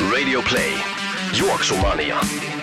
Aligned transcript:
Radio 0.00 0.40
Play. 0.40 0.76
Juoksumania. 1.32 2.59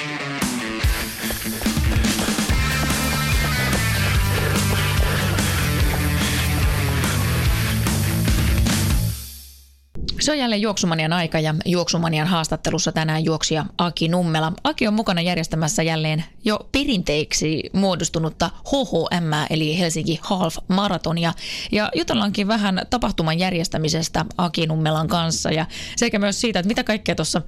Se 10.27 10.31
on 10.31 10.39
jälleen 10.39 10.61
Juoksumanian 10.61 11.13
aika 11.13 11.39
ja 11.39 11.55
Juoksumanian 11.65 12.27
haastattelussa 12.27 12.91
tänään 12.91 13.25
juoksija 13.25 13.65
Aki 13.77 14.07
Nummela. 14.07 14.53
Aki 14.63 14.87
on 14.87 14.93
mukana 14.93 15.21
järjestämässä 15.21 15.83
jälleen 15.83 16.23
jo 16.45 16.59
perinteiksi 16.71 17.63
muodostunutta 17.73 18.49
HHM 18.69 19.31
eli 19.49 19.79
Helsinki 19.79 20.19
Half 20.21 20.57
Maratonia. 20.67 21.33
Ja 21.71 21.91
jutellaankin 21.95 22.47
vähän 22.47 22.81
tapahtuman 22.89 23.39
järjestämisestä 23.39 24.25
Aki 24.37 24.67
Nummelan 24.67 25.07
kanssa 25.07 25.51
ja 25.51 25.65
sekä 25.95 26.19
myös 26.19 26.41
siitä, 26.41 26.59
että 26.59 26.67
mitä 26.67 26.83
kaikkea 26.83 27.15
tuossa 27.15 27.41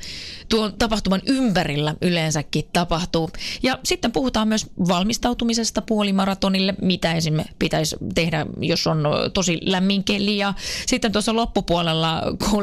tuon 0.49 0.73
tapahtuman 0.73 1.21
ympärillä 1.25 1.95
yleensäkin 2.01 2.63
tapahtuu. 2.73 3.29
Ja 3.63 3.79
sitten 3.83 4.11
puhutaan 4.11 4.47
myös 4.47 4.67
valmistautumisesta 4.87 5.81
puolimaratonille, 5.81 6.75
mitä 6.81 7.13
esim. 7.13 7.39
pitäisi 7.59 7.95
tehdä, 8.15 8.45
jos 8.61 8.87
on 8.87 9.03
tosi 9.33 9.59
lämmin 9.61 10.03
keli. 10.03 10.37
Ja 10.37 10.53
sitten 10.85 11.11
tuossa 11.11 11.35
loppupuolella 11.35 12.21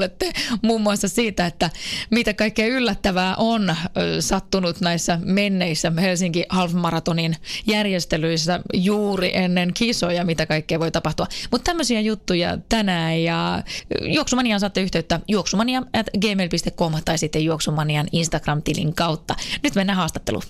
kuulette 0.09 0.33
muun 0.63 0.81
muassa 0.81 1.09
siitä, 1.09 1.47
että 1.47 1.71
mitä 2.11 2.35
kaikkea 2.35 2.67
yllättävää 2.67 3.37
on 3.37 3.77
sattunut 4.21 4.81
näissä 4.81 5.19
menneissä 5.25 5.93
Helsinki 6.01 6.45
Half 6.49 6.73
Maratonin 6.73 7.37
järjestelyissä 7.67 8.61
juuri 8.75 9.31
ennen 9.35 9.75
kisoja, 9.75 10.25
mitä 10.25 10.47
kaikkea 10.47 10.81
voi 10.81 10.91
tapahtua. 10.91 11.27
Mutta 11.51 11.65
tämmöisiä 11.65 12.01
juttuja 12.01 12.59
tänään 12.69 13.23
ja 13.23 13.63
Juoksumaniaan 14.01 14.61
saatte 14.61 14.83
yhteyttä 14.83 15.21
juoksumania 15.29 15.83
at 15.93 16.07
gmail.com 16.21 16.93
tai 17.05 17.19
sitten 17.19 17.45
Juoksumanian 17.45 18.07
Instagram-tilin 18.13 18.95
kautta. 18.95 19.35
Nyt 19.63 19.75
mennään 19.75 19.97
haastatteluun. 19.97 20.43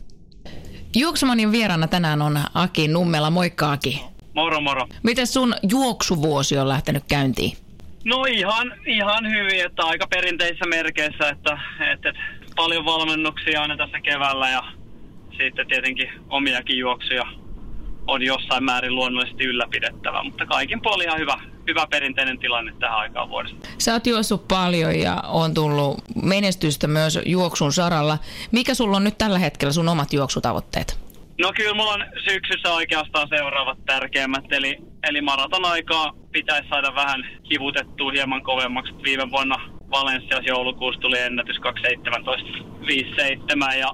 Juoksumanian 0.97 1.53
vieraana 1.53 1.87
tänään 1.87 2.23
on 2.23 2.41
Aki 2.55 2.89
Nummela. 2.89 3.31
Moikka 3.31 3.73
Aki. 3.73 4.05
Moro 4.34 4.61
moro. 4.61 4.87
Miten 5.03 5.27
sun 5.27 5.55
juoksuvuosi 5.71 6.59
on 6.59 6.69
lähtenyt 6.69 7.05
käyntiin? 7.09 7.66
No 8.07 8.25
ihan, 8.25 8.75
ihan 8.87 9.31
hyvin, 9.31 9.65
että 9.65 9.83
aika 9.83 10.07
perinteisissä 10.07 10.67
merkeissä, 10.67 11.29
että, 11.29 11.59
että, 11.93 12.09
että 12.09 12.12
paljon 12.57 12.85
valmennuksia 12.85 13.62
aina 13.62 13.77
tässä 13.77 14.01
keväällä 14.01 14.51
ja 14.51 14.62
sitten 15.39 15.67
tietenkin 15.67 16.11
omiakin 16.29 16.79
juoksuja 16.79 17.25
on 18.07 18.23
jossain 18.23 18.65
määrin 18.65 18.95
luonnollisesti 18.95 19.45
ylläpidettävä, 19.45 20.23
mutta 20.23 20.47
kaikin 20.47 20.83
puolin 20.83 21.09
ihan 21.09 21.21
hyvä, 21.21 21.41
hyvä 21.69 21.87
perinteinen 21.91 22.39
tilanne 22.39 22.73
tähän 22.81 22.99
aikaan 22.99 23.29
vuodesta. 23.29 23.69
Sä 23.79 23.93
oot 23.93 24.07
juossut 24.07 24.49
paljon 24.49 25.01
ja 25.01 25.23
on 25.27 25.55
tullut 25.55 25.99
menestystä 26.23 26.87
myös 26.87 27.19
juoksun 27.27 27.73
saralla. 27.73 28.19
Mikä 28.53 28.75
sulla 28.75 28.97
on 28.97 29.05
nyt 29.05 29.19
tällä 29.19 29.39
hetkellä 29.39 29.73
sun 29.73 29.89
omat 29.89 30.12
juoksutavoitteet? 30.12 31.06
No 31.41 31.53
kyllä 31.56 31.75
mulla 31.75 31.92
on 31.92 32.06
syksyssä 32.25 32.73
oikeastaan 32.73 33.29
seuraavat 33.29 33.79
tärkeimmät, 33.87 34.53
eli, 34.53 34.78
eli 35.09 35.21
maraton 35.21 35.65
aikaa 35.65 36.12
pitäisi 36.33 36.69
saada 36.69 36.94
vähän 36.94 37.27
kivutettua 37.49 38.12
hieman 38.12 38.43
kovemmaksi. 38.43 38.93
Viime 39.05 39.31
vuonna 39.31 39.56
Valenssiassa 39.91 40.49
joulukuussa 40.49 41.00
tuli 41.00 41.19
ennätys 41.19 41.56
2.17.57 41.56 43.75
ja 43.78 43.88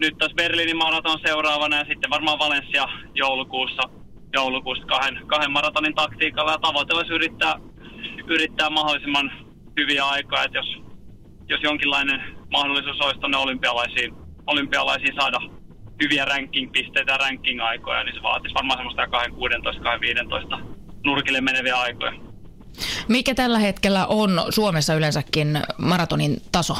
nyt 0.00 0.18
tässä 0.18 0.34
Berliinin 0.36 0.76
maraton 0.76 1.18
seuraavana 1.26 1.76
ja 1.76 1.84
sitten 1.84 2.10
varmaan 2.10 2.38
Valencia 2.38 2.88
joulukuussa, 3.14 3.82
joulukuussa 4.32 4.86
kahden, 4.86 5.20
kahden 5.26 5.52
maratonin 5.52 5.94
taktiikalla 5.94 6.52
ja 6.52 6.58
tavoite 6.58 6.94
olisi 6.94 7.12
yrittää, 7.12 7.54
yrittää 8.26 8.70
mahdollisimman 8.70 9.32
hyviä 9.80 10.04
aikaa, 10.04 10.44
että 10.44 10.58
jos, 10.58 10.76
jos 11.48 11.62
jonkinlainen 11.62 12.22
mahdollisuus 12.50 13.00
olisi 13.00 13.20
tuonne 13.20 13.36
olympialaisiin, 13.36 14.14
olympialaisiin 14.46 15.14
saada 15.20 15.57
hyviä 16.02 16.24
ranking-pisteitä 16.24 17.12
ja 17.12 17.18
ranking-aikoja, 17.18 18.04
niin 18.04 18.14
se 18.14 18.22
vaatisi 18.22 18.54
varmaan 18.54 18.78
semmoista 18.78 19.04
2.16-2.15 20.56 20.60
nurkille 21.04 21.40
meneviä 21.40 21.76
aikoja. 21.76 22.12
Mikä 23.08 23.34
tällä 23.34 23.58
hetkellä 23.58 24.06
on 24.06 24.42
Suomessa 24.50 24.94
yleensäkin 24.94 25.60
maratonin 25.78 26.36
taso? 26.52 26.74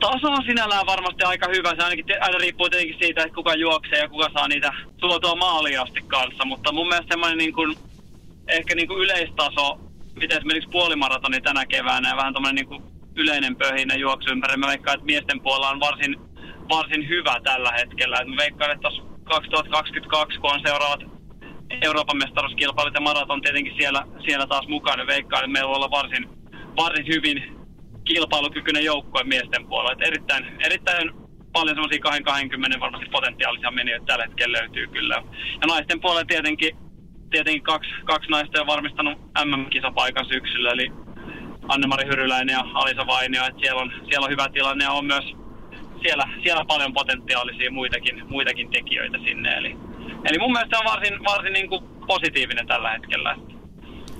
Taso 0.00 0.28
on 0.28 0.44
sinällään 0.46 0.86
varmasti 0.86 1.24
aika 1.24 1.48
hyvä. 1.56 1.74
Se 1.74 1.82
ainakin 1.82 2.04
aina 2.20 2.38
riippuu 2.38 2.70
tietenkin 2.70 2.98
siitä, 3.00 3.22
että 3.22 3.34
kuka 3.34 3.54
juoksee 3.54 3.98
ja 3.98 4.08
kuka 4.08 4.28
saa 4.32 4.48
niitä 4.48 4.72
tuotua 5.00 5.34
maaliin 5.34 5.80
asti 5.80 6.00
kanssa. 6.06 6.44
Mutta 6.44 6.72
mun 6.72 6.88
mielestä 6.88 7.12
semmoinen 7.12 7.38
niin 7.38 7.52
kuin, 7.52 7.76
ehkä 8.48 8.74
niin 8.74 8.88
kuin 8.88 9.00
yleistaso, 9.00 9.80
mitä 10.20 10.36
esimerkiksi 10.36 10.70
puolimaratoni 10.70 11.40
tänä 11.40 11.66
keväänä 11.66 12.08
ja 12.08 12.16
vähän 12.16 12.34
tämmöinen 12.34 12.54
niin 12.54 12.66
kuin 12.66 12.82
yleinen 13.16 13.56
pöhinen 13.56 14.00
juoksu 14.00 14.30
ympäri. 14.30 14.56
Mä 14.56 14.66
veikkaan, 14.66 14.94
että 14.94 15.06
miesten 15.06 15.40
puolella 15.40 15.70
on 15.70 15.80
varsin, 15.80 16.16
varsin 16.70 17.08
hyvä 17.08 17.40
tällä 17.44 17.72
hetkellä. 17.72 18.18
Et 18.20 18.28
mä 18.28 18.36
veikkaan, 18.36 18.70
että 18.70 18.88
2022, 19.24 20.40
kun 20.40 20.52
on 20.54 20.60
seuraavat 20.66 21.00
Euroopan 21.82 22.18
mestaruuskilpailut 22.18 22.94
ja 22.94 23.00
maraton 23.00 23.40
tietenkin 23.40 23.74
siellä, 23.78 24.02
siellä 24.24 24.46
taas 24.46 24.68
mukana. 24.68 25.06
Veikkaan, 25.06 25.44
että 25.44 25.52
meillä 25.52 25.68
voi 25.68 25.76
olla 25.76 25.90
varsin, 25.90 26.28
varsin 26.76 27.06
hyvin 27.06 27.60
kilpailukykyinen 28.04 28.84
joukkue 28.84 29.24
miesten 29.24 29.66
puolella. 29.66 29.92
Et 29.92 30.08
erittäin, 30.08 30.44
erittäin 30.60 31.10
paljon 31.52 31.76
semmoisia 31.76 32.00
20 32.24 32.80
varmasti 32.80 33.06
potentiaalisia 33.10 33.70
menijöitä 33.70 34.06
tällä 34.06 34.24
hetkellä 34.24 34.58
löytyy 34.58 34.86
kyllä. 34.86 35.22
Ja 35.60 35.66
naisten 35.66 36.00
puolella 36.00 36.24
tietenkin, 36.24 36.76
tietenkin 37.30 37.62
kaksi, 37.62 37.90
kaksi 38.04 38.30
naista 38.30 38.60
on 38.60 38.66
varmistanut 38.66 39.18
MM-kisapaikan 39.44 40.26
syksyllä, 40.26 40.70
eli 40.70 40.92
Anne-Mari 41.68 42.06
Hyryläinen 42.06 42.52
ja 42.52 42.64
Alisa 42.74 43.06
Vainio. 43.06 43.44
Et 43.44 43.58
siellä, 43.60 43.82
on, 43.82 43.92
siellä 44.08 44.24
on 44.24 44.30
hyvä 44.30 44.48
tilanne 44.48 44.84
ja 44.84 44.92
on 44.92 45.04
myös 45.04 45.24
siellä, 46.02 46.28
siellä 46.42 46.64
paljon 46.64 46.92
potentiaalisia 46.92 47.70
muitakin, 47.70 48.22
muitakin 48.28 48.70
tekijöitä 48.70 49.18
sinne. 49.24 49.56
Eli, 49.56 49.76
eli 50.24 50.38
mun 50.38 50.52
mielestä 50.52 50.76
se 50.76 50.80
on 50.80 50.92
varsin, 50.92 51.24
varsin 51.24 51.52
niin 51.52 51.68
kuin 51.68 51.84
positiivinen 52.06 52.66
tällä 52.66 52.90
hetkellä. 52.90 53.36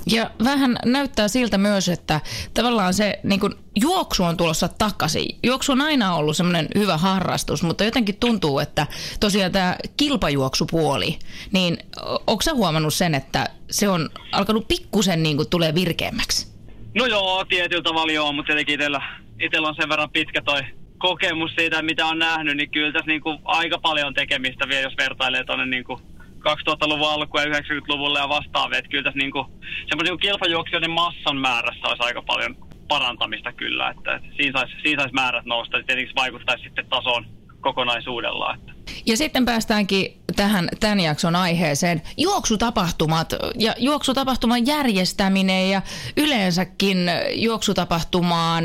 Ja 0.06 0.30
vähän 0.44 0.76
näyttää 0.84 1.28
siltä 1.28 1.58
myös, 1.58 1.88
että 1.88 2.20
tavallaan 2.54 2.94
se 2.94 3.20
niin 3.22 3.40
kuin, 3.40 3.54
juoksu 3.80 4.24
on 4.24 4.36
tulossa 4.36 4.68
takaisin. 4.68 5.38
Juoksu 5.42 5.72
on 5.72 5.80
aina 5.80 6.14
ollut 6.14 6.36
semmoinen 6.36 6.68
hyvä 6.74 6.96
harrastus, 6.96 7.62
mutta 7.62 7.84
jotenkin 7.84 8.16
tuntuu, 8.16 8.58
että 8.58 8.86
tosiaan 9.20 9.52
tämä 9.52 9.76
kilpajuoksupuoli, 9.96 11.18
niin 11.52 11.78
onko 12.26 12.42
sä 12.42 12.54
huomannut 12.54 12.94
sen, 12.94 13.14
että 13.14 13.46
se 13.70 13.88
on 13.88 14.10
alkanut 14.32 14.68
pikkusen 14.68 15.22
niin 15.22 15.36
kuin, 15.36 15.50
tulee 15.50 15.74
virkeämmäksi? 15.74 16.50
No 16.94 17.06
joo, 17.06 17.44
tietyllä 17.44 17.82
tavalla 17.82 18.12
joo, 18.12 18.32
mutta 18.32 18.46
tietenkin 18.46 18.74
itsellä, 18.74 19.02
itsellä 19.40 19.68
on 19.68 19.74
sen 19.74 19.88
verran 19.88 20.10
pitkä 20.10 20.42
toi 20.42 20.60
kokemus 21.00 21.50
siitä, 21.54 21.82
mitä 21.82 22.06
on 22.06 22.18
nähnyt, 22.18 22.56
niin 22.56 22.70
kyllä 22.70 22.92
tässä 22.92 23.06
niin 23.06 23.20
kuin 23.20 23.38
aika 23.44 23.78
paljon 23.78 24.14
tekemistä 24.14 24.68
vielä, 24.68 24.82
jos 24.82 24.96
vertailee 24.98 25.44
tuonne 25.44 25.66
niin 25.66 25.84
kuin 25.84 26.00
2000-luvun 26.38 27.10
alku 27.10 27.38
ja 27.38 27.44
90-luvulle 27.44 28.18
ja 28.18 28.28
vastaavia. 28.28 28.78
Että 28.78 28.90
kyllä 28.90 29.04
tässä 29.04 29.18
niin 29.18 29.32
kuin, 29.32 29.46
semmoisen 29.88 30.12
niin 30.12 30.18
kilpajuoksijoiden 30.18 30.90
massan 30.90 31.36
määrässä 31.36 31.88
olisi 31.88 32.02
aika 32.02 32.22
paljon 32.22 32.56
parantamista 32.88 33.52
kyllä. 33.52 33.90
Että, 33.90 34.14
että 34.14 34.28
siinä, 34.36 34.60
saisi, 34.60 34.74
siinä 34.82 35.02
saisi 35.02 35.14
määrät 35.14 35.44
nousta. 35.44 35.76
Tietenkin 35.76 36.08
se 36.08 36.20
vaikuttaisi 36.22 36.64
sitten 36.64 36.86
tasoon 36.86 37.39
kokonaisuudella. 37.60 38.54
Että. 38.54 38.72
Ja 39.06 39.16
sitten 39.16 39.44
päästäänkin 39.44 40.20
tähän 40.36 40.68
tämän 40.80 41.00
jakson 41.00 41.36
aiheeseen. 41.36 42.02
Juoksutapahtumat 42.16 43.34
ja 43.58 43.74
juoksutapahtuman 43.78 44.66
järjestäminen 44.66 45.70
ja 45.70 45.82
yleensäkin 46.16 46.98
juoksutapahtumaan 47.34 48.64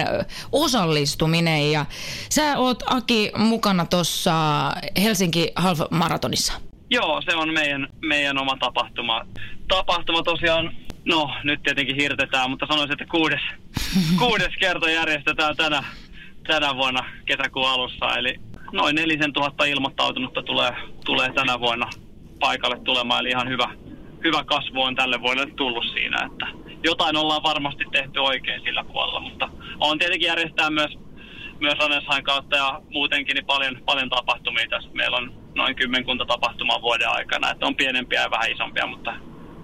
osallistuminen. 0.52 1.72
Ja 1.72 1.86
sä 2.30 2.58
oot 2.58 2.84
Aki 2.86 3.32
mukana 3.38 3.86
tuossa 3.86 4.34
Helsinki 5.04 5.52
Half 5.56 5.80
Maratonissa. 5.90 6.54
Joo, 6.90 7.22
se 7.22 7.36
on 7.36 7.54
meidän, 7.54 7.88
meidän 8.02 8.38
oma 8.38 8.58
tapahtuma. 8.60 9.26
Tapahtuma 9.68 10.24
tosiaan, 10.24 10.76
no 11.06 11.30
nyt 11.44 11.64
tietenkin 11.64 11.96
hirtetään, 11.96 12.50
mutta 12.50 12.66
sanoisin, 12.70 12.94
että 12.94 13.06
kuudes, 13.12 13.42
kuudes 14.20 14.54
kerta 14.60 14.90
järjestetään 14.90 15.56
tänä, 15.56 15.84
tänä 16.48 16.76
vuonna 16.76 17.06
kesäkuun 17.26 17.70
alussa. 17.70 18.18
Eli 18.18 18.40
noin 18.72 18.96
4000 18.96 19.66
ilmoittautunutta 19.66 20.44
tulee, 20.44 20.72
tulee 21.06 21.32
tänä 21.34 21.60
vuonna 21.60 21.90
paikalle 22.40 22.80
tulemaan, 22.80 23.20
eli 23.20 23.30
ihan 23.30 23.50
hyvä, 23.50 23.70
hyvä 24.24 24.44
kasvu 24.44 24.82
on 24.82 24.96
tälle 24.96 25.22
vuodelle 25.22 25.54
tullut 25.56 25.86
siinä, 25.94 26.30
että 26.32 26.48
jotain 26.84 27.18
ollaan 27.18 27.44
varmasti 27.44 27.84
tehty 27.92 28.20
oikein 28.20 28.62
sillä 28.62 28.84
puolella, 28.84 29.20
mutta 29.20 29.50
on 29.80 29.98
tietenkin 29.98 30.28
järjestää 30.28 30.70
myös 30.70 30.92
myös 31.60 31.80
Raneshain 31.80 32.24
kautta 32.24 32.56
ja 32.56 32.82
muutenkin 32.90 33.36
niin 33.36 33.46
paljon, 33.46 33.82
paljon 33.86 34.10
tapahtumia 34.10 34.68
tässä. 34.70 34.90
Meillä 34.94 35.18
on 35.18 35.34
noin 35.56 35.76
kymmenkunta 35.76 36.26
tapahtumaa 36.26 36.82
vuoden 36.82 37.10
aikana, 37.10 37.52
että 37.52 37.66
on 37.66 37.76
pienempiä 37.76 38.22
ja 38.22 38.32
vähän 38.32 38.52
isompia, 38.52 38.88
mutta 38.88 39.14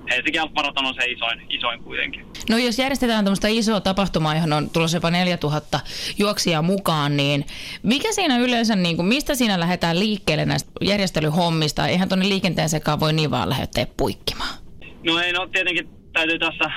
Helsinki 0.10 0.40
Maraton 0.56 0.86
on 0.86 0.94
se 0.94 1.06
isoin, 1.06 1.42
isoin 1.50 1.84
kuitenkin. 1.84 2.26
No 2.50 2.58
jos 2.58 2.80
järjestetään 2.80 3.26
tämmöistä 3.26 3.48
isoa 3.48 3.82
tapahtumaa, 3.82 4.36
johon 4.36 4.54
on 4.54 4.70
tulossa 4.70 4.98
jopa 4.98 5.12
4000 5.12 5.80
juoksia 6.18 6.62
mukaan, 6.62 7.18
niin 7.18 7.46
mikä 7.84 8.12
siinä 8.12 8.38
yleensä, 8.38 8.76
niin 8.76 8.96
kuin, 8.96 9.06
mistä 9.06 9.36
siinä 9.36 9.60
lähdetään 9.60 10.00
liikkeelle 10.00 10.46
näistä 10.46 10.72
järjestelyhommista? 10.82 11.88
Eihän 11.88 12.10
tuonne 12.10 12.30
liikenteen 12.30 12.70
sekaan 12.70 13.00
voi 13.00 13.14
niin 13.14 13.32
vaan 13.32 13.50
lähteä 13.50 13.88
puikkimaan. 13.98 14.56
No 15.06 15.20
ei, 15.20 15.34
no 15.34 15.48
tietenkin 15.48 15.90
täytyy 16.14 16.40
tässä 16.40 16.72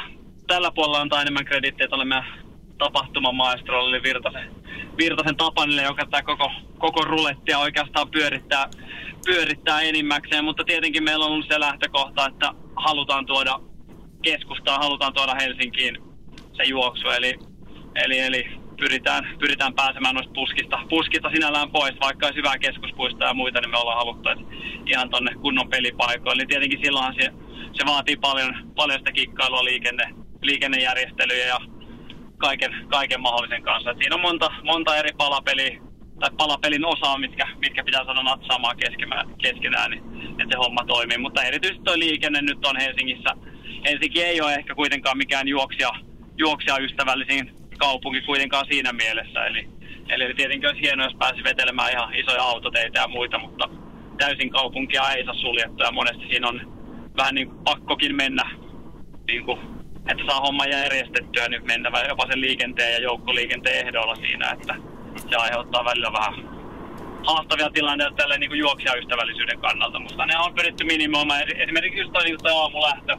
tällä 0.47 0.71
puolella 0.71 1.01
antaa 1.01 1.23
enemmän 1.23 1.45
kredittiä 1.45 1.87
olemme 1.91 2.25
tapahtumamaestrolle 2.79 3.97
eli 3.97 4.03
Virtasen, 4.03 4.51
Virtasen 4.99 5.37
Tapanille, 5.37 5.83
joka 5.83 6.07
tämä 6.07 6.23
koko, 6.23 6.51
koko 6.79 7.05
rulettia 7.05 7.59
oikeastaan 7.59 8.11
pyörittää, 8.11 8.69
pyörittää 9.27 9.81
enimmäkseen, 9.81 10.45
mutta 10.45 10.65
tietenkin 10.65 11.05
meillä 11.05 11.25
on 11.25 11.33
ollut 11.33 11.49
se 11.49 11.61
lähtökohta, 11.61 12.27
että 12.27 12.53
halutaan 12.77 13.27
tuoda 13.27 13.61
keskustaan, 14.23 14.81
halutaan 14.83 15.15
tuoda 15.15 15.35
Helsinkiin 15.35 15.99
se 16.53 16.65
juoksu, 16.65 17.09
eli, 17.09 17.39
eli, 17.95 18.19
eli 18.19 18.47
pyritään, 18.77 19.37
pyritään 19.39 19.75
pääsemään 19.75 20.15
noista 20.15 20.33
puskista, 20.35 20.79
puskista 20.89 21.31
sinällään 21.35 21.71
pois, 21.71 21.95
vaikka 22.01 22.27
olisi 22.27 22.39
hyvää 22.39 22.59
keskuspuistoa 22.59 23.29
ja 23.29 23.35
muita, 23.35 23.61
niin 23.61 23.71
me 23.71 23.79
ollaan 23.79 23.99
haluttu, 23.99 24.29
että 24.29 24.45
ihan 24.87 25.11
tonne 25.11 25.35
kunnon 25.35 25.69
pelipaikoille. 25.69 26.43
Eli 26.43 26.47
tietenkin 26.47 26.81
silloinhan 26.85 27.15
se, 27.15 27.31
se 27.73 27.87
vaatii 27.87 28.17
paljon, 28.17 28.73
paljon 28.77 28.99
sitä 28.99 29.13
kikkailua, 29.13 29.65
liikenne, 29.65 30.05
liikennejärjestelyjä 30.43 31.47
ja 31.47 31.61
kaiken, 32.47 32.73
kaiken 32.89 33.21
mahdollisen 33.21 33.63
kanssa. 33.63 33.91
Et 33.91 33.99
siinä 33.99 34.15
on 34.15 34.27
monta, 34.29 34.49
monta 34.63 34.97
eri 34.97 35.13
palapeliä 35.17 35.81
tai 36.21 36.31
palapelin 36.37 36.87
osaa, 36.87 37.19
mitkä, 37.19 37.47
mitkä 37.59 37.85
pitää 37.85 38.05
saada 38.05 38.23
natsaamaan 38.23 38.77
keskenään, 39.39 39.91
niin, 39.91 40.03
että 40.31 40.53
se 40.53 40.59
homma 40.59 40.85
toimii. 40.87 41.19
Mutta 41.19 41.43
erityisesti 41.43 41.85
tuo 41.85 41.99
liikenne 41.99 42.41
nyt 42.43 42.67
on 42.67 42.77
Helsingissä. 42.77 43.31
Helsinki 43.85 44.23
ei 44.23 44.41
ole 44.41 44.55
ehkä 44.55 44.75
kuitenkaan 44.75 45.19
mikään 45.19 45.49
juoksija, 45.49 45.91
juoksija 46.37 46.79
ystävällisin 46.79 47.45
kaupunki 47.79 48.21
kuitenkaan 48.21 48.67
siinä 48.71 48.93
mielessä. 48.93 49.47
Eli, 49.47 49.69
eli 50.09 50.35
tietenkin 50.35 50.69
olisi 50.69 50.83
hienoa, 50.83 51.07
jos 51.07 51.17
pääsi 51.19 51.45
vetelemään 51.45 51.93
ihan 51.93 52.15
isoja 52.15 52.43
autoteitä 52.43 53.01
ja 53.01 53.09
muita, 53.09 53.39
mutta 53.39 53.69
täysin 54.19 54.51
kaupunkia 54.51 55.11
ei 55.11 55.25
saa 55.25 55.35
suljettua 55.35 55.87
ja 55.87 55.93
monesti 55.93 56.27
siinä 56.29 56.49
on 56.49 56.61
vähän 57.17 57.35
niin 57.35 57.51
pakkokin 57.65 58.17
mennä 58.17 58.51
niin 59.27 59.45
kuin 59.45 59.74
että 60.09 60.25
saa 60.27 60.41
homma 60.41 60.67
järjestettyä, 60.67 61.49
niin 61.49 61.67
mennä 61.67 61.91
jopa 62.09 62.27
sen 62.27 62.41
liikenteen 62.41 62.93
ja 62.93 63.03
joukkoliikenteen 63.03 63.87
ehdolla 63.87 64.17
siinä, 64.17 64.51
että 64.51 64.75
se 65.31 65.37
aiheuttaa 65.37 65.85
välillä 65.85 66.13
vähän 66.13 66.35
haastavia 67.27 67.71
tilanteita 67.71 68.17
tälle 68.17 68.39
niin 68.39 68.59
juoksijaystävällisyyden 68.59 69.59
kannalta, 69.59 69.99
mutta 69.99 70.27
ne 70.27 70.39
on 70.39 70.55
pyritty 70.55 70.85
minimoimaan. 70.85 71.43
Esimerkiksi 71.57 72.01
just 72.01 72.13
toi, 72.13 72.25
niin 72.25 72.39
toi 72.43 72.53
aamulähtö, 72.53 73.17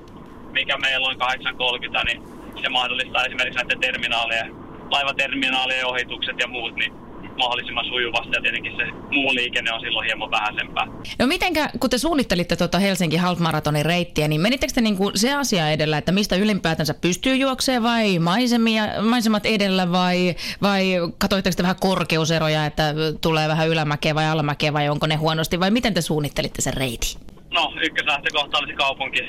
mikä 0.51 0.77
meillä 0.77 1.07
on 1.07 1.15
8.30, 1.15 2.05
niin 2.05 2.21
se 2.61 2.69
mahdollistaa 2.69 3.25
esimerkiksi 3.25 3.59
näiden 3.59 3.79
terminaalien, 3.79 4.55
laivaterminaalien 4.91 5.87
ohitukset 5.87 6.39
ja 6.39 6.47
muut, 6.47 6.75
niin 6.75 6.93
mahdollisimman 7.37 7.85
sujuvasti 7.85 8.31
ja 8.33 8.41
tietenkin 8.41 8.73
se 8.77 8.85
muu 9.11 9.35
liikenne 9.35 9.73
on 9.73 9.79
silloin 9.79 10.05
hieman 10.05 10.31
vähäisempää. 10.31 10.87
No 11.19 11.27
mitenkä, 11.27 11.69
kun 11.79 11.89
te 11.89 11.97
suunnittelitte 11.97 12.55
tuota 12.55 12.79
Helsinki 12.79 13.17
Half 13.17 13.39
Maratonin 13.39 13.85
reittiä, 13.85 14.27
niin 14.27 14.41
menittekö 14.41 14.73
te 14.73 14.81
niinku 14.81 15.11
se 15.15 15.33
asia 15.33 15.69
edellä, 15.69 15.97
että 15.97 16.11
mistä 16.11 16.35
ylipäätänsä 16.35 16.93
pystyy 16.93 17.35
juoksemaan 17.35 17.83
vai 17.83 18.19
maisemia, 18.19 18.83
maisemat 19.01 19.45
edellä 19.45 19.91
vai, 19.91 20.35
vai 20.61 20.85
katoitteko 21.17 21.55
te 21.55 21.63
vähän 21.63 21.75
korkeuseroja, 21.79 22.65
että 22.65 22.93
tulee 23.21 23.47
vähän 23.47 23.69
ylämäkeä 23.69 24.15
vai 24.15 24.27
alamäkeä 24.27 24.73
vai 24.73 24.89
onko 24.89 25.07
ne 25.07 25.15
huonosti 25.15 25.59
vai 25.59 25.71
miten 25.71 25.93
te 25.93 26.01
suunnittelitte 26.01 26.61
sen 26.61 26.73
reitin? 26.73 27.19
No 27.53 27.73
ykköslähtökohta 27.81 28.57
olisi 28.57 28.73
kaupunki 28.73 29.21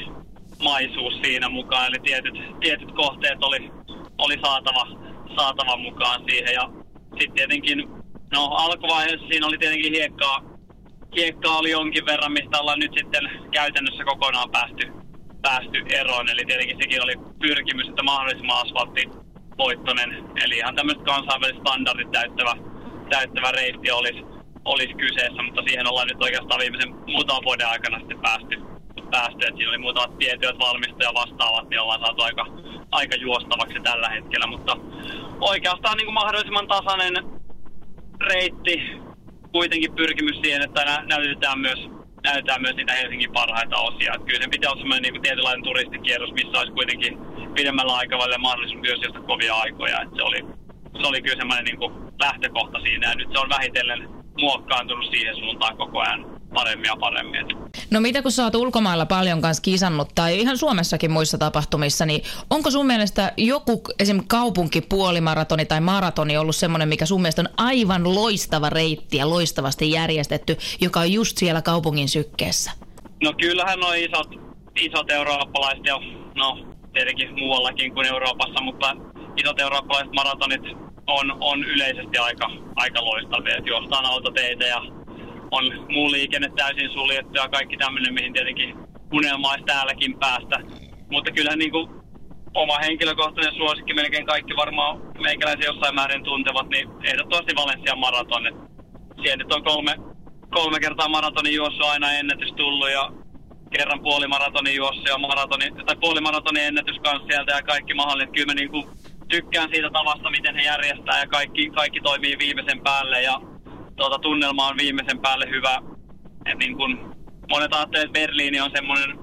maisuus 0.63 1.15
siinä 1.23 1.49
mukaan, 1.49 1.87
eli 1.87 1.99
tietyt, 2.03 2.35
tietyt 2.61 2.93
kohteet 2.93 3.43
oli, 3.43 3.71
oli 4.19 4.39
saatava, 4.43 4.87
saatava 5.37 5.77
mukaan 5.77 6.25
siihen 6.31 6.55
ja 6.55 6.69
sitten 7.21 7.35
tietenkin, 7.35 7.89
no 8.35 8.45
alkuvaiheessa 8.45 9.27
siinä 9.29 9.47
oli 9.47 9.59
tietenkin 9.59 9.93
hiekkaa, 9.93 10.43
hiekkaa 11.17 11.59
oli 11.59 11.71
jonkin 11.71 12.07
verran, 12.07 12.33
mistä 12.33 12.61
ollaan 12.61 12.79
nyt 12.79 12.93
sitten 12.99 13.31
käytännössä 13.51 14.05
kokonaan 14.05 14.51
päästy, 14.51 14.93
päästy 15.43 15.79
eroon. 15.91 16.31
Eli 16.31 16.45
tietenkin 16.47 16.79
sekin 16.83 17.05
oli 17.05 17.15
pyrkimys, 17.41 17.89
että 17.89 18.03
mahdollisimman 18.03 18.63
asfalttivoittoinen, 18.63 20.11
eli 20.45 20.57
ihan 20.57 20.77
tämmöistä 20.77 21.05
kansainväliset 21.05 21.61
standardit 21.61 22.11
täyttävä, 22.11 22.55
täyttävä 23.11 23.53
reitti 23.53 23.91
olisi, 23.91 24.23
olisi 24.65 24.95
kyseessä, 24.95 25.43
mutta 25.43 25.63
siihen 25.67 25.89
ollaan 25.89 26.09
nyt 26.09 26.23
oikeastaan 26.23 26.61
viimeisen 26.61 26.95
muutaman 27.07 27.45
vuoden 27.45 27.69
aikana 27.69 27.99
sitten 27.99 28.21
päästy, 28.21 28.57
päästy. 29.11 29.41
että 29.47 29.57
siinä 29.57 29.71
oli 29.71 29.79
muutamat 29.79 30.19
tietyöt 30.19 30.59
valmistoja 30.59 31.15
vastaavat, 31.15 31.69
niin 31.69 31.81
ollaan 31.81 32.01
saatu 32.01 32.23
aika, 32.23 32.47
aika 32.91 33.17
juostavaksi 33.17 33.81
tällä 33.83 34.09
hetkellä, 34.09 34.47
mutta 34.47 34.77
oikeastaan 35.41 35.97
niin 35.97 36.07
kuin 36.07 36.15
mahdollisimman 36.15 36.69
tasainen 36.69 37.15
reitti, 38.21 38.77
kuitenkin 39.53 39.95
pyrkimys 39.95 40.41
siihen, 40.43 40.63
että 40.63 40.85
nä- 40.85 41.05
näytetään 41.09 41.59
myös, 41.59 41.81
näytetään 42.25 42.63
myös 42.63 42.77
niitä 42.77 42.93
Helsingin 42.93 43.33
parhaita 43.33 43.77
osia. 43.79 44.13
Että 44.15 44.27
kyllä 44.27 44.41
sen 44.43 44.51
pitää 44.51 44.71
olla 44.71 44.83
sellainen 44.83 45.13
niin 45.13 45.23
tietynlainen 45.23 45.65
turistikierros, 45.65 46.33
missä 46.33 46.59
olisi 46.59 46.73
kuitenkin 46.73 47.19
pidemmällä 47.55 47.95
aikavälillä 47.97 48.39
mahdollisuus 48.39 48.81
myös 48.81 49.01
josta 49.03 49.21
kovia 49.21 49.55
aikoja. 49.55 50.03
Että 50.03 50.17
se, 50.17 50.23
oli, 50.23 50.41
se 51.01 51.07
oli 51.09 51.23
kyllä 51.23 51.37
semmoinen 51.37 51.65
niin 51.65 51.93
lähtökohta 52.21 52.81
siinä 52.81 53.09
ja 53.09 53.15
nyt 53.15 53.29
se 53.33 53.39
on 53.39 53.49
vähitellen 53.49 54.09
muokkaantunut 54.41 55.11
siihen 55.11 55.37
suuntaan 55.37 55.77
koko 55.77 56.01
ajan 56.01 56.36
paremmin 56.55 56.87
ja 56.87 56.97
paremmin. 56.97 57.47
No 57.91 58.01
mitä 58.01 58.23
kun 58.23 58.33
sä 58.33 58.45
oot 58.45 58.55
ulkomailla 58.55 59.07
paljon 59.07 59.41
kanssa 59.41 59.63
kisannut 59.63 60.09
tai 60.15 60.41
ihan 60.41 60.59
Suomessakin 60.59 61.11
muissa 61.11 61.39
tapahtumissa, 61.39 62.07
niin 62.07 62.23
onko 62.51 62.71
sun 62.71 62.87
mielestä 62.87 63.33
joku 63.37 63.83
esim. 63.99 64.23
kaupunkipuolimaratoni 64.27 65.65
tai 65.65 65.81
maratoni 65.81 66.37
ollut 66.37 66.57
semmoinen, 66.57 66.89
mikä 66.89 67.07
sun 67.07 67.23
mielestä 67.23 67.43
on 67.43 67.49
aivan 67.57 68.15
loistava 68.15 68.71
reitti 68.71 69.17
ja 69.17 69.31
loistavasti 69.31 69.91
järjestetty, 69.91 70.57
joka 70.81 71.01
on 71.01 71.13
just 71.13 71.39
siellä 71.39 71.63
kaupungin 71.63 72.09
sykkeessä? 72.09 72.71
No 73.23 73.33
kyllähän 73.41 73.85
on 73.85 73.97
isot, 73.97 74.29
isot 74.77 75.11
eurooppalaiset 75.11 75.85
ja 75.85 76.01
no 76.35 76.59
tietenkin 76.93 77.35
muuallakin 77.35 77.95
kuin 77.95 78.07
Euroopassa, 78.07 78.61
mutta 78.63 78.97
isot 79.37 79.61
eurooppalaiset 79.61 80.13
maratonit 80.13 80.63
on, 81.07 81.37
on 81.41 81.65
yleisesti 81.65 82.19
aika, 82.19 82.51
aika 82.77 83.05
loistavia. 83.05 83.57
Että 83.57 83.71
juostaan 83.71 84.05
autoteitä 84.05 84.65
ja 84.65 84.83
on 85.51 85.87
muu 85.89 86.11
liikenne 86.11 86.49
täysin 86.57 86.91
suljettu 86.91 87.33
ja 87.35 87.49
kaikki 87.49 87.77
tämmöinen, 87.77 88.15
mihin 88.15 88.33
tietenkin 88.33 88.75
unelmaisi 89.13 89.65
täälläkin 89.65 90.19
päästä. 90.19 90.61
Mutta 91.11 91.31
kyllähän 91.31 91.59
niin 91.59 91.71
kuin 91.71 91.91
oma 92.55 92.79
henkilökohtainen 92.79 93.55
suosikki, 93.55 93.95
melkein 93.95 94.27
kaikki 94.27 94.57
varmaan 94.57 95.01
meikäläisiä 95.23 95.67
jossain 95.67 95.95
määrin 95.95 96.25
tuntevat, 96.25 96.69
niin 96.69 96.89
ehdottomasti 97.05 97.57
Valencian 97.57 97.99
maraton. 97.99 98.43
Siellä 99.23 99.37
nyt 99.37 99.53
on 99.53 99.65
kolme, 99.65 99.95
kolme 100.51 100.81
kertaa 100.81 101.09
maratonin 101.09 101.55
juossu 101.55 101.85
aina 101.85 102.13
ennätys 102.13 102.53
tullut 102.53 102.91
ja 102.91 103.13
kerran 103.79 104.03
puolimaratonin 104.03 104.77
juossu 104.77 105.03
ja 105.09 105.19
maratoni, 105.19 105.71
tai 105.87 105.97
puolimaratonin 106.01 106.63
ennätys 106.63 106.97
kanssa 107.05 107.27
sieltä 107.31 107.53
ja 107.55 107.63
kaikki 107.63 107.95
mahdollinen. 107.95 108.33
Kyllä 108.33 108.47
mä 108.47 108.55
niin 108.55 108.71
kuin 108.71 108.87
tykkään 109.29 109.69
siitä 109.73 109.91
tavasta, 109.91 110.31
miten 110.31 110.55
he 110.57 110.63
järjestää 110.63 111.21
ja 111.21 111.27
kaikki, 111.27 111.71
kaikki 111.71 112.01
toimii 112.01 112.39
viimeisen 112.39 112.81
päälle 112.81 113.23
ja 113.23 113.41
tuota, 113.97 114.19
tunnelma 114.19 114.67
on 114.67 114.77
viimeisen 114.77 115.19
päälle 115.19 115.47
hyvä. 115.51 115.79
Et 116.47 116.59
niin 116.59 116.77
kun 116.77 117.17
monet 117.51 117.75
ajattelevat, 117.75 118.07
että 118.07 118.21
Berliini 118.21 118.61
on 118.61 118.71
semmoinen, 118.75 119.19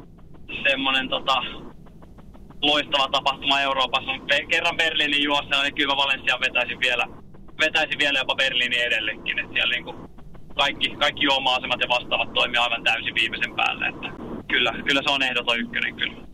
semmoinen 0.70 1.10
tota, 1.10 1.36
loistava 2.62 3.08
tapahtuma 3.08 3.62
Euroopassa. 3.62 4.12
Pe- 4.28 4.46
kerran 4.52 4.78
Berliinin 4.78 5.24
juossa, 5.24 5.64
niin 5.64 5.76
kyllä 5.76 5.96
Valencia 5.98 6.40
vetäisi 6.40 6.80
vielä, 6.80 7.06
vetäisi 7.60 7.98
vielä 8.00 8.20
jopa 8.20 8.36
Berliinin 8.36 8.86
edellekin. 8.88 9.40
Et 9.40 9.50
siellä 9.54 9.74
niin 9.76 9.96
kaikki, 10.56 10.90
kaikki 10.90 11.24
juoma-asemat 11.24 11.82
ja 11.82 11.90
vastaavat 11.90 12.34
toimii 12.34 12.58
aivan 12.58 12.84
täysin 12.84 13.16
viimeisen 13.16 13.56
päälle. 13.56 13.88
Että 13.88 14.08
kyllä, 14.48 14.72
kyllä 14.88 15.02
se 15.06 15.12
on 15.12 15.24
ehdoton 15.24 15.60
ykkönen 15.60 15.96
kyllä. 15.96 16.33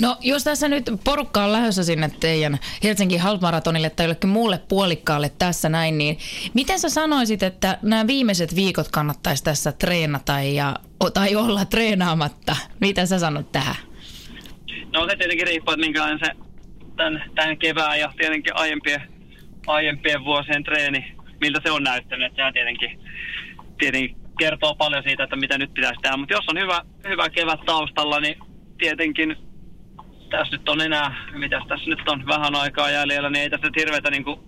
No 0.00 0.16
jos 0.20 0.44
tässä 0.44 0.68
nyt 0.68 0.84
porukka 1.04 1.44
on 1.44 1.52
lähdössä 1.52 1.84
sinne 1.84 2.10
teidän 2.20 2.58
Helsingin 2.82 3.20
halmaratonille 3.20 3.90
tai 3.90 4.06
jollekin 4.06 4.30
muulle 4.30 4.60
puolikkaalle 4.68 5.30
tässä 5.38 5.68
näin, 5.68 5.98
niin 5.98 6.18
miten 6.54 6.78
sä 6.78 6.88
sanoisit, 6.88 7.42
että 7.42 7.78
nämä 7.82 8.06
viimeiset 8.06 8.54
viikot 8.54 8.88
kannattaisi 8.88 9.44
tässä 9.44 9.72
treenata 9.72 10.40
ja, 10.40 10.76
tai 11.14 11.36
olla 11.36 11.64
treenaamatta? 11.64 12.56
Mitä 12.80 13.06
sä 13.06 13.18
sanot 13.18 13.52
tähän? 13.52 13.76
No 14.92 15.06
se 15.08 15.16
tietenkin 15.16 15.46
riippuu, 15.46 15.72
että 15.72 15.86
minkälainen 15.86 16.18
se 16.18 16.30
tämän, 16.96 17.30
tämän 17.34 17.58
kevään 17.58 18.00
ja 18.00 18.12
tietenkin 18.16 18.56
aiempien, 18.56 19.02
aiempien 19.66 20.24
vuosien 20.24 20.64
treeni, 20.64 21.14
miltä 21.40 21.60
se 21.62 21.70
on 21.70 21.82
näyttänyt. 21.82 22.32
Sehän 22.36 22.52
tietenkin, 22.52 23.00
tietenkin 23.78 24.16
kertoo 24.38 24.74
paljon 24.74 25.02
siitä, 25.02 25.24
että 25.24 25.36
mitä 25.36 25.58
nyt 25.58 25.74
pitäisi 25.74 26.00
tehdä. 26.02 26.16
Mutta 26.16 26.34
jos 26.34 26.48
on 26.48 26.58
hyvä, 26.58 26.82
hyvä 27.08 27.30
kevät 27.30 27.60
taustalla, 27.66 28.20
niin 28.20 28.38
tietenkin 28.78 29.47
tässä 30.30 30.56
nyt 30.56 30.68
on 30.68 30.80
enää, 30.80 31.28
mitä 31.32 31.62
tässä 31.68 31.90
nyt 31.90 32.08
on 32.08 32.26
vähän 32.26 32.54
aikaa 32.54 32.90
jäljellä, 32.90 33.30
niin 33.30 33.42
ei 33.42 33.50
tässä 33.50 33.66
nyt 33.66 33.76
hirveätä 33.76 34.10
niin 34.10 34.24
kuin 34.24 34.40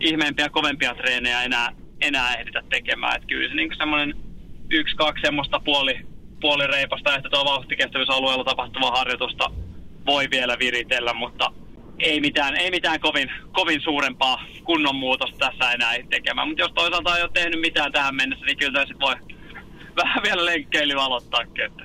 ihmeempiä, 0.00 0.48
kovempia 0.48 0.94
treenejä 0.94 1.42
enää, 1.42 1.72
enää 2.00 2.34
ehditä 2.34 2.62
tekemään. 2.70 3.16
Että 3.16 3.28
kyllä 3.28 3.48
se 3.48 3.54
niin 3.54 3.76
semmoinen 3.76 4.14
yksi, 4.70 4.96
kaksi 4.96 5.20
semmoista 5.20 5.60
puoli, 5.60 6.00
puolireipasta 6.40 7.16
että 7.16 7.30
tuo 7.30 7.44
vauhtikestävyysalueella 7.44 8.44
tapahtuvaa 8.44 8.90
harjoitusta 8.90 9.50
voi 10.06 10.30
vielä 10.30 10.56
viritellä, 10.58 11.14
mutta 11.14 11.52
ei 11.98 12.20
mitään, 12.20 12.56
ei 12.56 12.70
mitään 12.70 13.00
kovin, 13.00 13.32
kovin 13.52 13.80
suurempaa 13.80 14.44
kunnon 14.64 14.96
muutosta 14.96 15.38
tässä 15.38 15.72
enää 15.72 15.94
ei 15.94 16.02
tekemään. 16.02 16.48
Mutta 16.48 16.62
jos 16.62 16.72
toisaalta 16.74 17.16
ei 17.16 17.22
ole 17.22 17.30
tehnyt 17.34 17.60
mitään 17.60 17.92
tähän 17.92 18.14
mennessä, 18.14 18.44
niin 18.44 18.58
kyllä 18.58 18.80
sitten 18.80 19.00
voi 19.00 19.16
vähän 20.02 20.22
vielä 20.22 20.44
lenkkeilyä 20.44 21.02
aloittaakin. 21.02 21.64
Että, 21.64 21.84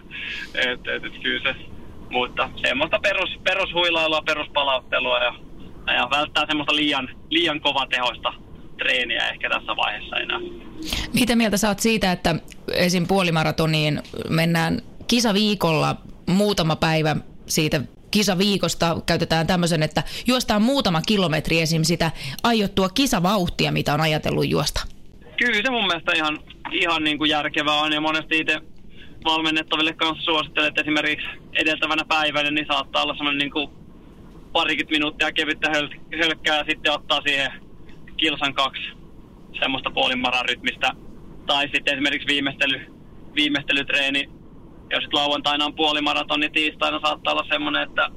et, 0.55 0.87
et, 0.87 1.05
et, 1.05 1.13
kyllä 1.23 1.53
se, 1.53 1.72
mutta 2.13 2.49
semmoista 2.61 2.99
perus, 2.99 3.29
perushuilailua, 3.43 4.21
peruspalauttelua 4.21 5.19
ja, 5.19 5.33
ja 5.93 6.07
välttää 6.11 6.45
semmoista 6.47 6.75
liian, 6.75 7.09
liian 7.29 7.61
tehoista 7.89 8.33
treeniä 8.77 9.29
ehkä 9.29 9.49
tässä 9.49 9.75
vaiheessa 9.75 10.17
enää. 10.17 10.39
Mitä 11.13 11.35
mieltä 11.35 11.57
saat 11.57 11.79
siitä, 11.79 12.11
että 12.11 12.35
esim. 12.73 13.07
puolimaratoniin 13.07 14.01
mennään 14.29 14.81
kisaviikolla 15.07 15.95
muutama 16.25 16.75
päivä 16.75 17.15
siitä 17.45 17.81
kisaviikosta 18.11 18.97
käytetään 19.05 19.47
tämmöisen, 19.47 19.83
että 19.83 20.03
juostaan 20.27 20.61
muutama 20.61 21.01
kilometri 21.01 21.61
esim. 21.61 21.83
sitä 21.83 22.11
aiottua 22.43 22.89
kisavauhtia, 22.89 23.71
mitä 23.71 23.93
on 23.93 24.01
ajatellut 24.01 24.49
juosta? 24.49 24.87
Kyllä 25.37 25.61
se 25.63 25.69
mun 25.69 25.87
mielestä 25.87 26.11
ihan, 26.15 26.39
ihan 26.71 27.03
niin 27.03 27.17
kuin 27.17 27.29
järkevää 27.29 27.75
on 27.75 27.93
ja 27.93 28.01
monesti 28.01 28.39
itse 28.39 28.72
valmennettaville 29.25 29.93
kanssa 29.93 30.23
suosittelen, 30.23 30.67
että 30.67 30.81
esimerkiksi 30.81 31.27
edeltävänä 31.53 32.03
päivänä 32.07 32.51
niin 32.51 32.67
saattaa 32.71 33.03
olla 33.03 33.15
semmoinen 33.15 33.39
niin 33.39 33.51
kuin 33.51 33.69
parikymmentä 34.51 34.91
minuuttia 34.91 35.31
kevyttä 35.31 35.69
höl- 35.69 36.17
hölkkää 36.19 36.57
ja 36.57 36.65
sitten 36.69 36.91
ottaa 36.91 37.21
siihen 37.21 37.51
kilsan 38.17 38.53
kaksi 38.53 38.83
semmoista 39.59 39.91
puolimaran 39.91 40.45
rytmistä. 40.49 40.91
Tai 41.45 41.69
sitten 41.73 41.93
esimerkiksi 41.93 42.27
viimeistely, 42.27 42.81
viimeistelytreeni 43.35 44.29
jos 44.93 45.03
sitten 45.03 45.19
lauantaina 45.19 45.65
on 45.65 45.75
puolimaraton, 45.75 46.39
niin 46.39 46.51
tiistaina 46.51 46.99
saattaa 46.99 47.33
olla 47.33 47.45
semmoinen, 47.49 47.83
että 47.83 48.09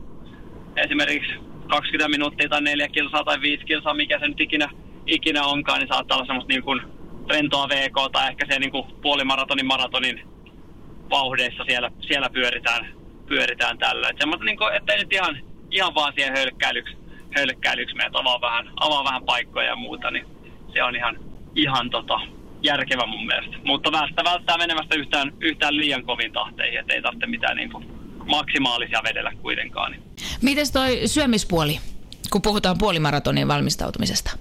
esimerkiksi 0.77 1.33
20 1.69 2.09
minuuttia 2.09 2.49
tai 2.49 2.63
4 2.63 2.89
kilsaa 2.89 3.25
tai 3.25 3.41
5 3.41 3.65
kilsaa, 3.65 3.95
mikä 3.95 4.19
se 4.19 4.29
nyt 4.29 4.41
ikinä, 4.41 4.69
ikinä 5.07 5.45
onkaan, 5.45 5.79
niin 5.79 5.89
saattaa 5.89 6.17
olla 6.17 6.27
semmoista 6.27 6.53
niin 6.53 6.63
kuin 6.63 6.81
rentoa 7.29 7.69
VK 7.69 8.13
tai 8.13 8.29
ehkä 8.29 8.47
se 8.51 8.59
niin 8.59 8.71
kuin 8.71 8.85
puolimaratonin 9.03 9.67
maratonin 9.67 10.36
vauhdeissa 11.11 11.65
siellä, 11.65 11.91
siellä 12.01 12.31
pyöritään, 12.31 12.89
pyöritään 13.27 13.79
tällä. 13.79 14.09
Että 14.09 14.21
semmoista, 14.23 14.45
niin 14.45 14.59
kuin, 14.59 14.75
ettei 14.75 14.99
nyt 14.99 15.13
ihan, 15.13 15.41
ihan 15.71 15.95
vaan 15.95 16.13
siihen 16.17 16.37
hölkkäilyksi, 16.37 16.97
hölkkäilyksi 17.37 17.97
menet, 17.97 18.17
avaa 18.17 18.41
vähän, 18.41 18.71
avaa 18.81 19.05
vähän 19.05 19.25
paikkoja 19.25 19.67
ja 19.67 19.77
muuta, 19.77 20.11
niin 20.11 20.27
se 20.73 20.83
on 20.83 20.97
ihan, 20.97 21.19
ihan 21.55 21.91
tota, 21.91 22.21
järkevä 22.63 23.07
mun 23.07 23.27
mielestä. 23.27 23.57
Mutta 23.65 23.93
välttää, 23.93 24.25
välttää 24.25 24.59
menemästä 24.59 24.95
yhtään, 24.95 25.33
yhtään 25.41 25.77
liian 25.77 26.05
kovin 26.05 26.33
tahteihin, 26.33 26.81
ettei 26.81 27.03
tarvitse 27.03 27.27
mitään 27.27 27.57
niin 27.57 27.73
kuin 27.73 27.87
maksimaalisia 28.27 29.01
vedellä 29.05 29.33
kuitenkaan. 29.43 29.93
Niin. 29.93 30.03
Miten 30.43 30.73
toi 30.73 31.01
syömispuoli, 31.07 31.81
kun 32.33 32.43
puhutaan 32.43 32.79
puolimaratonin 32.79 33.49
valmistautumisesta? 33.49 34.39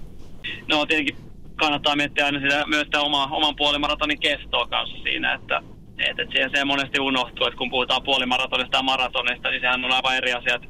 No 0.68 0.86
tietenkin 0.86 1.16
kannattaa 1.56 1.96
miettiä 1.96 2.26
aina 2.26 2.40
sitä, 2.40 2.64
myös 2.66 2.84
sitä 2.84 3.00
oma, 3.00 3.28
oman 3.30 3.56
puolimaratonin 3.56 4.20
kestoa 4.20 4.66
kanssa 4.66 4.96
siinä, 5.02 5.34
että 5.34 5.62
et, 5.98 6.18
et 6.18 6.30
siihen 6.30 6.50
se 6.54 6.64
monesti 6.64 7.00
unohtuu, 7.00 7.46
että 7.46 7.58
kun 7.58 7.70
puhutaan 7.70 8.02
puolimaratonista 8.02 8.76
ja 8.76 8.82
maratonista, 8.82 9.50
niin 9.50 9.60
sehän 9.60 9.84
on 9.84 9.92
aivan 9.92 10.16
eri 10.16 10.32
asia, 10.32 10.54
että 10.54 10.68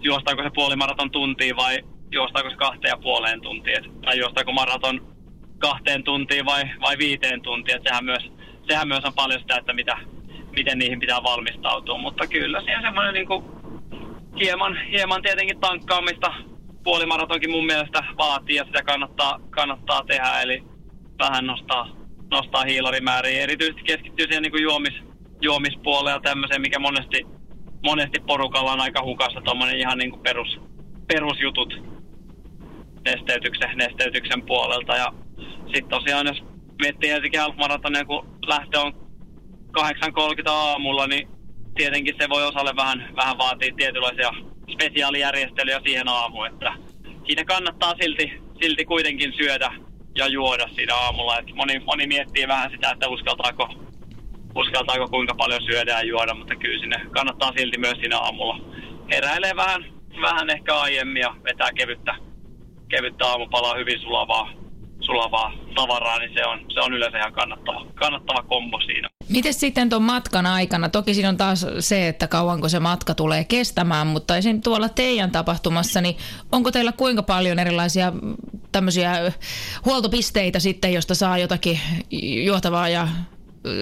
juostaako 0.00 0.42
se 0.42 0.50
puolimaraton 0.54 1.10
tuntiin 1.10 1.56
vai 1.56 1.78
juostaako 2.10 2.50
se 2.50 2.56
kahteen 2.56 2.90
ja 2.90 3.02
puoleen 3.02 3.40
tuntiin, 3.40 4.00
tai 4.02 4.18
juostaako 4.18 4.52
maraton 4.52 5.14
kahteen 5.58 6.04
tuntiin 6.04 6.46
vai, 6.46 6.62
vai 6.80 6.98
viiteen 6.98 7.42
tuntiin. 7.42 7.76
Että 7.76 7.88
sehän, 7.88 8.04
myös, 8.04 8.32
sehän 8.68 8.88
myös 8.88 9.04
on 9.04 9.14
paljon 9.14 9.40
sitä, 9.40 9.56
että 9.56 9.72
mitä, 9.72 9.96
miten 10.56 10.78
niihin 10.78 11.00
pitää 11.00 11.22
valmistautua. 11.22 11.98
Mutta 11.98 12.26
kyllä 12.26 12.60
siihen 12.60 12.82
semmoinen 12.82 13.14
niin 13.14 13.26
kuin 13.26 13.44
hieman, 14.40 14.78
hieman 14.90 15.22
tietenkin 15.22 15.60
tankkaamista 15.60 16.34
puolimaratonkin 16.84 17.50
mun 17.50 17.66
mielestä 17.66 18.04
vaatii 18.18 18.56
ja 18.56 18.64
sitä 18.64 18.82
kannattaa, 18.82 19.40
kannattaa 19.50 20.04
tehdä. 20.06 20.40
Eli 20.40 20.62
vähän 21.18 21.46
nostaa, 21.46 21.88
nostaa 22.30 22.64
hiilarimääriä. 22.64 23.42
Erityisesti 23.42 23.82
keskittyy 23.82 24.26
siihen 24.26 24.42
niin 24.42 24.62
juomis, 24.62 24.94
juomispuoleen 25.40 26.14
ja 26.14 26.20
tämmöiseen, 26.20 26.60
mikä 26.60 26.78
monesti, 26.78 27.26
monesti 27.84 28.20
porukalla 28.26 28.72
on 28.72 28.80
aika 28.80 29.02
hukassa, 29.02 29.40
tuommoinen 29.40 29.78
ihan 29.78 29.98
niin 29.98 30.10
kuin 30.10 30.22
perus, 30.22 30.60
perusjutut 31.06 31.82
nesteytyksen, 33.04 33.76
nesteytyksen 33.78 34.42
puolelta. 34.42 34.96
Ja 34.96 35.12
sitten 35.64 35.88
tosiaan, 35.88 36.26
jos 36.26 36.44
miettii 36.82 37.10
Helsinki 37.10 37.36
Half 37.36 37.56
Maratonia, 37.56 38.04
kun 38.04 38.26
lähtö 38.46 38.80
on 38.80 38.92
8.30 39.78 40.50
aamulla, 40.50 41.06
niin 41.06 41.28
tietenkin 41.76 42.14
se 42.20 42.28
voi 42.28 42.46
osalle 42.46 42.76
vähän, 42.76 43.08
vähän 43.16 43.38
vaatii 43.38 43.72
tietynlaisia 43.72 44.30
spesiaalijärjestelyjä 44.72 45.80
siihen 45.84 46.08
aamuun, 46.08 46.46
että 46.46 46.72
siinä 47.26 47.44
kannattaa 47.44 47.94
silti, 48.02 48.32
silti 48.62 48.84
kuitenkin 48.84 49.32
syödä 49.36 49.72
ja 50.16 50.26
juoda 50.26 50.68
siinä 50.74 50.94
aamulla. 50.94 51.38
Et 51.38 51.54
moni, 51.54 51.78
moni 51.78 52.06
miettii 52.06 52.48
vähän 52.48 52.70
sitä, 52.70 52.90
että 52.90 53.08
uskaltaako, 53.08 53.68
uskaltaako 54.54 55.08
kuinka 55.08 55.34
paljon 55.34 55.62
syödä 55.62 55.92
ja 55.92 56.02
juoda, 56.02 56.34
mutta 56.34 56.56
kyllä 56.56 56.80
sinne 56.80 56.96
kannattaa 57.10 57.52
silti 57.56 57.78
myös 57.78 57.98
siinä 57.98 58.18
aamulla 58.18 58.74
heräilee 59.10 59.56
vähän, 59.56 59.84
vähän 60.20 60.50
ehkä 60.50 60.74
aiemmin 60.74 61.20
ja 61.22 61.34
vetää 61.44 61.72
kevyttä, 61.72 62.14
kevyttä 62.88 63.26
aamupalaa 63.26 63.76
hyvin 63.76 64.00
sulavaa, 64.00 64.52
sulavaa 65.04 65.52
tavaraa, 65.74 66.18
niin 66.18 66.34
se 66.34 66.46
on, 66.46 66.60
se 66.74 66.80
on 66.80 66.92
yleensä 66.92 67.18
ihan 67.18 67.32
kannattava, 67.32 67.86
kannattava 67.94 68.42
kombo 68.42 68.80
siinä. 68.80 69.08
Miten 69.28 69.54
sitten 69.54 69.90
tuon 69.90 70.02
matkan 70.02 70.46
aikana? 70.46 70.88
Toki 70.88 71.14
siinä 71.14 71.28
on 71.28 71.36
taas 71.36 71.66
se, 71.78 72.08
että 72.08 72.26
kauanko 72.26 72.68
se 72.68 72.80
matka 72.80 73.14
tulee 73.14 73.44
kestämään, 73.44 74.06
mutta 74.06 74.36
esim. 74.36 74.62
tuolla 74.62 74.88
teidän 74.88 75.30
tapahtumassa, 75.30 76.00
niin 76.00 76.16
onko 76.52 76.70
teillä 76.70 76.92
kuinka 76.92 77.22
paljon 77.22 77.58
erilaisia 77.58 78.12
tämmöisiä 78.72 79.32
huoltopisteitä 79.84 80.58
sitten, 80.58 80.92
josta 80.92 81.14
saa 81.14 81.38
jotakin 81.38 81.80
johtavaa 82.44 82.88
ja 82.88 83.08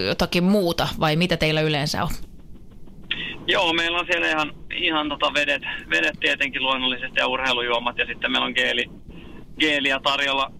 jotakin 0.07 0.43
muuta, 0.43 0.87
vai 0.99 1.15
mitä 1.15 1.37
teillä 1.37 1.61
yleensä 1.61 2.03
on? 2.03 2.09
Joo, 3.47 3.73
meillä 3.73 3.99
on 3.99 4.05
siellä 4.05 4.29
ihan, 4.29 4.53
ihan 4.75 5.09
tota 5.09 5.33
vedet, 5.33 5.61
vedet 5.89 6.19
tietenkin 6.19 6.63
luonnollisesti 6.63 7.19
ja 7.19 7.27
urheilujuomat 7.27 7.97
ja 7.97 8.05
sitten 8.05 8.31
meillä 8.31 8.45
on 8.45 8.53
geeli, 8.55 8.85
geeliä 9.59 9.99
tarjolla 9.99 10.51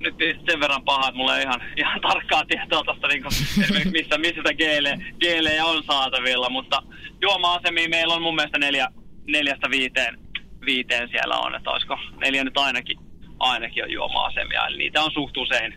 nyt 0.00 0.14
sen 0.50 0.60
verran 0.60 0.84
paha, 0.84 1.08
että 1.08 1.16
mulla 1.16 1.36
ei 1.36 1.42
ihan, 1.42 1.62
ihan 1.76 2.00
tarkkaa 2.00 2.44
tietoa 2.44 2.84
tuosta 2.84 3.08
niin 3.08 3.26
esimerkiksi 3.26 3.90
missä, 3.90 4.18
missä 4.18 4.36
sitä 4.36 4.54
geele, 4.54 4.98
geelejä 5.20 5.64
on 5.64 5.82
saatavilla, 5.84 6.50
mutta 6.50 6.82
juoma-asemia 7.22 7.88
meillä 7.88 8.14
on 8.14 8.22
mun 8.22 8.34
mielestä 8.34 8.58
neljä, 8.58 8.88
neljästä 9.26 9.70
viiteen, 9.70 10.18
viiteen 10.66 11.08
siellä 11.08 11.36
on, 11.36 11.54
että 11.54 11.70
olisiko 11.70 11.98
neljä 12.20 12.44
nyt 12.44 12.58
ainakin, 12.58 12.98
ainakin 13.38 13.84
on 13.84 13.90
juoma-asemia, 13.90 14.66
eli 14.66 14.78
niitä 14.78 15.02
on 15.02 15.10
suht 15.10 15.36
usein, 15.36 15.74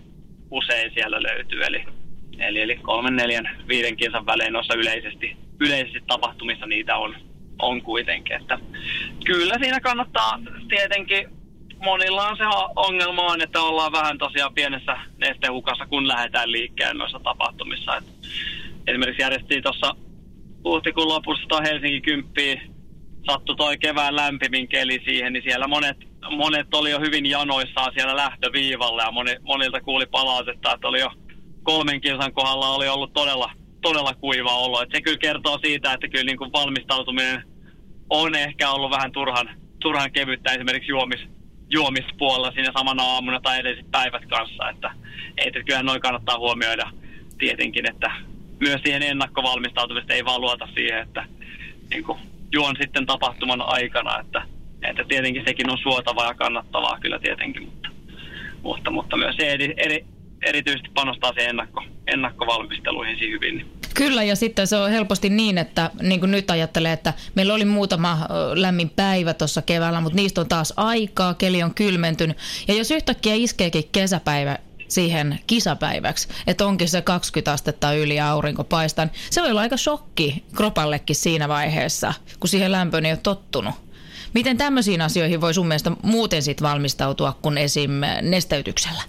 usein 0.51 0.91
siellä 0.93 1.23
löytyy, 1.23 1.63
eli, 1.63 1.85
eli, 2.39 2.61
eli 2.61 2.75
kolmen, 2.75 3.15
neljän, 3.15 3.49
viiden 3.67 3.95
kilsan 3.95 4.25
välein 4.25 4.53
noissa 4.53 4.75
yleisesti, 4.75 5.37
yleisesti 5.59 6.03
tapahtumissa 6.07 6.65
niitä 6.65 6.97
on, 6.97 7.15
on 7.59 7.81
kuitenkin, 7.81 8.41
että 8.41 8.59
kyllä 9.25 9.55
siinä 9.61 9.79
kannattaa 9.79 10.39
tietenkin 10.69 11.42
monilla 11.83 12.27
on 12.27 12.37
se 12.37 12.43
ongelma 12.75 13.21
on, 13.21 13.41
että 13.41 13.61
ollaan 13.61 13.91
vähän 13.91 14.17
tosiaan 14.17 14.53
pienessä 14.53 14.97
nestehukassa, 15.17 15.85
kun 15.85 16.07
lähdetään 16.07 16.51
liikkeelle 16.51 16.93
noissa 16.93 17.19
tapahtumissa. 17.19 17.97
Et 17.97 18.03
esimerkiksi 18.87 19.21
järjestettiin 19.21 19.63
tuossa 19.63 19.95
huhtikuun 20.63 21.07
lopussa 21.07 21.47
toi 21.47 21.63
Helsingin 21.63 22.01
kymppiin, 22.01 22.61
sattui 23.31 23.55
toi 23.55 23.77
kevään 23.77 24.15
lämpimin 24.15 24.67
keli 24.67 25.01
siihen, 25.05 25.33
niin 25.33 25.43
siellä 25.43 25.67
monet, 25.67 25.97
monet 26.37 26.73
oli 26.73 26.91
jo 26.91 26.99
hyvin 26.99 27.25
janoissaan 27.25 27.91
siellä 27.93 28.15
lähtöviivalla 28.15 29.03
ja 29.03 29.11
moni, 29.11 29.35
monilta 29.41 29.81
kuuli 29.81 30.05
palautetta, 30.05 30.73
että 30.73 30.87
oli 30.87 30.99
jo 30.99 31.11
kolmen 31.63 32.01
kilsan 32.01 32.33
kohdalla 32.33 32.69
oli 32.69 32.87
ollut 32.87 33.13
todella, 33.13 33.51
todella 33.81 34.13
kuiva 34.13 34.57
olo. 34.57 34.81
Et 34.81 34.89
se 34.93 35.01
kyllä 35.01 35.17
kertoo 35.17 35.59
siitä, 35.63 35.93
että 35.93 36.07
kyllä 36.07 36.23
niin 36.23 36.37
kuin 36.37 36.51
valmistautuminen 36.51 37.43
on 38.09 38.35
ehkä 38.35 38.69
ollut 38.69 38.91
vähän 38.91 39.11
turhan, 39.11 39.49
turhan 39.79 40.11
kevyttä 40.11 40.51
esimerkiksi 40.51 40.91
juomis, 40.91 41.19
juomispuolella 41.73 42.51
siinä 42.51 42.71
samana 42.77 43.03
aamuna 43.03 43.39
tai 43.41 43.59
edelliset 43.59 43.91
päivät 43.91 44.25
kanssa. 44.25 44.69
Että, 44.69 44.91
että 45.37 45.63
kyllähän 45.63 45.85
noin 45.85 46.01
kannattaa 46.01 46.37
huomioida 46.37 46.91
tietenkin, 47.37 47.91
että 47.91 48.11
myös 48.59 48.81
siihen 48.83 49.03
ennakkovalmistautumista 49.03 50.13
ei 50.13 50.25
vaan 50.25 50.41
luota 50.41 50.67
siihen, 50.73 50.99
että 50.99 51.25
niin 51.89 52.03
kuin, 52.03 52.19
juon 52.53 52.75
sitten 52.81 53.05
tapahtuman 53.05 53.61
aikana, 53.61 54.19
että, 54.19 54.41
että 54.81 55.03
tietenkin 55.03 55.43
sekin 55.47 55.69
on 55.69 55.77
suotavaa 55.77 56.27
ja 56.27 56.33
kannattavaa 56.33 56.99
kyllä 56.99 57.19
tietenkin, 57.19 57.63
mutta, 57.63 57.89
mutta, 58.63 58.91
mutta 58.91 59.17
myös 59.17 59.35
se 59.35 59.57
erityisesti 60.45 60.89
panostaa 60.93 61.33
siihen 61.33 61.49
ennakko, 61.49 61.83
ennakkovalmisteluihin 62.07 63.19
hyvin. 63.19 63.65
Kyllä, 63.93 64.23
ja 64.23 64.35
sitten 64.35 64.67
se 64.67 64.77
on 64.77 64.91
helposti 64.91 65.29
niin, 65.29 65.57
että 65.57 65.89
niin 66.01 66.19
kuin 66.19 66.31
nyt 66.31 66.51
ajattelee, 66.51 66.93
että 66.93 67.13
meillä 67.35 67.53
oli 67.53 67.65
muutama 67.65 68.17
lämmin 68.53 68.89
päivä 68.89 69.33
tuossa 69.33 69.61
keväällä, 69.61 70.01
mutta 70.01 70.15
niistä 70.15 70.41
on 70.41 70.47
taas 70.47 70.73
aikaa, 70.77 71.33
keli 71.33 71.63
on 71.63 71.73
kylmentynyt. 71.73 72.37
Ja 72.67 72.73
jos 72.73 72.91
yhtäkkiä 72.91 73.33
iskeekin 73.33 73.89
kesäpäivä 73.91 74.57
siihen 74.87 75.39
kisapäiväksi, 75.47 76.27
että 76.47 76.65
onkin 76.65 76.89
se 76.89 77.01
20 77.01 77.51
astetta 77.51 77.93
yli 77.93 78.19
aurinko 78.19 78.63
paistan, 78.63 79.11
se 79.29 79.41
voi 79.41 79.51
olla 79.51 79.61
aika 79.61 79.77
shokki 79.77 80.43
kropallekin 80.55 81.15
siinä 81.15 81.47
vaiheessa, 81.47 82.13
kun 82.39 82.49
siihen 82.49 82.71
lämpöön 82.71 83.05
ei 83.05 83.11
ole 83.11 83.19
tottunut. 83.23 83.75
Miten 84.33 84.57
tämmöisiin 84.57 85.01
asioihin 85.01 85.41
voi 85.41 85.53
sun 85.53 85.67
mielestä 85.67 85.91
muuten 86.03 86.41
sit 86.41 86.61
valmistautua 86.61 87.37
kuin 87.41 87.57
esim. 87.57 87.91
nesteytyksellä? 88.21 89.01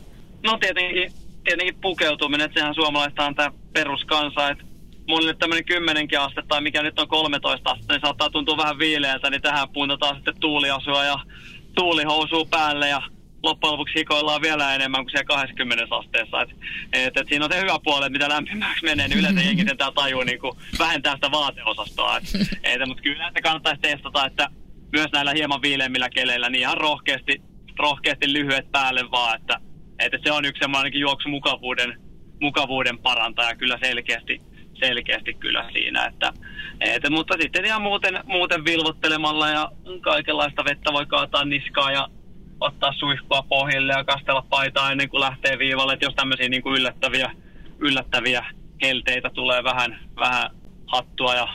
No 0.43 0.59
tietenkin, 0.59 1.13
tietenkin 1.45 1.81
pukeutuminen, 1.81 2.45
että 2.45 2.61
sehän 2.61 2.75
suomalaista 2.75 3.27
on 3.27 3.35
tämä 3.35 3.53
peruskansa, 3.73 4.49
että 4.49 4.65
mulle 5.09 5.35
tämmöinen 5.35 5.65
10 5.65 6.09
astetta 6.19 6.49
tai 6.49 6.61
mikä 6.61 6.83
nyt 6.83 6.99
on 6.99 7.09
13 7.09 7.71
astetta, 7.71 7.95
niin 7.95 8.01
saattaa 8.01 8.31
tuntua 8.31 8.57
vähän 8.57 8.79
viileältä, 8.79 9.31
niin 9.31 9.43
tähän 9.43 9.69
puntataan 9.69 10.17
sitten 10.17 10.41
tuuliasua 10.41 11.05
ja 11.05 11.19
tuulihousua 11.75 12.45
päälle 12.51 12.89
ja 12.89 13.03
loppujen 13.43 13.73
lopuksi 13.73 13.95
hikoillaan 13.95 14.43
vielä 14.43 14.75
enemmän 14.75 15.05
kuin 15.05 15.11
siellä 15.11 15.25
20 15.25 15.87
asteessa. 15.91 16.43
Et, 16.43 16.51
et, 16.93 17.17
et 17.17 17.29
siinä 17.29 17.45
on 17.45 17.53
se 17.53 17.61
hyvä 17.61 17.79
puoli, 17.85 18.07
että 18.07 18.19
mitä 18.19 18.29
lämpimäksi 18.29 18.85
menee, 18.85 19.09
niin 19.09 19.19
yleensä 19.19 19.41
jengi 19.47 19.65
sen 19.65 19.77
tajuu 19.95 20.23
niin 20.23 20.41
kuin 20.41 20.53
vähentää 20.79 21.15
sitä 21.15 21.31
vaateosastoa. 21.31 22.17
Et, 22.17 22.25
et, 22.63 22.81
mutta 22.87 23.03
kyllä 23.03 23.31
se 23.35 23.43
kannattaisi 23.43 23.81
testata, 23.81 24.27
että 24.27 24.49
myös 24.93 25.13
näillä 25.13 25.33
hieman 25.33 25.63
viileimmillä 25.63 26.11
keleillä 26.11 26.51
niin 26.51 26.61
ihan 26.61 26.77
rohkeasti, 26.77 27.43
rohkeasti 27.79 28.33
lyhyet 28.33 28.73
päälle 28.73 29.11
vaan, 29.11 29.41
että, 29.41 29.61
että 29.99 30.19
se 30.25 30.33
on 30.33 30.45
yksi 30.45 30.61
semmoinen 30.61 31.01
juoksumukavuuden 31.01 31.99
mukavuuden 32.41 32.99
parantaja 32.99 33.57
kyllä 33.57 33.79
selkeästi, 33.83 34.41
selkeästi 34.75 35.35
kyllä 35.35 35.71
siinä. 35.73 36.07
Että, 36.07 36.33
että, 36.81 37.11
mutta 37.11 37.35
sitten 37.41 37.65
ihan 37.65 37.83
muuten, 37.83 38.21
muuten 38.25 38.65
vilvottelemalla 38.65 39.49
ja 39.49 39.73
kaikenlaista 40.01 40.65
vettä 40.65 40.93
voi 40.93 41.07
kaataa 41.07 41.45
niskaa 41.45 41.93
ja 41.93 42.09
ottaa 42.61 42.93
suihkua 42.93 43.43
pohjille 43.49 43.93
ja 43.93 44.05
kastella 44.05 44.47
paitaa 44.51 44.93
ennen 44.93 45.09
kuin 45.09 45.21
lähtee 45.21 45.59
viivalle. 45.59 45.93
Että 45.93 46.07
jos 46.07 46.15
tämmöisiä 46.15 46.49
niin 46.49 46.63
kuin 46.63 46.81
yllättäviä, 46.81 47.31
yllättäviä 47.79 48.47
helteitä 48.83 49.31
tulee 49.31 49.65
vähän, 49.65 49.99
vähän 50.17 50.51
hattua 50.87 51.35
ja 51.35 51.49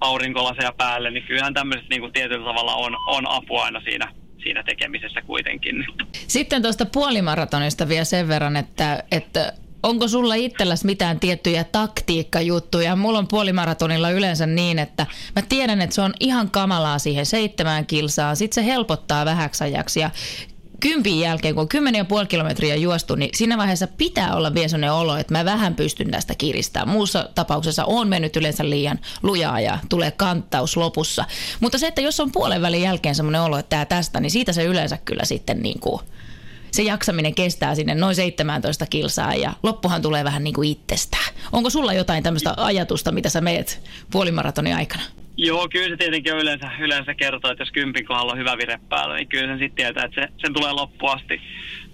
aurinkolaseja 0.00 0.72
päälle, 0.76 1.10
niin 1.10 1.26
kyllähän 1.26 1.54
tämmöiset 1.54 1.88
niin 1.88 2.00
kuin 2.00 2.12
tietyllä 2.12 2.44
tavalla 2.44 2.74
on, 2.74 2.96
on 3.06 3.30
apua 3.30 3.64
aina 3.64 3.80
siinä, 3.80 4.12
siinä 4.42 4.62
tekemisessä 4.62 5.22
kuitenkin. 5.22 5.86
Sitten 6.26 6.62
tuosta 6.62 6.86
puolimaratonista 6.86 7.88
vielä 7.88 8.04
sen 8.04 8.28
verran, 8.28 8.56
että, 8.56 9.02
että 9.10 9.52
onko 9.82 10.08
sulla 10.08 10.34
itselläsi 10.34 10.86
mitään 10.86 11.20
tiettyjä 11.20 11.64
taktiikkajuttuja? 11.64 12.96
Mulla 12.96 13.18
on 13.18 13.28
puolimaratonilla 13.28 14.10
yleensä 14.10 14.46
niin, 14.46 14.78
että 14.78 15.06
mä 15.36 15.42
tiedän, 15.48 15.80
että 15.80 15.94
se 15.94 16.00
on 16.00 16.14
ihan 16.20 16.50
kamalaa 16.50 16.98
siihen 16.98 17.26
seitsemään 17.26 17.86
kilsaan. 17.86 18.36
Sitten 18.36 18.64
se 18.64 18.70
helpottaa 18.70 19.24
vähäksi 19.24 19.64
ajaksi 19.64 20.00
ja 20.00 20.10
kympin 20.80 21.20
jälkeen, 21.20 21.54
kun 21.54 21.62
on 21.62 21.68
kymmenen 21.68 21.98
ja 21.98 22.04
puoli 22.04 22.26
kilometriä 22.26 22.76
juostu, 22.76 23.14
niin 23.14 23.30
siinä 23.34 23.58
vaiheessa 23.58 23.86
pitää 23.86 24.34
olla 24.34 24.54
vielä 24.54 24.68
sellainen 24.68 24.92
olo, 24.92 25.16
että 25.16 25.34
mä 25.34 25.44
vähän 25.44 25.74
pystyn 25.74 26.10
tästä 26.10 26.34
kiristämään. 26.34 26.88
Muussa 26.88 27.28
tapauksessa 27.34 27.84
on 27.84 28.08
mennyt 28.08 28.36
yleensä 28.36 28.70
liian 28.70 28.98
lujaa 29.22 29.60
ja 29.60 29.78
tulee 29.88 30.10
kanttaus 30.10 30.76
lopussa. 30.76 31.24
Mutta 31.60 31.78
se, 31.78 31.86
että 31.86 32.00
jos 32.00 32.20
on 32.20 32.32
puolen 32.32 32.62
välin 32.62 32.82
jälkeen 32.82 33.14
sellainen 33.14 33.40
olo, 33.40 33.58
että 33.58 33.70
tämä 33.70 33.84
tästä, 33.84 34.20
niin 34.20 34.30
siitä 34.30 34.52
se 34.52 34.64
yleensä 34.64 34.98
kyllä 35.04 35.24
sitten 35.24 35.62
niin 35.62 35.80
kuin– 35.80 36.00
se 36.70 36.82
jaksaminen 36.82 37.34
kestää 37.34 37.74
sinne 37.74 37.94
noin 37.94 38.14
17 38.14 38.86
kilsaa 38.86 39.34
ja 39.34 39.52
loppuhan 39.62 40.02
tulee 40.02 40.24
vähän 40.24 40.44
niin 40.44 40.54
kuin 40.54 40.68
itsestään. 40.68 41.34
Onko 41.52 41.70
sulla 41.70 41.92
jotain 41.92 42.22
tämmöistä 42.22 42.54
ajatusta, 42.56 43.12
mitä 43.12 43.28
sä 43.28 43.40
meet 43.40 43.80
puolimaratonin 44.10 44.76
aikana? 44.76 45.02
Joo, 45.36 45.68
kyllä 45.68 45.88
se 45.88 45.96
tietenkin 45.96 46.36
yleensä, 46.36 46.70
yleensä 46.80 47.14
kertoo, 47.14 47.50
että 47.50 47.62
jos 47.62 47.72
kympin 47.72 48.06
kohdalla 48.06 48.32
on 48.32 48.38
hyvä 48.38 48.58
vire 48.58 48.78
päällä, 48.88 49.16
niin 49.16 49.28
kyllä 49.28 49.46
sen 49.46 49.58
sitten 49.58 49.76
tietää, 49.76 50.04
että 50.04 50.20
se, 50.20 50.28
sen 50.38 50.54
tulee 50.54 50.72
loppuasti. 50.72 51.40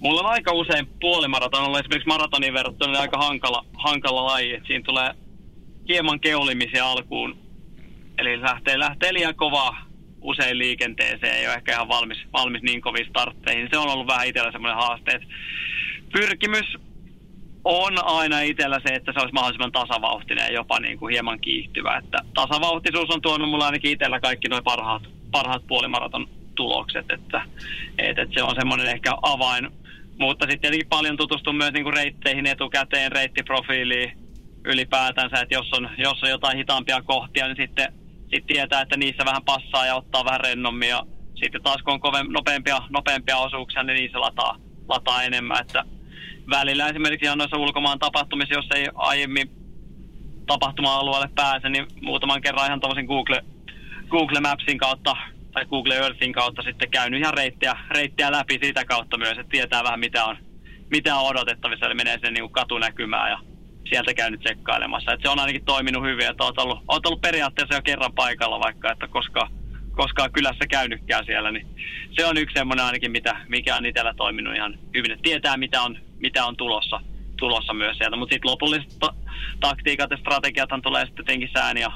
Mulla 0.01 0.21
on 0.21 0.27
aika 0.27 0.53
usein 0.53 0.87
puolimaratonilla, 1.01 1.81
esimerkiksi 1.81 2.09
maratonin 2.09 2.55
verrattuna, 2.55 2.93
niin 2.93 3.01
aika 3.01 3.19
hankala, 3.19 3.65
hankala 3.75 4.27
laji, 4.27 4.55
että 4.55 4.67
siinä 4.67 4.85
tulee 4.85 5.15
hieman 5.89 6.21
keulimisia 6.21 6.91
alkuun. 6.91 7.39
Eli 8.19 8.41
lähtee, 8.41 8.79
lähtee 8.79 9.13
liian 9.13 9.35
kovaa 9.35 9.87
usein 10.21 10.59
liikenteeseen, 10.59 11.37
ei 11.37 11.47
ole 11.47 11.55
ehkä 11.55 11.73
ihan 11.73 11.89
valmis, 11.89 12.19
valmis 12.33 12.63
niin 12.63 12.81
koviin 12.81 13.09
startteihin. 13.09 13.69
Se 13.71 13.79
on 13.79 13.89
ollut 13.89 14.07
vähän 14.07 14.27
itsellä 14.27 14.53
semmoinen 14.53 14.79
haaste. 14.79 15.21
Pyrkimys 16.13 16.67
on 17.67 18.05
aina 18.05 18.41
itsellä 18.41 18.81
se, 18.87 18.95
että 18.95 19.13
se 19.13 19.21
olisi 19.21 19.35
mahdollisimman 19.35 19.73
tasavauhtinen 19.73 20.45
ja 20.45 20.53
jopa 20.53 20.81
niin 20.81 20.99
kuin 20.99 21.13
hieman 21.13 21.41
kiihtyvä. 21.41 21.97
Että 21.97 22.19
tasavauhtisuus 22.35 23.11
on 23.11 23.23
tuonut 23.23 23.51
mulle 23.51 23.65
ainakin 23.65 23.91
itsellä 23.93 24.21
kaikki 24.21 24.49
noin 24.49 24.65
parhaat, 24.65 25.03
parhaat 25.31 25.67
puolimaraton 25.67 26.29
tulokset, 26.55 27.11
että, 27.11 27.43
että, 27.99 28.23
että 28.23 28.35
se 28.35 28.43
on 28.43 28.55
semmoinen 28.55 28.87
ehkä 28.87 29.13
avain. 29.23 29.71
Mutta 30.19 30.45
sitten 30.45 30.61
tietenkin 30.61 30.89
paljon 30.89 31.17
tutustun 31.17 31.57
myös 31.57 31.73
niin 31.73 31.85
kuin 31.85 31.95
reitteihin 31.95 32.47
etukäteen, 32.47 33.13
reittiprofiiliin 33.13 34.13
ylipäätänsä, 34.65 35.41
että 35.41 35.55
jos 35.55 35.73
on, 35.73 35.91
jos 35.99 36.23
on 36.23 36.31
jotain 36.31 36.57
hitaampia 36.57 37.03
kohtia, 37.03 37.47
niin 37.47 37.57
sitten 37.57 37.93
sitten 38.21 38.47
tietää, 38.47 38.81
että 38.81 38.97
niissä 38.97 39.25
vähän 39.25 39.45
passaa 39.45 39.87
ja 39.87 39.95
ottaa 39.95 40.25
vähän 40.25 40.41
rennommin. 40.41 40.89
Ja 40.89 41.07
sitten 41.35 41.63
taas 41.63 41.83
kun 41.83 41.95
on 41.95 42.01
kovem, 42.01 42.27
nopeampia, 42.31 42.83
nopeampia 42.91 43.37
osuuksia, 43.37 43.83
niin 43.83 43.97
niissä 43.97 44.21
lataa, 44.21 44.57
lataa 44.89 45.23
enemmän. 45.23 45.61
Että 45.61 45.85
välillä 46.51 46.89
esimerkiksi 46.89 47.27
ihan 47.27 47.39
noissa 47.39 47.57
ulkomaan 47.57 47.99
tapahtumissa, 47.99 48.55
jos 48.55 48.69
ei 48.75 48.89
aiemmin 48.95 49.51
tapahtuma-alueelle 50.47 51.29
pääse, 51.35 51.69
niin 51.69 51.87
muutaman 52.03 52.43
kerran 52.43 52.67
ihan 52.67 52.81
tuollaisen 52.81 53.07
Google, 53.07 53.45
Google 54.09 54.41
Mapsin 54.41 54.79
kautta 54.79 55.17
tai 55.53 55.65
Google 55.65 55.95
Earthin 55.95 56.33
kautta 56.33 56.63
sitten 56.63 56.91
käynyt 56.91 57.21
ihan 57.21 57.35
reittiä, 57.35 57.77
reittiä 57.91 58.33
läpi 58.33 58.59
sitä 58.63 58.85
kautta 58.85 59.19
myös, 59.19 59.39
että 59.39 59.51
tietää 59.51 59.85
vähän 59.85 60.01
mitä 60.01 60.25
on, 60.25 60.37
mitä 60.91 61.17
on 61.17 61.27
odotettavissa, 61.27 61.87
eli 61.87 61.95
menee 61.95 62.15
sinne 62.15 62.31
niin 62.31 62.51
katunäkymään 62.51 63.31
ja 63.31 63.39
sieltä 63.89 64.15
käynyt 64.15 64.41
tsekkailemassa. 64.41 65.13
Et 65.13 65.21
se 65.23 65.29
on 65.29 65.39
ainakin 65.39 65.65
toiminut 65.65 66.03
hyvin, 66.03 66.27
että 66.31 66.45
olet 66.45 66.59
ollut, 66.59 66.79
olet 66.89 67.07
ollut 67.07 67.21
periaatteessa 67.21 67.75
jo 67.75 67.83
kerran 67.83 68.13
paikalla, 68.13 68.61
vaikka 68.61 68.93
että 68.93 69.09
koska, 69.09 69.49
koskaan 69.93 70.33
kylässä 70.33 70.67
käynytkään 70.67 71.25
siellä, 71.25 71.51
niin 71.53 71.67
se 72.11 72.27
on 72.27 72.37
yksi 72.37 72.55
semmoinen 72.55 72.85
ainakin, 72.85 73.11
mitä, 73.11 73.37
mikä 73.49 73.77
on 73.77 73.87
itsellä 73.87 74.15
toiminut 74.15 74.57
ihan 74.57 74.79
hyvin, 74.95 75.11
että 75.11 75.23
tietää 75.23 75.57
mitä 75.57 75.83
on, 75.83 75.99
mitä 76.19 76.47
on 76.47 76.57
tulossa, 76.57 77.01
tulossa 77.39 77.75
myös 77.75 77.97
sieltä. 77.99 78.17
Mutta 78.17 78.35
sitten 78.35 78.51
lopulliset 78.51 78.99
ta- 79.01 79.15
taktiikat 79.61 80.11
ja 80.11 80.17
strategiathan 80.17 80.83
tulee 80.83 81.07
sitten 81.07 81.25
tietenkin 81.25 81.51
sään 81.53 81.77
ja, 81.79 81.93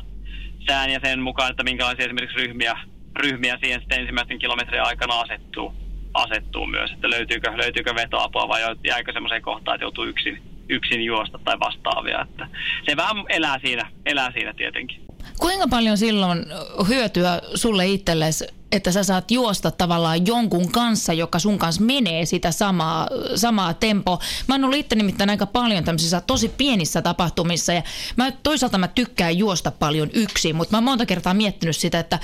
sään 0.66 0.90
ja 0.90 1.00
sen 1.04 1.20
mukaan, 1.20 1.50
että 1.50 1.62
minkälaisia 1.62 2.04
esimerkiksi 2.04 2.37
ryhmiä, 2.37 2.78
ryhmiä 3.16 3.59
siihen 3.61 3.80
sitten 3.80 4.00
ensimmäisten 4.00 4.38
kilometrien 4.38 4.85
aikana 4.85 5.20
asettuu, 5.20 5.74
asettuu 6.14 6.66
myös, 6.66 6.90
että 6.90 7.11
löytyykö, 7.11 7.52
löytyykö 7.56 7.94
vetoapua 7.94 8.48
vai 8.48 8.61
jääkö 8.85 9.12
semmoiseen 9.12 9.42
kohtaan, 9.42 9.74
että 9.74 9.85
joutuu 9.85 10.04
yksin, 10.04 10.42
yksin 10.68 11.04
juosta 11.04 11.38
tai 11.44 11.61
vastaavia. 11.61 12.20
Että 12.30 12.48
se 12.88 12.96
vähän 12.96 13.24
elää 13.28 13.59
siinä, 13.64 13.90
elää 14.06 14.33
siinä 14.33 14.54
tietenkin. 14.54 15.00
Kuinka 15.38 15.68
paljon 15.68 15.98
silloin 15.98 16.46
hyötyä 16.88 17.40
sulle 17.54 17.87
itsellesi, 17.87 18.60
että 18.72 18.92
sä 18.92 19.04
saat 19.04 19.30
juosta 19.30 19.70
tavallaan 19.70 20.26
jonkun 20.26 20.72
kanssa, 20.72 21.12
joka 21.12 21.38
sun 21.38 21.59
kanssa 21.59 21.83
menee 21.83 22.24
sitä 22.24 22.50
samaa, 22.52 23.09
samaa 23.35 23.74
tempoa. 23.74 24.18
Mä 24.48 24.54
oon 24.54 24.64
ollut 24.64 24.78
itse 24.78 24.96
nimittäin 24.96 25.30
aika 25.30 25.46
paljon 25.46 25.85
tämmöisissä 25.85 26.20
tosi 26.20 26.48
pienissä 26.48 27.02
tapahtumissa 27.02 27.72
ja 27.72 27.83
mä, 28.16 28.33
toisaalta 28.42 28.78
mä 28.78 28.88
tykkään 28.88 29.38
juosta 29.38 29.70
paljon 29.70 30.11
yksin, 30.14 30.56
mutta 30.56 30.72
mä 30.72 30.76
oon 30.76 30.85
monta 30.85 31.06
kertaa 31.06 31.35
miettinyt 31.35 31.76
sitä, 31.76 31.98
että 31.98 32.18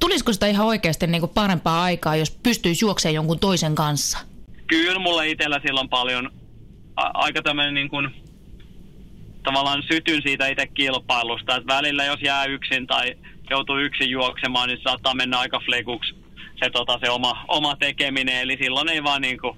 tulisiko 0.00 0.32
sitä 0.32 0.46
ihan 0.46 0.66
oikeasti 0.66 1.06
niin 1.06 1.20
kuin 1.20 1.32
parempaa 1.34 1.82
aikaa, 1.82 2.16
jos 2.16 2.30
pystyisi 2.30 2.84
juoksemaan 2.84 3.14
jonkun 3.14 3.38
toisen 3.38 3.74
kanssa? 3.74 4.18
Kyllä 4.66 4.98
mulla 4.98 5.22
itsellä 5.22 5.60
silloin 5.66 5.88
paljon 5.88 6.30
a- 6.96 7.10
aika 7.14 7.42
tämmöinen 7.42 7.74
niin 7.74 7.88
kuin, 7.88 8.10
tavallaan 9.42 9.82
sytyn 9.82 10.22
siitä 10.22 10.46
itse 10.46 10.66
kilpailusta, 10.66 11.56
että 11.56 11.74
välillä 11.74 12.04
jos 12.04 12.20
jää 12.22 12.44
yksin 12.44 12.86
tai 12.86 13.14
joutuu 13.50 13.78
yksin 13.78 14.10
juoksemaan, 14.10 14.68
niin 14.68 14.80
saattaa 14.82 15.14
mennä 15.14 15.38
aika 15.38 15.60
flekuksi 15.64 16.14
se, 16.62 16.70
tota, 16.70 16.98
se 17.04 17.10
oma, 17.10 17.44
oma 17.48 17.76
tekeminen, 17.76 18.40
eli 18.40 18.56
silloin 18.60 18.88
ei 18.88 19.04
vaan 19.04 19.22
niin 19.22 19.38
kuin, 19.40 19.56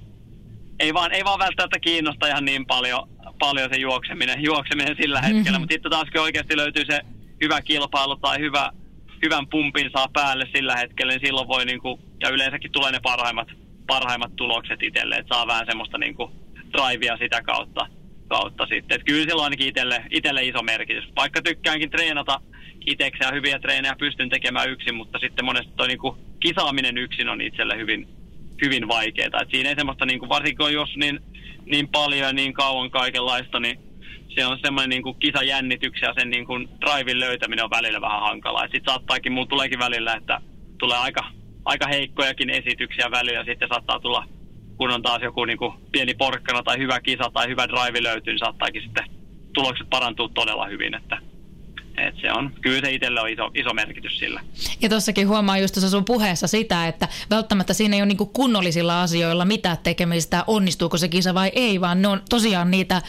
ei 0.80 0.94
vaan, 0.94 1.12
ei 1.12 1.24
vaan 1.24 1.38
välttämättä 1.38 1.78
kiinnosta 1.80 2.26
ihan 2.26 2.44
niin 2.44 2.66
paljon, 2.66 3.08
paljon 3.38 3.68
se 3.72 3.80
juokseminen, 3.80 4.42
juokseminen 4.42 4.96
sillä 5.00 5.20
hetkellä, 5.20 5.42
mm-hmm. 5.42 5.60
mutta 5.60 5.72
sitten 5.74 5.90
taas 5.90 6.08
kun 6.12 6.20
oikeasti 6.20 6.56
löytyy 6.56 6.84
se 6.90 7.00
hyvä 7.42 7.62
kilpailu 7.62 8.16
tai 8.16 8.38
hyvä, 8.38 8.70
hyvän 9.24 9.46
pumpin 9.46 9.90
saa 9.92 10.08
päälle 10.12 10.48
sillä 10.54 10.76
hetkellä, 10.76 11.12
niin 11.12 11.26
silloin 11.26 11.48
voi 11.48 11.64
niin 11.64 11.80
kuin, 11.80 12.00
ja 12.20 12.28
yleensäkin 12.28 12.72
tulee 12.72 12.92
ne 12.92 13.00
parhaimmat, 13.02 13.48
parhaimmat 13.86 14.36
tulokset 14.36 14.82
itselle, 14.82 15.14
että 15.16 15.34
saa 15.34 15.46
vähän 15.46 15.66
semmoista 15.66 15.98
niin 15.98 16.14
kuin, 16.14 16.32
drivea 16.72 17.16
sitä 17.16 17.42
kautta, 17.42 17.86
kautta 18.28 18.66
sitten. 18.66 18.94
Et 18.96 19.04
kyllä 19.04 19.22
sillä 19.22 19.40
on 19.40 19.44
ainakin 19.44 19.68
itselle, 19.68 20.04
itselle 20.10 20.44
iso 20.44 20.62
merkitys. 20.62 21.04
Vaikka 21.16 21.42
tykkäänkin 21.42 21.90
treenata 21.90 22.40
itseksi 22.86 23.24
ja 23.24 23.32
hyviä 23.32 23.58
treenejä 23.58 23.96
pystyn 23.98 24.28
tekemään 24.28 24.70
yksin, 24.70 24.94
mutta 24.94 25.18
sitten 25.18 25.44
monesti 25.44 25.72
toi 25.76 25.88
niinku 25.88 26.18
kisaaminen 26.40 26.98
yksin 26.98 27.28
on 27.28 27.40
itselle 27.40 27.76
hyvin, 27.76 28.08
hyvin 28.64 28.88
vaikeaa. 28.88 29.40
Et 29.42 29.50
siinä 29.50 29.68
ei 29.68 29.76
semmoista, 29.76 30.06
niinku, 30.06 30.28
varsinkin 30.28 30.72
jos 30.72 30.96
niin, 30.96 31.20
niin 31.64 31.88
paljon 31.88 32.20
ja 32.20 32.32
niin 32.32 32.52
kauan 32.52 32.90
kaikenlaista, 32.90 33.60
niin 33.60 33.78
se 34.28 34.46
on 34.46 34.58
semmoinen 34.64 34.90
niin 34.90 35.02
kuin 35.02 35.16
kisajännityks 35.18 36.00
ja 36.02 36.14
sen 36.18 36.30
niin 36.30 36.46
kuin 36.46 36.68
drivein 36.80 37.20
löytäminen 37.20 37.64
on 37.64 37.70
välillä 37.70 38.00
vähän 38.00 38.20
hankalaa. 38.20 38.62
Sitten 38.62 38.84
saattaakin, 38.86 39.32
mulla 39.32 39.46
tuleekin 39.46 39.78
välillä, 39.78 40.14
että 40.14 40.40
tulee 40.78 40.98
aika, 40.98 41.24
aika 41.64 41.86
heikkojakin 41.86 42.50
esityksiä 42.50 43.10
välillä. 43.10 43.44
Sitten 43.44 43.68
saattaa 43.68 44.00
tulla, 44.00 44.28
kun 44.76 44.90
on 44.90 45.02
taas 45.02 45.22
joku 45.22 45.44
niin 45.44 45.58
kuin 45.58 45.72
pieni 45.92 46.14
porkkana 46.14 46.62
tai 46.62 46.78
hyvä 46.78 47.00
kisa 47.00 47.30
tai 47.32 47.48
hyvä 47.48 47.68
drive 47.68 48.02
löytyy, 48.02 48.32
niin 48.32 48.38
saattaakin 48.38 48.82
sitten 48.82 49.04
tulokset 49.54 49.90
parantuu 49.90 50.28
todella 50.28 50.66
hyvin. 50.66 50.94
Että 50.94 51.18
et 51.98 52.14
se 52.20 52.32
on, 52.32 52.52
kyllä 52.60 52.80
se 52.80 52.92
itselle 52.92 53.20
on 53.20 53.28
iso, 53.28 53.50
iso 53.54 53.74
merkitys 53.74 54.18
sillä. 54.18 54.40
Ja 54.80 54.88
tuossakin 54.88 55.28
huomaa 55.28 55.58
just 55.58 55.74
tuossa 55.74 55.90
sun 55.90 56.04
puheessa 56.04 56.46
sitä, 56.46 56.88
että 56.88 57.08
välttämättä 57.30 57.74
siinä 57.74 57.96
ei 57.96 58.02
ole 58.02 58.06
niinku 58.06 58.26
kunnollisilla 58.26 59.02
asioilla 59.02 59.44
mitään 59.44 59.78
tekemistä, 59.82 60.44
onnistuuko 60.46 60.98
se 60.98 61.08
kisa 61.08 61.34
vai 61.34 61.52
ei, 61.54 61.80
vaan 61.80 62.02
ne 62.02 62.08
on 62.08 62.22
tosiaan 62.30 62.70
niitä 62.70 63.02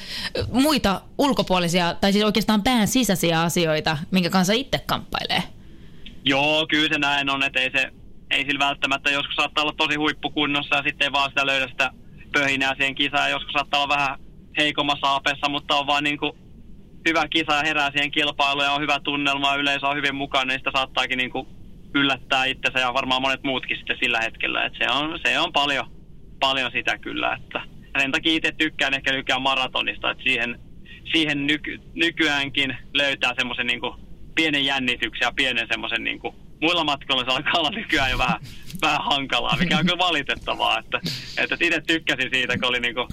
muita 0.52 1.02
ulkopuolisia, 1.18 1.96
tai 2.02 2.14
siis 2.14 2.26
oikeastaan 2.26 2.64
pään 2.64 2.88
sisäisiä 2.88 3.42
asioita, 3.42 3.98
minkä 4.12 4.30
kanssa 4.30 4.54
itse 4.54 4.80
kamppailee. 4.86 5.44
Joo, 6.26 6.68
kyllä 6.68 6.94
se 6.94 7.00
näin 7.00 7.30
on, 7.30 7.44
että 7.44 7.60
ei 7.60 7.72
se, 7.72 7.92
ei 8.32 8.46
sillä 8.46 8.66
välttämättä, 8.66 9.12
joskus 9.12 9.36
saattaa 9.36 9.62
olla 9.64 9.74
tosi 9.78 9.96
huippukunnossa 9.96 10.76
ja 10.76 10.84
sitten 10.84 11.06
ei 11.06 11.12
vaan 11.12 11.30
sitä 11.30 11.46
löydä 11.46 11.68
sitä 11.68 11.92
pöhinää 12.32 12.76
siihen 12.76 12.96
kisaan, 12.96 13.32
joskus 13.32 13.54
saattaa 13.54 13.84
olla 13.84 13.96
vähän 13.96 14.20
heikommassa 14.58 15.16
apessa, 15.16 15.50
mutta 15.50 15.76
on 15.76 15.88
vaan 15.88 16.04
niin 16.04 16.18
kuin 16.18 16.32
hyvä 17.08 17.28
kisa 17.28 17.62
herää 17.64 17.92
siihen 17.92 18.12
kilpailuun 18.12 18.66
ja 18.66 18.72
on 18.72 18.82
hyvä 18.82 19.00
tunnelma 19.00 19.56
yleisö 19.56 19.88
on 19.88 19.98
hyvin 19.98 20.16
mukana, 20.16 20.46
niin 20.46 20.60
sitä 20.60 20.72
saattaakin 20.76 21.18
niin 21.18 21.30
kuin 21.30 21.48
yllättää 21.96 22.46
itsensä 22.46 22.80
ja 22.80 22.94
varmaan 22.94 23.22
monet 23.22 23.44
muutkin 23.44 23.78
sitten 23.78 23.98
sillä 24.00 24.20
hetkellä. 24.20 24.66
Et 24.66 24.74
se, 24.78 24.92
on, 24.92 25.20
se 25.26 25.40
on 25.40 25.54
paljon, 25.54 25.92
paljon 26.40 26.72
sitä 26.72 26.98
kyllä. 26.98 27.34
Että. 27.34 27.62
Sen 28.00 28.12
takia 28.12 28.34
itse 28.34 28.52
tykkään 28.52 28.94
ehkä 28.94 29.12
nykyään 29.12 29.42
maratonista, 29.42 30.12
että 30.12 30.24
siihen, 30.24 30.60
siihen 31.12 31.48
nyky, 31.48 31.80
nykyäänkin 31.94 32.78
löytää 32.94 33.34
semmoisen 33.38 33.68
niin 33.68 33.82
pienen 34.36 34.66
jännityksen 34.66 35.26
ja 35.26 35.32
pienen 35.36 35.68
semmoisen 35.72 36.04
niin 36.04 36.20
kuin, 36.20 36.36
muilla 36.62 36.84
matkoilla 36.84 37.24
se 37.26 37.32
alkaa 37.32 37.60
olla 37.60 37.70
nykyään 37.70 38.12
jo 38.12 38.18
vähän, 38.18 38.40
vähän 38.82 39.04
hankalaa, 39.04 39.58
mikä 39.60 39.78
on 39.78 39.86
kyllä 39.86 39.98
valitettavaa. 39.98 40.80
Että, 40.80 41.00
että 41.38 41.58
itse 41.62 41.82
tykkäsin 41.82 42.30
siitä, 42.34 42.58
kun 42.58 42.70
oli 42.70 42.80
niin 42.80 42.96
kuin, 42.96 43.08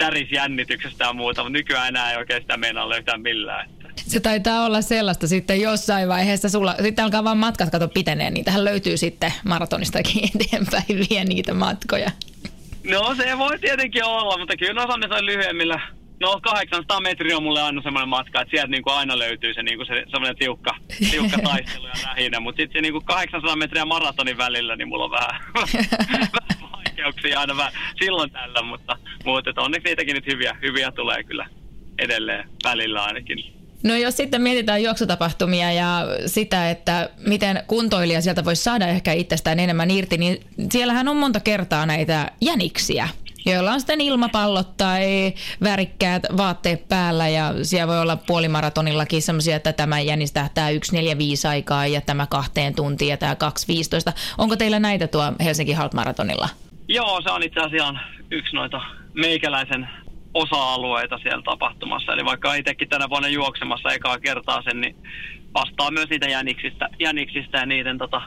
täris 0.00 0.32
jännityksestä 0.32 1.04
ja 1.04 1.12
muuta, 1.12 1.42
mutta 1.42 1.58
nykyään 1.58 1.88
enää 1.88 2.10
ei 2.10 2.16
oikein 2.16 2.42
sitä 2.42 2.56
meinaa 2.56 2.88
löytää 2.88 3.18
millään. 3.18 3.68
Se 3.96 4.20
taitaa 4.20 4.64
olla 4.66 4.82
sellaista 4.82 5.28
sitten 5.28 5.60
jossain 5.60 6.08
vaiheessa 6.08 6.48
sulla, 6.48 6.74
sitten 6.82 7.04
alkaa 7.04 7.24
vaan 7.24 7.38
matkat 7.38 7.70
kato 7.70 7.88
piteneen, 7.88 8.34
niin 8.34 8.44
tähän 8.44 8.64
löytyy 8.64 8.96
sitten 8.96 9.32
maratonistakin 9.44 10.24
eteenpäin 10.34 11.06
vie 11.10 11.24
niitä 11.24 11.54
matkoja. 11.54 12.10
No 12.84 13.14
se 13.14 13.38
voi 13.38 13.58
tietenkin 13.58 14.04
olla, 14.04 14.38
mutta 14.38 14.56
kyllä 14.56 14.84
osa 14.84 14.96
ne 14.96 15.26
lyhyemmillä. 15.26 15.80
No 16.20 16.40
800 16.42 17.00
metriä 17.00 17.36
on 17.36 17.42
mulle 17.42 17.62
aina 17.62 17.82
semmoinen 17.82 18.08
matka, 18.08 18.40
että 18.40 18.50
sieltä 18.50 18.70
niin 18.70 18.82
kuin 18.82 18.94
aina 18.94 19.18
löytyy 19.18 19.54
se, 19.54 19.62
niin 19.62 19.78
kuin 19.78 19.86
se 19.86 20.04
semmoinen 20.10 20.36
tiukka, 20.36 20.76
tiukka 21.10 21.38
taistelu 21.50 21.86
ja 21.86 21.92
lähinnä. 22.08 22.40
Mutta 22.40 22.62
sitten 22.62 22.78
se 22.78 22.82
niin 22.82 22.92
kuin 22.92 23.04
800 23.04 23.56
metriä 23.56 23.84
maratonin 23.84 24.38
välillä, 24.38 24.76
niin 24.76 24.88
mulla 24.88 25.04
on 25.04 25.10
vähän 25.10 25.40
vaikeuksia 27.00 27.40
aina 27.40 27.56
vähän 27.56 27.72
silloin 27.98 28.30
tällä, 28.30 28.62
mutta, 28.62 28.96
mutta 29.24 29.62
onneksi 29.62 29.88
niitäkin 29.88 30.14
nyt 30.14 30.26
hyviä, 30.26 30.56
hyviä 30.62 30.92
tulee 30.92 31.24
kyllä 31.24 31.46
edelleen 31.98 32.48
välillä 32.64 33.04
ainakin. 33.04 33.60
No 33.82 33.96
jos 33.96 34.16
sitten 34.16 34.42
mietitään 34.42 34.82
juoksutapahtumia 34.82 35.72
ja 35.72 36.06
sitä, 36.26 36.70
että 36.70 37.10
miten 37.26 37.62
kuntoilija 37.66 38.20
sieltä 38.20 38.44
voisi 38.44 38.62
saada 38.62 38.88
ehkä 38.88 39.12
itsestään 39.12 39.60
enemmän 39.60 39.90
irti, 39.90 40.18
niin 40.18 40.40
siellähän 40.72 41.08
on 41.08 41.16
monta 41.16 41.40
kertaa 41.40 41.86
näitä 41.86 42.30
jäniksiä, 42.40 43.08
joilla 43.46 43.72
on 43.72 43.80
sitten 43.80 44.00
ilmapallot 44.00 44.76
tai 44.76 45.34
värikkäät 45.62 46.22
vaatteet 46.36 46.88
päällä 46.88 47.28
ja 47.28 47.54
siellä 47.62 47.88
voi 47.88 48.00
olla 48.00 48.16
puolimaratonillakin 48.16 49.22
semmoisia, 49.22 49.56
että 49.56 49.72
tämä 49.72 50.00
jänis 50.00 50.32
tähtää 50.32 50.70
1.45 50.70 50.76
aikaa 51.48 51.86
ja 51.86 52.00
tämä 52.00 52.26
kahteen 52.26 52.74
tuntiin 52.74 53.08
ja 53.08 53.16
tämä 53.16 53.36
2.15. 54.08 54.12
Onko 54.38 54.56
teillä 54.56 54.80
näitä 54.80 55.06
tuo 55.06 55.32
Helsinki 55.44 55.72
Half 55.72 55.92
Maratonilla? 55.92 56.48
Joo, 56.92 57.20
se 57.22 57.30
on 57.30 57.42
itse 57.42 57.60
asiassa 57.60 57.94
yksi 58.30 58.56
noita 58.56 58.80
meikäläisen 59.14 59.88
osa-alueita 60.34 61.18
siellä 61.18 61.42
tapahtumassa. 61.42 62.12
Eli 62.12 62.24
vaikka 62.24 62.54
itsekin 62.54 62.88
tänä 62.88 63.08
vuonna 63.08 63.28
juoksemassa 63.28 63.92
ekaa 63.92 64.18
kertaa 64.18 64.62
sen, 64.62 64.80
niin 64.80 64.96
vastaa 65.54 65.90
myös 65.90 66.10
niitä 66.10 66.28
jäniksistä, 66.28 66.88
jäniksistä 66.98 67.58
ja 67.58 67.66
niiden 67.66 67.98
tota, 67.98 68.22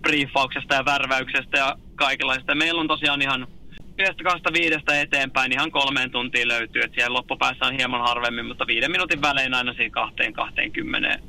briefauksesta 0.00 0.74
ja 0.74 0.84
värväyksestä 0.84 1.58
ja 1.58 1.76
kaikenlaista. 1.94 2.54
Meillä 2.54 2.80
on 2.80 2.88
tosiaan 2.88 3.22
ihan 3.22 3.46
yhdestä 3.98 4.24
kahdesta 4.24 4.52
viidestä 4.52 5.00
eteenpäin 5.00 5.52
ihan 5.52 5.70
kolmeen 5.70 6.10
tuntiin 6.10 6.48
löytyy. 6.48 6.82
että 6.82 6.94
siellä 6.94 7.16
loppupäässä 7.16 7.66
on 7.66 7.76
hieman 7.76 8.00
harvemmin, 8.00 8.46
mutta 8.46 8.66
viiden 8.66 8.90
minuutin 8.90 9.22
välein 9.22 9.54
aina 9.54 9.74
siinä 9.74 9.90
kahteen, 9.90 10.32
kahteen 10.32 10.72
kymmeneen 10.72 11.22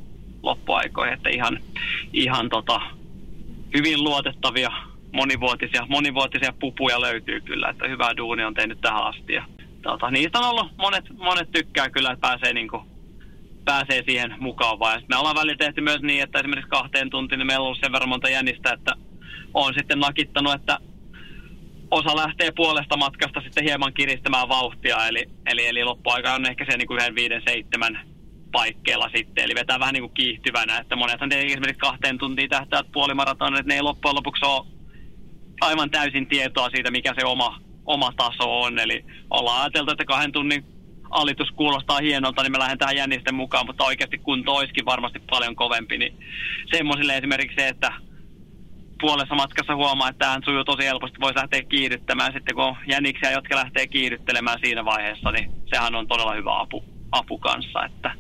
loppuaikoihin. 0.43 1.13
Että 1.13 1.29
ihan, 1.29 1.59
ihan 2.13 2.49
tota, 2.49 2.81
hyvin 3.77 4.03
luotettavia 4.03 4.90
monivuotisia, 5.11 5.85
monivuotisia 5.89 6.53
pupuja 6.59 7.01
löytyy 7.01 7.41
kyllä, 7.41 7.69
että 7.69 7.87
hyvää 7.87 8.17
duunia 8.17 8.47
on 8.47 8.53
tehnyt 8.53 8.81
tähän 8.81 9.03
asti. 9.03 9.33
Ja, 9.33 9.45
tota, 9.81 10.11
niistä 10.11 10.39
on 10.39 10.49
ollut, 10.49 10.77
monet, 10.77 11.05
monet 11.17 11.51
tykkää 11.51 11.89
kyllä, 11.89 12.11
että 12.11 12.27
pääsee, 12.27 12.53
niin 12.53 12.67
kuin, 12.67 12.83
pääsee 13.65 14.03
siihen 14.05 14.35
mukaan. 14.39 14.77
Ja 14.81 15.01
me 15.09 15.17
ollaan 15.17 15.35
välillä 15.35 15.57
tehty 15.57 15.81
myös 15.81 16.01
niin, 16.01 16.23
että 16.23 16.39
esimerkiksi 16.39 16.69
kahteen 16.69 17.09
tuntiin 17.09 17.39
niin 17.39 17.47
meillä 17.47 17.61
on 17.61 17.65
ollut 17.65 17.79
sen 17.81 17.91
verran 17.91 18.09
monta 18.09 18.29
jänistä, 18.29 18.73
että 18.73 18.95
on 19.53 19.73
sitten 19.73 19.99
nakittanut, 19.99 20.53
että 20.53 20.77
osa 21.91 22.15
lähtee 22.15 22.51
puolesta 22.55 22.97
matkasta 22.97 23.41
sitten 23.41 23.63
hieman 23.63 23.93
kiristämään 23.93 24.49
vauhtia, 24.49 25.07
eli, 25.07 25.29
eli, 25.45 25.67
eli 25.67 25.83
loppuaika 25.83 26.33
on 26.33 26.45
ehkä 26.45 26.65
se 26.65 26.77
niin 26.77 26.87
kuin 26.87 26.99
yhden 26.99 27.15
viiden 27.15 27.41
seitsemän 27.47 27.99
paikkeilla 28.51 29.09
sitten, 29.15 29.43
eli 29.43 29.55
vetää 29.55 29.79
vähän 29.79 29.93
niin 29.93 30.03
kuin 30.03 30.13
kiihtyvänä, 30.13 30.77
että 30.77 30.95
monethan 30.95 31.29
tietenkin 31.29 31.53
esimerkiksi 31.53 31.79
kahteen 31.79 32.17
tuntiin 32.17 32.49
tähtäät 32.49 32.91
puolimaraton, 32.93 33.55
että 33.55 33.67
ne 33.67 33.75
ei 33.75 33.81
loppujen 33.81 34.15
lopuksi 34.15 34.45
ole 34.45 34.65
aivan 35.61 35.89
täysin 35.91 36.27
tietoa 36.27 36.69
siitä, 36.69 36.91
mikä 36.91 37.13
se 37.19 37.25
oma, 37.25 37.59
oma 37.85 38.11
taso 38.17 38.61
on. 38.61 38.79
Eli 38.79 39.05
ollaan 39.29 39.61
ajateltu, 39.61 39.91
että 39.91 40.05
kahden 40.05 40.31
tunnin 40.31 40.65
alitus 41.09 41.51
kuulostaa 41.51 41.99
hienolta, 41.99 42.43
niin 42.43 42.51
me 42.51 42.59
lähden 42.59 42.77
tähän 42.77 42.95
jännisten 42.95 43.35
mukaan, 43.35 43.65
mutta 43.65 43.83
oikeasti 43.83 44.17
kunto 44.17 44.55
olisikin 44.55 44.85
varmasti 44.85 45.19
paljon 45.19 45.55
kovempi. 45.55 45.97
Niin 45.97 46.19
semmoisille 46.71 47.17
esimerkiksi 47.17 47.55
se, 47.55 47.67
että 47.67 47.93
puolessa 49.01 49.35
matkassa 49.35 49.75
huomaa, 49.75 50.09
että 50.09 50.25
tähän 50.25 50.41
sujuu 50.45 50.63
tosi 50.63 50.83
helposti, 50.83 51.19
voisi 51.21 51.39
lähteä 51.39 51.63
kiihdyttämään. 51.63 52.33
Sitten 52.33 52.55
kun 52.55 52.63
on 52.63 52.75
jänniksiä, 52.87 53.31
jotka 53.31 53.55
lähtee 53.55 53.87
kiihdyttelemään 53.87 54.59
siinä 54.63 54.85
vaiheessa, 54.85 55.31
niin 55.31 55.51
sehän 55.65 55.95
on 55.95 56.07
todella 56.07 56.33
hyvä 56.33 56.59
apu, 56.59 56.83
apu 57.11 57.37
kanssa. 57.37 57.85
Että, 57.85 58.11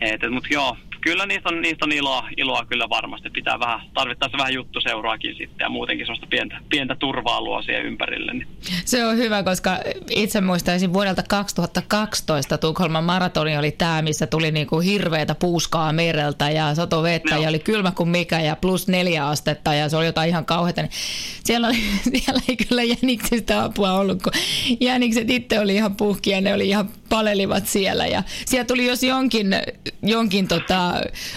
et, 0.00 0.20
mutta 0.30 0.48
joo, 0.52 0.76
kyllä 1.02 1.26
niistä 1.26 1.48
on, 1.48 1.62
niistä 1.62 1.84
on 1.84 1.92
iloa, 1.92 2.28
iloa 2.36 2.64
kyllä 2.64 2.88
varmasti. 2.88 3.30
Pitää 3.30 3.60
vähän, 3.60 3.80
tarvittaessa 3.94 4.38
vähän 4.38 4.54
juttuseuraakin 4.54 5.36
sitten 5.36 5.64
ja 5.64 5.68
muutenkin 5.68 6.06
sellaista 6.06 6.26
pientä, 6.30 6.60
pientä 6.68 6.94
turvaa 6.94 7.40
luo 7.40 7.62
siihen 7.62 7.84
ympärille. 7.84 8.32
Niin. 8.32 8.46
Se 8.84 9.04
on 9.04 9.16
hyvä, 9.16 9.42
koska 9.42 9.78
itse 10.10 10.40
muistaisin 10.40 10.92
vuodelta 10.92 11.22
2012 11.28 12.58
Tukholman 12.58 13.04
maratoni 13.04 13.56
oli 13.56 13.70
tämä, 13.70 14.02
missä 14.02 14.26
tuli 14.26 14.50
niinku 14.50 14.80
hirveätä 14.80 15.34
puuskaa 15.34 15.92
mereltä 15.92 16.50
ja 16.50 16.74
sato 16.74 17.02
vettä 17.02 17.34
no. 17.34 17.42
ja 17.42 17.48
oli 17.48 17.58
kylmä 17.58 17.90
kuin 17.90 18.08
mikä 18.08 18.40
ja 18.40 18.56
plus 18.56 18.88
neljä 18.88 19.26
astetta 19.26 19.74
ja 19.74 19.88
se 19.88 19.96
oli 19.96 20.06
jotain 20.06 20.28
ihan 20.28 20.44
kauheata. 20.44 20.82
Niin 20.82 20.92
siellä, 21.44 21.68
oli, 21.68 21.76
siellä 22.18 22.40
ei 22.48 22.56
kyllä 22.56 22.82
jäniksistä 22.82 23.64
apua 23.64 23.92
ollut, 23.92 24.22
kun 24.22 24.32
jänikset 24.80 25.30
itse 25.30 25.60
oli 25.60 25.74
ihan 25.74 25.96
puhkia, 25.96 26.40
ne 26.40 26.54
oli 26.54 26.68
ihan 26.68 26.88
palelivat 27.12 27.66
siellä 27.66 28.06
ja 28.06 28.22
siellä 28.46 28.64
tuli 28.64 28.86
jos 28.86 29.02
jonkin, 29.02 29.56
jonkin 30.02 30.48
tota, 30.48 30.94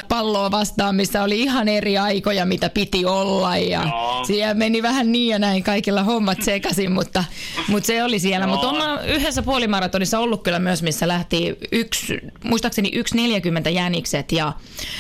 palloa 0.10 0.52
vastaan, 0.52 0.96
missä 0.96 1.24
oli 1.24 1.42
ihan 1.42 1.68
eri 1.68 1.98
aikoja, 1.98 2.46
mitä 2.46 2.70
piti 2.70 3.06
olla 3.06 3.58
ja 3.58 3.84
Joo. 3.84 4.26
siellä 4.26 4.54
meni 4.54 4.82
vähän 4.82 5.12
niin 5.12 5.28
ja 5.28 5.40
näin 5.40 5.64
kaikilla 5.64 6.04
hommat 6.04 6.42
sekaisin, 6.42 6.92
mutta, 6.92 7.24
mutta 7.68 7.88
se 7.88 8.04
oli 8.04 8.20
siellä. 8.20 8.48
Mutta 8.48 8.68
on 8.68 9.06
yhdessä 9.06 9.42
puolimaratonissa 9.42 10.20
ollut 10.20 10.44
kyllä 10.44 10.60
myös, 10.60 10.84
missä 10.84 11.08
lähti 11.08 11.58
yksi, 11.72 12.20
muistaakseni 12.44 12.90
yksi 12.94 13.16
40 13.16 13.70
jänikset 13.70 14.32
ja 14.32 14.54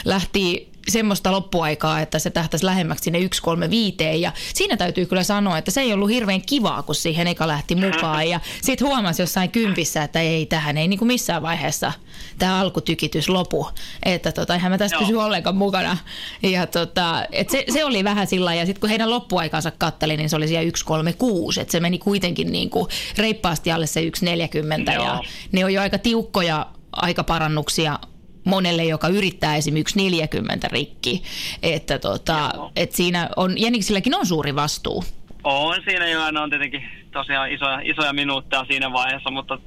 lähti 0.06 0.75
semmoista 0.88 1.32
loppuaikaa, 1.32 2.02
että 2.02 2.19
se 2.19 2.30
tähtäisi 2.30 2.65
lähemmäksi 2.65 3.04
sinne 3.04 3.19
135 3.19 4.21
ja 4.21 4.32
siinä 4.54 4.78
täytyy 4.78 5.06
kyllä 5.06 5.24
sanoa, 5.24 5.58
että 5.58 5.71
se 5.71 5.82
ei 5.82 5.93
ollut 5.93 6.10
hirveän 6.10 6.41
kivaa, 6.41 6.84
kun 6.84 6.95
siihen 6.95 7.28
eka 7.28 7.48
lähti 7.48 7.76
mukaan. 7.76 8.30
Ja 8.30 8.39
sitten 8.62 8.88
huomasi 8.88 9.21
jossain 9.21 9.52
kympissä, 9.52 10.04
että 10.04 10.19
ei 10.19 10.45
tähän 10.45 10.78
ei 10.78 10.88
niin 10.88 11.00
kuin 11.00 11.08
missään 11.08 11.41
vaiheessa 11.41 11.91
tämä 12.39 12.60
alkutykitys 12.60 13.30
lopu, 13.30 13.69
että 14.04 14.32
tota, 14.32 14.54
eihän 14.54 14.71
mä 14.71 14.78
tästä 14.78 15.00
pysy 15.00 15.15
ollenkaan 15.15 15.56
mukana. 15.56 15.98
Ja 16.43 16.67
tota, 16.67 17.26
et 17.32 17.50
se, 17.50 17.65
se, 17.74 17.86
oli 17.86 18.04
vähän 18.04 18.28
sillä 18.28 18.54
ja 18.54 18.65
sitten 18.65 18.82
kun 18.82 18.89
heidän 18.89 19.10
loppuaikansa 19.10 19.71
katteli, 19.71 20.17
niin 20.17 20.30
se 20.30 20.36
oli 20.36 20.48
siellä 20.48 20.71
136, 20.78 21.62
että 21.62 21.71
se 21.71 21.80
meni 21.80 21.98
kuitenkin 21.98 22.52
niin 22.52 22.69
kuin 22.69 22.88
reippaasti 23.17 23.71
alle 23.71 23.88
se 23.88 24.02
140 24.15 24.93
Joo. 24.93 25.04
ja 25.04 25.21
ne 25.52 25.65
on 25.65 25.74
jo 25.74 25.82
aika 25.82 25.98
tiukkoja 25.98 26.65
aikaparannuksia 26.91 28.00
monelle, 28.45 28.84
joka 28.84 29.08
yrittää 29.08 29.55
esimerkiksi 29.55 29.99
40 29.99 30.67
rikki. 30.67 31.23
Että 31.63 31.99
tota, 31.99 32.51
et 32.75 32.91
siinä 32.91 33.29
on, 33.36 33.62
Jäniksilläkin 33.62 34.15
on 34.15 34.25
suuri 34.25 34.55
vastuu. 34.55 35.03
On 35.43 35.75
siinä 35.89 36.10
jo, 36.10 36.31
ne 36.31 36.39
on 36.39 36.49
tietenkin 36.49 36.84
tosiaan 37.12 37.51
isoja, 37.51 37.79
isoja 37.84 38.13
minuutteja 38.13 38.65
siinä 38.67 38.93
vaiheessa, 38.93 39.31
mutta 39.31 39.60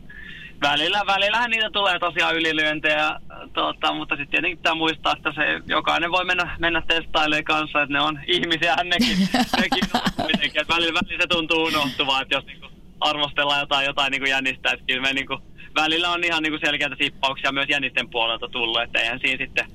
välillä, 0.61 1.03
välillähän 1.07 1.51
niitä 1.51 1.71
tulee 1.71 1.99
tosiaan 1.99 2.37
ylilyöntejä, 2.37 3.21
tota, 3.53 3.95
mutta 3.95 4.17
sitten 4.17 4.31
tietenkin 4.31 4.59
pitää 4.59 4.75
muistaa, 4.75 5.15
että 5.17 5.33
se 5.33 5.61
jokainen 5.67 6.13
voi 6.13 6.25
mennä, 6.25 6.57
mennä 6.59 6.83
testailemaan 6.87 7.45
kanssa, 7.45 7.83
että 7.83 7.93
ne 7.93 8.01
on 8.01 8.21
ihmisiä, 8.27 8.77
nekin, 8.77 9.19
nekin 9.61 9.85
on 9.95 10.01
kuitenkin. 10.17 10.61
Että 10.61 10.75
välillä, 10.75 11.01
välillä 11.03 11.23
se 11.23 11.27
tuntuu 11.27 11.65
unohtuvaa, 11.65 12.21
että 12.23 12.35
jos 12.35 12.47
niinku 12.47 12.67
arvostellaan 13.01 13.61
jotain, 13.61 13.87
jotain 13.87 14.11
niinku 14.11 14.29
jännistä, 14.29 14.71
että 14.73 14.85
kyllä 14.87 15.03
me 15.03 15.13
niinku, 15.13 15.39
välillä 15.83 16.11
on 16.11 16.25
ihan 16.25 16.43
niinku 16.43 16.59
selkeitä 16.65 16.97
sippauksia 17.03 17.53
myös 17.53 17.69
jännisten 17.69 18.11
puolelta 18.11 18.49
tullut, 18.49 18.83
että 18.83 19.01
eihän 19.01 19.21
siinä 19.21 19.45
sitten, 19.45 19.67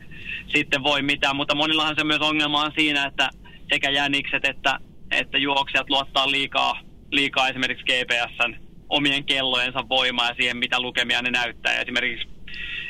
sitten 0.56 0.84
voi 0.84 1.02
mitään, 1.02 1.36
mutta 1.36 1.56
monillahan 1.56 1.96
se 1.98 2.04
myös 2.04 2.22
ongelma 2.22 2.62
on 2.62 2.72
siinä, 2.78 3.06
että 3.06 3.30
sekä 3.74 3.90
jänikset 3.90 4.46
että, 4.46 4.80
että 5.12 5.38
juoksijat 5.38 5.90
luottaa 5.90 6.32
liikaa, 6.32 6.80
liikaa 7.12 7.48
esimerkiksi 7.48 7.86
GPSn 7.86 8.56
omien 8.90 9.26
kellojensa 9.26 9.90
voimaa 9.90 10.28
ja 10.28 10.36
siihen, 10.36 10.58
mitä 10.58 10.80
lukemia 10.80 11.22
ne 11.22 11.32
näyttää. 11.32 11.74
Ja 11.74 11.82
esimerkiksi, 11.82 12.28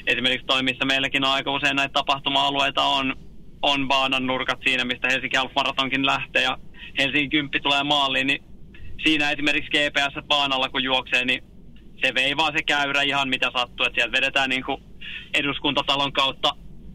esimerkiksi 0.07 0.47
toi, 0.47 0.63
missä 0.63 0.85
meilläkin 0.85 1.25
on 1.25 1.31
aika 1.31 1.51
usein 1.51 1.75
näitä 1.75 1.93
tapahtuma-alueita, 1.93 2.83
on, 2.83 3.15
on 3.61 3.87
baanan 3.87 4.27
nurkat 4.27 4.59
siinä, 4.63 4.85
mistä 4.85 5.07
Helsinki 5.11 5.37
Half 5.37 5.51
Marathonkin 5.55 6.05
lähtee 6.05 6.43
ja 6.43 6.57
Helsingin 6.99 7.29
kymppi 7.29 7.59
tulee 7.59 7.83
maaliin, 7.83 8.27
niin 8.27 8.43
siinä 9.03 9.31
esimerkiksi 9.31 9.71
GPS 9.71 10.27
baanalla 10.27 10.69
kun 10.69 10.83
juoksee, 10.83 11.25
niin 11.25 11.52
se 12.05 12.13
veivaa 12.13 12.51
se 12.51 12.63
käyrä 12.63 13.01
ihan 13.01 13.29
mitä 13.29 13.51
sattuu, 13.57 13.85
että 13.85 13.95
sieltä 13.95 14.17
vedetään 14.17 14.49
niin 14.49 14.63
kuin 14.63 14.83
eduskuntatalon 15.33 16.13
kautta 16.13 16.49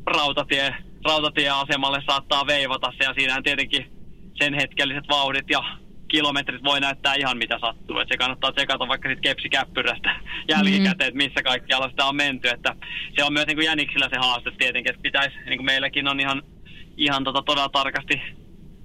rautatie, 0.07 0.75
rautatieasemalle 1.05 2.03
saattaa 2.07 2.47
veivata 2.47 2.93
se 2.99 3.05
ja 3.05 3.15
siinähän 3.15 3.43
tietenkin 3.43 3.93
sen 4.39 4.55
hetkelliset 4.55 5.05
vauhdit 5.09 5.51
ja 5.51 5.65
kilometrit 6.09 6.65
voi 6.65 6.81
näyttää 6.81 7.15
ihan 7.15 7.39
mitä 7.39 7.59
sattuu. 7.61 7.99
Et 7.99 8.09
se 8.09 8.17
kannattaa 8.17 8.53
tsekata 8.53 8.89
vaikka 8.89 9.09
sitten 9.09 9.23
kepsikäppyrästä 9.23 10.21
jälkikäteen, 10.53 11.09
että 11.09 11.25
missä 11.25 11.43
kaikkialla 11.45 11.89
sitä 11.89 12.05
on 12.05 12.17
menty. 12.17 12.49
Että 12.49 12.77
se 13.17 13.25
on 13.25 13.33
myös 13.33 13.47
niin 13.47 13.57
kuin 13.57 13.67
jäniksillä 13.67 14.09
se 14.13 14.19
haaste 14.19 14.51
tietenkin, 14.51 14.91
että 14.91 15.03
pitäisi, 15.03 15.37
niin 15.47 15.59
kuin 15.59 15.67
meilläkin 15.67 16.09
on 16.09 16.21
ihan, 16.21 16.43
ihan 16.97 17.25
tota, 17.25 17.43
todella 17.43 17.69
tarkasti, 17.69 18.23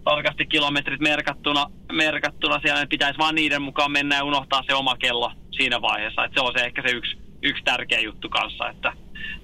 tarkasti 0.04 0.46
kilometrit 0.46 1.02
merkattuna, 1.02 1.66
merkattuna 1.92 2.60
siellä, 2.60 2.82
että 2.82 2.90
pitäisi 2.90 3.18
vaan 3.18 3.36
niiden 3.36 3.62
mukaan 3.62 3.92
mennä 3.92 4.16
ja 4.16 4.24
unohtaa 4.24 4.64
se 4.68 4.74
oma 4.74 4.96
kello 4.98 5.32
siinä 5.58 5.82
vaiheessa. 5.82 6.24
Että 6.26 6.42
se 6.42 6.46
on 6.46 6.54
se 6.58 6.66
ehkä 6.66 6.82
se 6.82 6.96
yksi, 6.96 7.18
yksi 7.42 7.64
tärkeä 7.64 8.00
juttu 8.00 8.30
kanssa, 8.30 8.70
että 8.70 8.94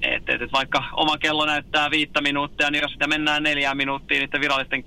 et, 0.02 0.30
et, 0.30 0.42
et 0.42 0.52
vaikka 0.52 0.84
oma 0.94 1.18
kello 1.18 1.46
näyttää 1.46 1.92
viittä 1.92 2.22
minuuttia, 2.22 2.72
niin 2.72 2.82
jos 2.82 2.92
sitä 2.92 3.08
mennään 3.08 3.44
neljään 3.44 3.78
minuuttiin 3.78 4.20
niiden 4.20 4.42
virallisten 4.42 4.84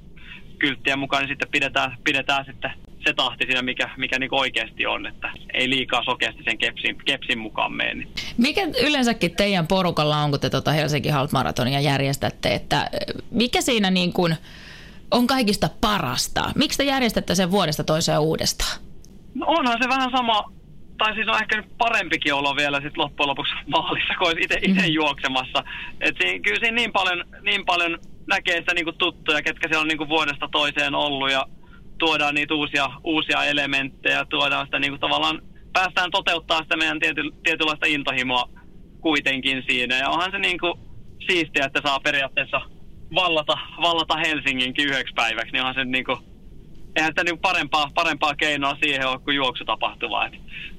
kylttien 0.58 0.98
mukaan, 0.98 1.22
niin 1.22 1.28
sitten 1.28 1.48
pidetään, 1.50 1.96
pidetään 2.04 2.44
sitten 2.44 2.70
se 3.06 3.12
tahti 3.14 3.44
siinä, 3.44 3.62
mikä, 3.62 3.90
mikä 3.96 4.18
niin 4.18 4.34
oikeasti 4.34 4.86
on, 4.86 5.06
että 5.06 5.30
ei 5.54 5.70
liikaa 5.70 6.02
sokeasti 6.04 6.42
sen 6.44 6.58
kepsin, 6.58 6.98
kepsin 7.04 7.38
mukaan 7.38 7.72
mene. 7.72 7.94
Niin. 7.94 8.08
Mikä 8.36 8.60
yleensäkin 8.86 9.36
teidän 9.36 9.66
porukalla 9.66 10.16
on, 10.16 10.30
kun 10.30 10.40
te 10.40 10.50
tuota 10.50 10.72
Helsinki 10.72 11.08
Half 11.08 11.32
Marathonia 11.32 11.80
järjestätte, 11.80 12.54
että 12.54 12.90
mikä 13.30 13.60
siinä 13.60 13.90
niin 13.90 14.12
kuin 14.12 14.36
on 15.10 15.26
kaikista 15.26 15.68
parasta? 15.80 16.52
Miksi 16.54 16.78
te 16.78 16.84
järjestätte 16.84 17.34
sen 17.34 17.50
vuodesta 17.50 17.84
toiseen 17.84 18.20
uudestaan? 18.20 18.80
No 19.34 19.46
onhan 19.48 19.78
se 19.82 19.88
vähän 19.88 20.10
sama, 20.16 20.52
tai 21.02 21.14
siis 21.14 21.28
on 21.28 21.42
ehkä 21.42 21.64
parempikin 21.78 22.34
olo 22.34 22.56
vielä 22.56 22.80
sit 22.80 22.96
loppujen 22.96 23.28
lopuksi 23.28 23.52
maalissa, 23.66 24.14
kun 24.18 24.26
olisi 24.26 24.42
itse 24.42 24.86
mm. 24.86 24.92
juoksemassa. 24.92 25.64
Et 26.00 26.16
siinä, 26.20 26.38
kyllä 26.38 26.60
siinä 26.60 26.74
niin 26.74 26.92
paljon, 26.92 27.24
niin 27.42 27.64
paljon 27.64 27.98
näkee 28.26 28.56
sitä 28.56 28.74
niinku 28.74 28.92
tuttuja, 28.92 29.42
ketkä 29.42 29.68
siellä 29.68 29.82
on 29.82 29.88
niinku 29.88 30.08
vuodesta 30.08 30.48
toiseen 30.52 30.94
ollut 30.94 31.30
ja 31.30 31.46
tuodaan 31.98 32.34
niitä 32.34 32.54
uusia, 32.54 32.90
uusia 33.04 33.44
elementtejä, 33.44 34.24
tuodaan 34.24 34.66
sitä 34.66 34.78
niinku 34.78 34.98
tavallaan, 34.98 35.42
päästään 35.72 36.10
toteuttaa 36.10 36.62
sitä 36.62 36.76
meidän 36.76 37.00
tiety, 37.00 37.22
tietynlaista 37.42 37.86
intohimoa 37.86 38.48
kuitenkin 39.00 39.62
siinä. 39.68 39.96
Ja 39.96 40.08
onhan 40.08 40.30
se 40.30 40.38
niinku 40.38 40.78
siistiä, 41.26 41.64
että 41.64 41.80
saa 41.84 42.00
periaatteessa 42.00 42.60
vallata, 43.14 43.58
vallata 43.82 44.16
Helsinginkin 44.16 44.88
yhdeksi 44.88 45.14
päiväksi, 45.14 45.52
niin 45.52 45.60
onhan 45.60 45.74
se 45.74 45.84
niinku, 45.84 46.18
eihän 46.96 47.10
sitä 47.10 47.24
niinku 47.24 47.40
parempaa, 47.40 47.90
parempaa 47.94 48.34
keinoa 48.34 48.76
siihen 48.82 49.08
ole 49.08 49.18
kuin 49.18 49.36
juoksutapahtuma. 49.36 50.26
Et, 50.26 50.34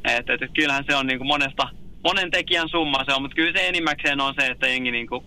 et, 0.06 0.30
et, 0.30 0.41
et 0.41 0.52
kyllähän 0.54 0.84
se 0.89 0.95
on 0.95 1.08
niinku 1.08 1.26
monesta, 1.26 1.67
monen 2.04 2.32
tekijän 2.32 2.69
summa 2.69 3.06
se 3.06 3.13
on, 3.13 3.21
mutta 3.21 3.36
kyllä 3.36 3.60
se 3.60 3.67
enimmäkseen 3.67 4.21
on 4.21 4.34
se, 4.39 4.47
että 4.47 4.67
jengi 4.67 4.91
niinku 4.91 5.26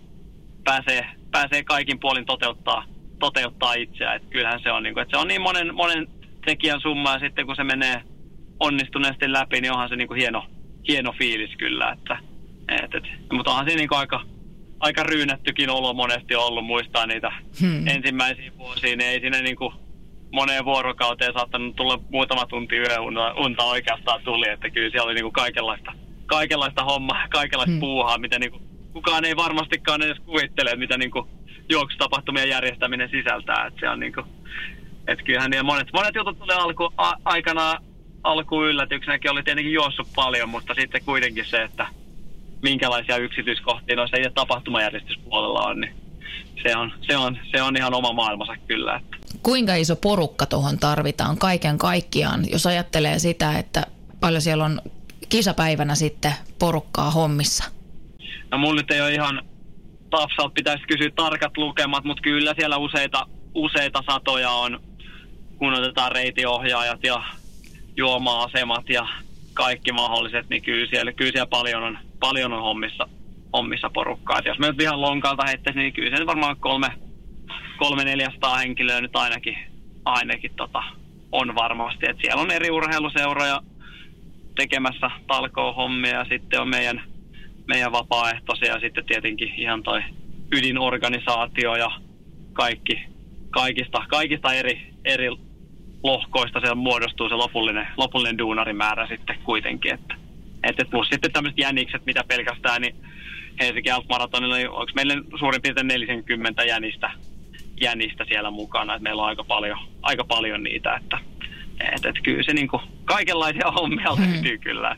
pääsee, 0.63 1.05
pääsee 1.31 1.63
kaikin 1.63 1.99
puolin 1.99 2.25
toteuttaa, 2.25 2.85
toteuttaa 3.19 3.73
itseään. 3.73 4.15
Et 4.15 4.23
kyllähän 4.29 4.59
se 4.63 4.71
on, 4.71 4.83
niin 4.83 4.93
kuin, 4.93 5.01
että 5.01 5.17
se 5.17 5.21
on 5.21 5.27
niin 5.27 5.41
monen, 5.41 5.75
monen 5.75 6.07
tekijän 6.45 6.81
summa 6.81 7.13
ja 7.13 7.19
sitten 7.19 7.45
kun 7.45 7.55
se 7.55 7.63
menee 7.63 8.01
onnistuneesti 8.59 9.31
läpi, 9.31 9.61
niin 9.61 9.71
onhan 9.71 9.89
se 9.89 9.95
niin 9.95 10.07
kuin 10.07 10.19
hieno, 10.19 10.45
hieno 10.87 11.11
fiilis 11.11 11.55
kyllä. 11.57 11.91
Että, 11.91 12.17
et, 12.67 12.95
et, 12.95 13.03
mutta 13.31 13.51
onhan 13.51 13.69
se 13.69 13.75
niin 13.75 13.89
kuin 13.89 13.99
aika, 13.99 14.21
aika 14.79 15.03
ryynättykin 15.03 15.69
olo 15.69 15.93
monesti 15.93 16.35
ollut, 16.35 16.65
muistaa 16.65 17.05
niitä 17.07 17.31
hmm. 17.59 17.87
ensimmäisiä 17.87 18.51
vuosia, 18.57 18.95
niin 18.95 19.09
ei 19.09 19.19
sinne 19.19 19.41
niin 19.41 19.55
kuin 19.55 19.73
moneen 20.37 20.65
vuorokauteen 20.65 21.33
saattanut 21.33 21.75
tulla 21.75 21.99
muutama 22.09 22.45
tunti 22.45 22.75
yöunta 22.75 23.63
oikeastaan 23.63 24.21
tuli, 24.23 24.49
että 24.49 24.69
kyllä 24.69 24.89
siellä 24.89 25.05
oli 25.05 25.13
niin 25.13 25.23
kuin 25.23 25.33
kaikenlaista, 25.43 25.91
kaikenlaista 26.25 26.83
hommaa, 26.83 27.27
kaikenlaista 27.29 27.71
hmm. 27.71 27.79
puuhaa, 27.79 28.17
mitä 28.17 28.39
niin 28.39 28.51
kuin 28.51 28.63
kukaan 28.93 29.25
ei 29.25 29.35
varmastikaan 29.35 30.03
edes 30.03 30.19
kuvittele, 30.25 30.75
mitä 30.75 30.97
niin 30.97 31.11
kuin 31.11 31.27
juoksutapahtumien 31.69 32.49
järjestäminen 32.49 33.09
sisältää. 33.09 33.65
Että 33.67 33.79
se 33.79 33.89
on 33.89 33.99
niin 33.99 34.13
kuin, 34.13 34.25
että 35.07 35.23
kyllähän 35.23 35.51
niin 35.51 35.65
monet, 35.65 35.87
monet 35.93 36.15
jutut 36.15 36.39
tuli 36.39 36.53
alku, 36.53 36.93
a, 36.97 37.13
aikana 37.25 37.77
alku 38.23 38.63
yllätyksenäkin 38.63 39.31
oli 39.31 39.43
tietenkin 39.43 39.73
juossut 39.73 40.07
paljon, 40.15 40.49
mutta 40.49 40.73
sitten 40.73 41.01
kuitenkin 41.05 41.45
se, 41.45 41.61
että 41.63 41.87
minkälaisia 42.61 43.17
yksityiskohtia 43.17 43.95
noissa 43.95 44.17
itse 44.17 44.29
tapahtumajärjestyspuolella 44.29 45.59
on, 45.59 45.81
niin 45.81 45.95
se 46.63 46.75
on, 46.75 46.91
se 47.01 47.17
on, 47.17 47.37
se 47.51 47.61
on 47.61 47.77
ihan 47.77 47.93
oma 47.93 48.13
maailmansa 48.13 48.57
kyllä. 48.67 48.95
Että. 48.95 49.16
Kuinka 49.43 49.75
iso 49.75 49.95
porukka 49.95 50.45
tuohon 50.45 50.79
tarvitaan 50.79 51.37
kaiken 51.37 51.77
kaikkiaan, 51.77 52.45
jos 52.51 52.65
ajattelee 52.65 53.19
sitä, 53.19 53.57
että 53.57 53.83
paljon 54.19 54.41
siellä 54.41 54.65
on 54.65 54.81
kisapäivänä 55.29 55.95
sitten 55.95 56.33
porukkaa 56.59 57.11
hommissa? 57.11 57.63
No 58.51 58.57
mulla 58.57 58.81
nyt 58.81 58.91
ei 58.91 59.01
ole 59.01 59.13
ihan 59.13 59.41
Tafsalta 60.09 60.53
pitäisi 60.53 60.83
kysyä 60.87 61.09
tarkat 61.15 61.57
lukemat, 61.57 62.03
mutta 62.03 62.21
kyllä 62.21 62.53
siellä 62.59 62.77
useita, 62.77 63.27
useita 63.53 64.03
satoja 64.11 64.51
on, 64.51 64.79
kun 65.57 65.73
otetaan 65.73 66.11
reitiohjaajat 66.11 67.03
ja 67.03 67.23
juoma-asemat 67.97 68.89
ja 68.89 69.07
kaikki 69.53 69.91
mahdolliset, 69.91 70.49
niin 70.49 70.61
kyllä 70.61 70.87
siellä, 70.89 71.13
kyllä 71.13 71.31
siellä 71.31 71.49
paljon, 71.49 71.83
on, 71.83 71.97
paljon 72.19 72.53
on 72.53 72.61
hommissa, 72.61 73.09
hommissa 73.53 73.89
porukkaa. 73.93 74.39
Et 74.39 74.45
jos 74.45 74.59
me 74.59 74.67
nyt 74.67 74.81
ihan 74.81 75.01
lonkalta 75.01 75.45
heittäisiin, 75.47 75.83
niin 75.83 75.93
kyllä 75.93 76.17
se 76.17 76.25
varmaan 76.25 76.57
kolme, 76.59 76.87
kolme 77.77 78.03
neljästä 78.03 78.57
henkilöä 78.57 79.01
nyt 79.01 79.15
ainakin, 79.15 79.57
ainakin 80.05 80.51
tota, 80.55 80.83
on 81.31 81.55
varmasti. 81.55 82.05
Et 82.09 82.17
siellä 82.21 82.41
on 82.41 82.51
eri 82.51 82.71
urheiluseuroja 82.71 83.61
tekemässä 84.55 85.11
talkoo-hommia 85.27 86.13
ja 86.13 86.25
sitten 86.29 86.61
on 86.61 86.69
meidän 86.69 87.01
meidän 87.67 87.91
vapaaehtoisia 87.91 88.73
ja 88.73 88.79
sitten 88.79 89.05
tietenkin 89.05 89.53
ihan 89.57 89.83
toi 89.83 90.01
ydinorganisaatio 90.51 91.75
ja 91.75 91.91
kaikki, 92.53 93.05
kaikista, 93.49 94.03
kaikista 94.07 94.53
eri, 94.53 94.93
eri 95.05 95.29
lohkoista 96.03 96.59
se 96.59 96.75
muodostuu 96.75 97.29
se 97.29 97.35
lopullinen, 97.35 97.87
lopullinen 97.97 98.37
duunarimäärä 98.37 99.07
sitten 99.07 99.39
kuitenkin. 99.43 99.93
Että, 99.93 100.15
että 100.63 100.85
plus 100.85 101.07
sitten 101.07 101.31
tämmöiset 101.31 101.59
jänikset, 101.59 102.05
mitä 102.05 102.23
pelkästään, 102.27 102.81
niin 102.81 102.95
Helsinki 103.59 103.89
Half 103.89 104.05
Marathonilla, 104.09 104.55
niin 104.55 104.69
onko 104.69 104.91
meillä 104.95 105.13
suurin 105.39 105.61
piirtein 105.61 105.87
40 105.87 106.63
jänistä, 106.63 107.11
jänistä 107.81 108.25
siellä 108.27 108.51
mukana, 108.51 108.93
että 108.93 109.03
meillä 109.03 109.21
on 109.21 109.27
aika 109.27 109.43
paljon, 109.43 109.77
aika 110.01 110.23
paljon 110.23 110.63
niitä, 110.63 110.95
että, 110.95 111.19
että, 111.95 112.09
että 112.09 112.21
kyllä 112.23 112.43
se 112.43 112.53
niin 112.53 112.67
kuin, 112.67 112.81
kaikenlaisia 113.05 113.71
hommia 113.71 114.15
hmm. 114.15 114.33
löytyy 114.33 114.57
kyllä. 114.57 114.97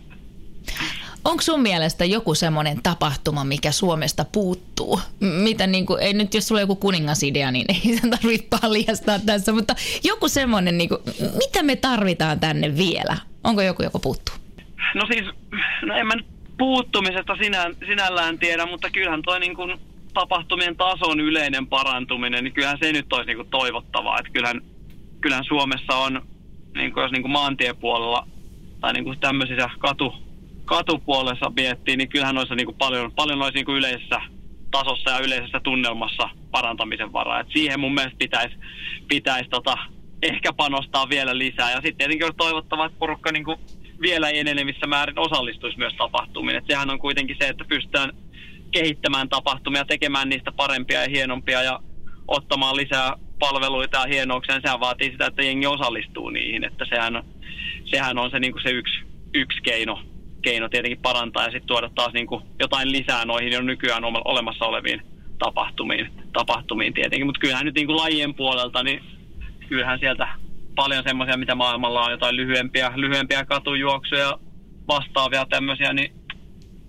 Onko 1.25 1.41
sun 1.41 1.61
mielestä 1.61 2.05
joku 2.05 2.35
semmoinen 2.35 2.83
tapahtuma, 2.83 3.43
mikä 3.43 3.71
Suomesta 3.71 4.25
puuttuu? 4.31 4.99
Mitä 5.19 5.67
niin 5.67 5.85
kuin, 5.85 6.01
ei 6.01 6.13
nyt 6.13 6.33
jos 6.33 6.47
sulla 6.47 6.59
on 6.59 6.63
joku 6.63 6.75
kuningasidea, 6.75 7.51
niin 7.51 7.65
ei 7.73 7.97
sen 7.97 8.09
tarvitse 8.09 8.47
paljastaa 8.61 9.19
tässä, 9.19 9.51
mutta 9.51 9.75
joku 10.03 10.27
semmoinen, 10.27 10.77
niin 10.77 10.89
kuin, 10.89 11.01
mitä 11.37 11.63
me 11.63 11.75
tarvitaan 11.75 12.39
tänne 12.39 12.77
vielä? 12.77 13.17
Onko 13.43 13.61
joku, 13.61 13.83
joka 13.83 13.99
puuttuu? 13.99 14.35
No 14.95 15.05
siis, 15.11 15.25
no 15.81 15.95
en 15.95 16.07
mä 16.07 16.15
nyt 16.15 16.25
puuttumisesta 16.57 17.35
sinä, 17.35 17.65
sinällään 17.87 18.39
tiedä, 18.39 18.65
mutta 18.65 18.89
kyllähän 18.89 19.21
toi 19.21 19.39
niin 19.39 19.55
kuin 19.55 19.79
tapahtumien 20.13 20.77
tason 20.77 21.19
yleinen 21.19 21.67
parantuminen, 21.67 22.43
niin 22.43 22.53
kyllähän 22.53 22.77
se 22.81 22.91
nyt 22.91 23.13
olisi 23.13 23.27
niin 23.27 23.37
kuin 23.37 23.49
toivottavaa. 23.49 24.19
Että 24.19 24.31
kyllähän, 24.31 24.61
kyllähän 25.21 25.45
Suomessa 25.45 25.95
on, 25.95 26.21
niin 26.75 26.93
kuin 26.93 27.01
jos 27.01 27.11
niin 27.11 27.21
kuin 27.21 27.31
maantiepuolella 27.31 28.27
tai 28.81 28.93
niin 28.93 29.03
kuin 29.03 29.19
tämmöisissä 29.19 29.69
katu, 29.79 30.13
katupuolessa 30.65 31.51
miettii, 31.55 31.97
niin 31.97 32.09
kyllähän 32.09 32.35
noissa 32.35 32.55
niin 32.55 32.65
kuin 32.65 32.77
paljon, 32.77 33.11
paljon 33.11 33.39
noissa 33.39 33.55
niin 33.55 33.65
kuin 33.65 33.77
yleisessä 33.77 34.21
tasossa 34.71 35.11
ja 35.11 35.19
yleisessä 35.19 35.59
tunnelmassa 35.59 36.29
parantamisen 36.51 37.13
varaa. 37.13 37.39
Et 37.39 37.47
siihen 37.53 37.79
mun 37.79 37.93
mielestä 37.93 38.17
pitäisi 38.17 38.55
pitäis 39.07 39.47
tota, 39.49 39.77
ehkä 40.23 40.53
panostaa 40.53 41.09
vielä 41.09 41.37
lisää. 41.37 41.71
Ja 41.71 41.75
sitten 41.75 41.97
tietenkin 41.97 42.27
on 42.27 42.35
toivottavaa, 42.35 42.85
että 42.85 42.99
porukka 42.99 43.31
niin 43.31 43.45
kuin 43.45 43.59
vielä 44.01 44.29
enenevissä 44.29 44.87
määrin 44.87 45.19
osallistuisi 45.19 45.77
myös 45.77 45.93
tapahtumiin. 45.93 46.57
Et 46.57 46.63
sehän 46.67 46.89
on 46.89 46.99
kuitenkin 46.99 47.35
se, 47.39 47.47
että 47.47 47.65
pystytään 47.65 48.11
kehittämään 48.71 49.29
tapahtumia, 49.29 49.85
tekemään 49.85 50.29
niistä 50.29 50.51
parempia 50.51 51.01
ja 51.01 51.09
hienompia 51.09 51.63
ja 51.63 51.79
ottamaan 52.27 52.75
lisää 52.75 53.13
palveluita 53.39 53.97
ja 53.97 54.05
hienouksia, 54.05 54.59
sehän 54.61 54.79
vaatii 54.79 55.11
sitä, 55.11 55.25
että 55.25 55.43
jengi 55.43 55.67
osallistuu 55.67 56.29
niihin. 56.29 56.63
Että 56.63 56.85
sehän, 56.89 57.23
sehän 57.85 58.17
on 58.17 58.31
se, 58.31 58.39
niin 58.39 58.51
kuin 58.51 58.63
se 58.63 58.69
yksi, 58.69 58.99
yksi 59.33 59.61
keino, 59.61 59.99
keino 60.41 60.69
tietenkin 60.69 61.01
parantaa 61.01 61.43
ja 61.43 61.51
sitten 61.51 61.67
tuoda 61.67 61.89
taas 61.95 62.13
niin 62.13 62.27
kuin 62.27 62.43
jotain 62.59 62.91
lisää 62.91 63.25
noihin 63.25 63.51
jo 63.51 63.61
nykyään 63.61 64.03
olemassa 64.05 64.65
oleviin 64.65 65.01
tapahtumiin, 65.39 66.11
tapahtumiin 66.33 66.93
tietenkin. 66.93 67.25
Mutta 67.25 67.39
kyllähän 67.39 67.65
nyt 67.65 67.75
niin 67.75 67.87
kuin 67.87 67.97
lajien 67.97 68.33
puolelta, 68.33 68.83
niin 68.83 69.03
kyllähän 69.67 69.99
sieltä 69.99 70.27
paljon 70.75 71.03
semmoisia, 71.03 71.37
mitä 71.37 71.55
maailmalla 71.55 72.05
on, 72.05 72.11
jotain 72.11 72.35
lyhyempiä, 72.35 72.91
lyhyempiä 72.95 73.45
katujuoksuja, 73.45 74.37
vastaavia 74.87 75.45
tämmöisiä, 75.45 75.93
niin 75.93 76.18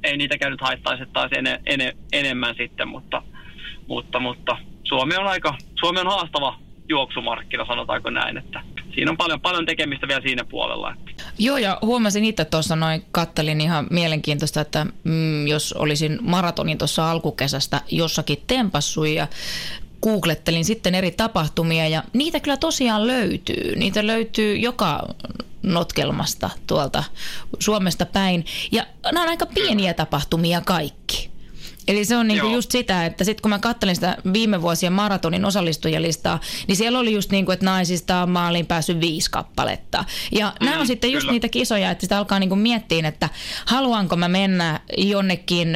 ei 0.04 0.16
niitä 0.16 0.38
käynyt 0.38 0.60
haittaisi 0.60 1.04
taas 1.12 1.30
ene, 1.36 1.60
ene, 1.66 1.96
enemmän 2.12 2.54
sitten, 2.58 2.88
mutta, 2.88 3.22
mutta, 3.86 4.20
mutta 4.20 4.56
Suomi 4.84 5.16
on 5.16 5.26
aika, 5.26 5.54
Suomi 5.80 6.00
on 6.00 6.06
haastava 6.06 6.58
juoksumarkkina, 6.88 7.66
sanotaanko 7.66 8.10
näin, 8.10 8.36
että 8.36 8.60
siinä 8.94 9.10
on 9.10 9.16
paljon, 9.16 9.40
paljon 9.40 9.66
tekemistä 9.66 10.08
vielä 10.08 10.20
siinä 10.20 10.44
puolella. 10.44 10.96
Joo, 11.38 11.56
ja 11.56 11.78
huomasin 11.82 12.24
itse 12.24 12.44
tuossa 12.44 12.76
noin, 12.76 13.04
kattelin 13.10 13.60
ihan 13.60 13.86
mielenkiintoista, 13.90 14.60
että 14.60 14.86
mm, 15.04 15.46
jos 15.46 15.72
olisin 15.72 16.18
maratonin 16.22 16.78
tuossa 16.78 17.10
alkukesästä 17.10 17.80
jossakin 17.90 18.42
tempassu 18.46 19.04
ja 19.04 19.26
googlettelin 20.02 20.64
sitten 20.64 20.94
eri 20.94 21.10
tapahtumia 21.10 21.88
ja 21.88 22.04
niitä 22.12 22.40
kyllä 22.40 22.56
tosiaan 22.56 23.06
löytyy. 23.06 23.76
Niitä 23.76 24.06
löytyy 24.06 24.56
joka 24.56 25.06
notkelmasta 25.62 26.50
tuolta 26.66 27.04
Suomesta 27.58 28.06
päin 28.06 28.44
ja 28.72 28.86
nämä 29.04 29.22
on 29.22 29.28
aika 29.28 29.46
pieniä 29.46 29.94
tapahtumia 29.94 30.60
kaikki. 30.60 31.30
Eli 31.88 32.04
se 32.04 32.16
on 32.16 32.28
niinku 32.28 32.46
just 32.46 32.70
sitä, 32.70 33.06
että 33.06 33.24
sitten 33.24 33.42
kun 33.42 33.50
mä 33.50 33.58
kattelin 33.58 33.94
sitä 33.94 34.16
viime 34.32 34.62
vuosien 34.62 34.92
maratonin 34.92 35.44
osallistujalistaa, 35.44 36.40
niin 36.68 36.76
siellä 36.76 36.98
oli 36.98 37.12
just 37.12 37.30
niin 37.30 37.44
kuin, 37.44 37.54
että 37.54 37.66
naisista 37.66 38.22
on 38.22 38.30
maaliin 38.30 38.66
päässyt 38.66 39.00
viisi 39.00 39.30
kappaletta. 39.30 40.04
Ja 40.32 40.52
mm, 40.60 40.66
nämä 40.66 40.80
on 40.80 40.86
sitten 40.86 41.12
just 41.12 41.22
kyllä. 41.22 41.32
niitä 41.32 41.48
kisoja, 41.48 41.90
että 41.90 42.02
sitä 42.02 42.18
alkaa 42.18 42.38
niinku 42.38 42.56
miettiä, 42.56 43.08
että 43.08 43.28
haluanko 43.64 44.16
mä 44.16 44.28
mennä 44.28 44.80
jonnekin 44.98 45.68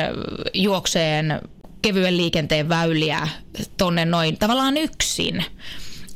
juokseen 0.55 1.41
kevyen 1.85 2.17
liikenteen 2.17 2.69
väyliä 2.69 3.29
tonne 3.77 4.05
noin 4.05 4.39
tavallaan 4.39 4.77
yksin. 4.77 5.45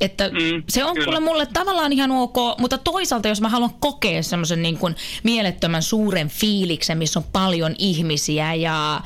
Että 0.01 0.29
mm, 0.29 0.63
se 0.69 0.85
on 0.85 0.95
kyllä. 0.95 1.19
mulle 1.19 1.45
tavallaan 1.45 1.93
ihan 1.93 2.11
ok, 2.11 2.35
mutta 2.59 2.77
toisaalta 2.77 3.27
jos 3.27 3.41
mä 3.41 3.49
haluan 3.49 3.73
kokea 3.79 4.23
semmoisen 4.23 4.61
niin 4.61 4.77
kuin 4.77 4.95
mielettömän 5.23 5.83
suuren 5.83 6.29
fiiliksen, 6.29 6.97
missä 6.97 7.19
on 7.19 7.25
paljon 7.33 7.75
ihmisiä 7.77 8.53
ja 8.53 9.01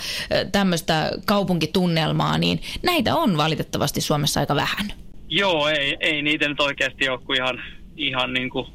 tämmöistä 0.52 1.12
kaupunkitunnelmaa, 1.26 2.38
niin 2.38 2.62
näitä 2.84 3.16
on 3.16 3.38
valitettavasti 3.38 4.02
Suomessa 4.02 4.40
aika 4.40 4.56
vähän. 4.56 4.94
Joo, 5.30 5.68
ei, 5.68 5.98
ei 6.00 6.22
niitä 6.22 6.50
nyt 6.50 6.60
oikeasti 6.60 7.10
ole 7.10 7.20
kuin 7.26 7.38
ihan, 7.38 7.64
ihan 7.98 8.34
niin 8.34 8.50
kuin 8.50 8.68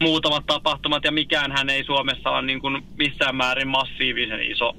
muutamat 0.00 0.46
tapahtumat 0.46 1.04
ja 1.04 1.12
mikään 1.12 1.52
hän 1.52 1.70
ei 1.70 1.84
Suomessa 1.84 2.30
ole 2.30 2.42
niin 2.42 2.60
kuin 2.60 2.82
missään 2.98 3.36
määrin 3.36 3.68
massiivisen 3.68 4.42
iso 4.42 4.76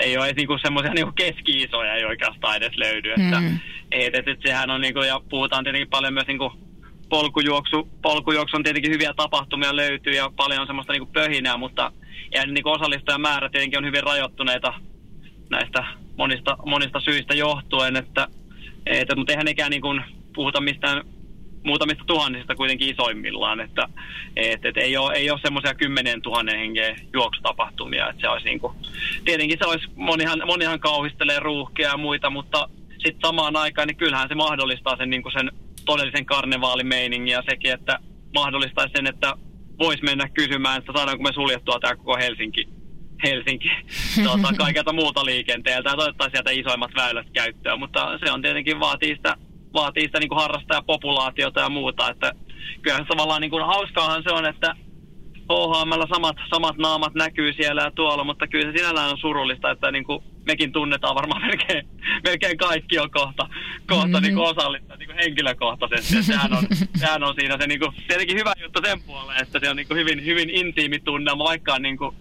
ei 0.00 0.16
ole 0.16 0.32
niinku 0.32 0.58
semmoisia 0.58 0.94
niinku 0.94 1.12
keski-isoja 1.12 1.94
ei 1.94 2.04
oikeastaan 2.04 2.56
edes 2.56 2.76
löydy. 2.76 3.10
Että, 3.10 3.40
mm. 3.40 3.58
et, 3.90 4.14
et, 4.14 4.28
et, 4.28 4.38
sehän 4.46 4.70
on 4.70 4.80
niinku, 4.80 5.00
ja 5.00 5.20
puhutaan 5.30 5.64
tietenkin 5.64 5.90
paljon 5.90 6.14
myös 6.14 6.26
niinku 6.26 6.52
polkujuoksu, 7.08 7.88
polkujuoksu 8.02 8.56
on 8.56 8.62
tietenkin 8.62 8.92
hyviä 8.92 9.14
tapahtumia 9.16 9.76
löytyy 9.76 10.12
ja 10.12 10.30
paljon 10.36 10.60
on 10.60 10.66
semmoista 10.66 10.92
niinku 10.92 11.12
pöhinää, 11.12 11.56
mutta 11.56 11.92
ja 12.34 12.46
niinku 12.46 12.70
osallistujamäärä 12.70 13.48
tietenkin 13.48 13.78
on 13.78 13.84
hyvin 13.84 14.02
rajoittuneita 14.02 14.74
näistä 15.50 15.84
monista, 16.16 16.56
monista 16.66 17.00
syistä 17.00 17.34
johtuen, 17.34 17.96
että, 17.96 18.28
et, 18.86 19.08
mutta 19.16 19.32
eihän 19.32 19.44
nekään 19.44 19.70
niinku 19.70 19.88
puhuta 20.34 20.60
mistään 20.60 21.02
muutamista 21.64 22.04
tuhansista 22.06 22.54
kuitenkin 22.54 22.94
isoimmillaan, 22.94 23.60
että 23.60 23.88
et, 24.36 24.64
et 24.64 24.76
ei 24.76 24.96
ole, 24.96 25.14
ei 25.14 25.30
ole 25.30 25.40
semmoisia 25.42 25.74
kymmenen 25.74 26.22
tuhannen 26.22 26.58
hengen 26.58 26.96
juoksutapahtumia, 27.12 28.08
että 28.08 28.20
se 28.20 28.28
olisi 28.28 28.46
niin 28.46 28.60
kuin, 28.60 28.74
tietenkin 29.24 29.58
se 29.58 29.66
olisi, 29.66 29.88
monihan, 29.96 30.42
monihan 30.46 30.80
kauhistelee 30.80 31.40
ruuhkia 31.40 31.88
ja 31.88 31.96
muita, 31.96 32.30
mutta 32.30 32.68
sitten 32.90 33.20
samaan 33.28 33.56
aikaan, 33.56 33.88
niin 33.88 33.96
kyllähän 33.96 34.28
se 34.28 34.34
mahdollistaa 34.34 34.96
sen, 34.96 35.10
niin 35.10 35.22
kuin 35.22 35.32
sen 35.32 35.50
todellisen 35.84 36.26
karnevaalimeiningin 36.26 37.32
ja 37.32 37.42
sekin, 37.50 37.72
että 37.72 37.98
mahdollistaisi 38.34 38.92
sen, 38.96 39.06
että 39.06 39.34
voisi 39.78 40.04
mennä 40.04 40.28
kysymään, 40.28 40.78
että 40.78 40.92
saadaanko 40.96 41.22
me 41.22 41.32
suljettua 41.32 41.80
tämä 41.80 41.96
koko 41.96 42.16
Helsinki 42.16 42.68
Helsinki 43.22 43.70
tuota, 44.24 44.48
kaikelta 44.58 44.92
muuta 44.92 45.24
liikenteeltä 45.24 45.90
ja 45.90 45.96
toivottavasti 45.96 46.36
sieltä 46.36 46.50
isoimmat 46.50 46.90
väylät 46.96 47.26
käyttöön, 47.32 47.78
mutta 47.78 48.18
se 48.18 48.32
on 48.32 48.42
tietenkin 48.42 48.80
vaatii 48.80 49.16
sitä 49.16 49.36
vaatii 49.74 50.02
sitä 50.02 50.18
niin 50.18 50.28
kuin 50.28 50.40
harrastajapopulaatiota 50.40 51.60
ja 51.60 51.68
muuta. 51.68 52.10
Että 52.10 52.32
kyllähän 52.82 53.06
tavallaan 53.06 53.40
niin 53.40 53.50
kuin 53.50 53.66
hauskaahan 53.66 54.22
se 54.22 54.30
on, 54.32 54.46
että 54.46 54.76
HHMllä 55.52 56.06
samat, 56.14 56.36
samat 56.50 56.76
naamat 56.76 57.14
näkyy 57.14 57.52
siellä 57.52 57.82
ja 57.82 57.90
tuolla, 57.90 58.24
mutta 58.24 58.46
kyllä 58.46 58.72
se 58.72 58.78
sinällään 58.78 59.10
on 59.10 59.18
surullista, 59.18 59.70
että 59.70 59.90
niin 59.90 60.04
kuin 60.04 60.24
mekin 60.44 60.72
tunnetaan 60.72 61.14
varmaan 61.14 61.42
melkein, 61.46 61.88
melkein 62.24 62.56
kaikki 62.56 62.98
on 62.98 63.10
kohta, 63.10 63.48
kohta 63.86 64.06
mm-hmm. 64.06 64.22
niin 64.22 64.34
kuin 64.34 64.48
osallista 64.48 64.96
niin 64.96 65.14
henkilökohtaisesti. 65.14 66.16
Että 66.16 66.26
sehän, 66.26 66.52
on, 66.52 66.64
sehän 67.00 67.22
on 67.22 67.34
siinä 67.34 67.56
se 67.60 67.66
niin 67.66 67.80
kuin, 67.80 67.92
tietenkin 68.08 68.38
hyvä 68.38 68.52
juttu 68.62 68.80
sen 68.84 69.02
puoleen, 69.02 69.42
että 69.42 69.60
se 69.60 69.70
on 69.70 69.76
niin 69.76 69.88
kuin 69.88 69.98
hyvin, 69.98 70.24
hyvin 70.24 70.50
intiimi 70.50 70.98
tunnelma, 70.98 71.44
vaikka 71.44 71.74
on 71.74 71.82
niin 71.82 71.98
kuin 71.98 72.16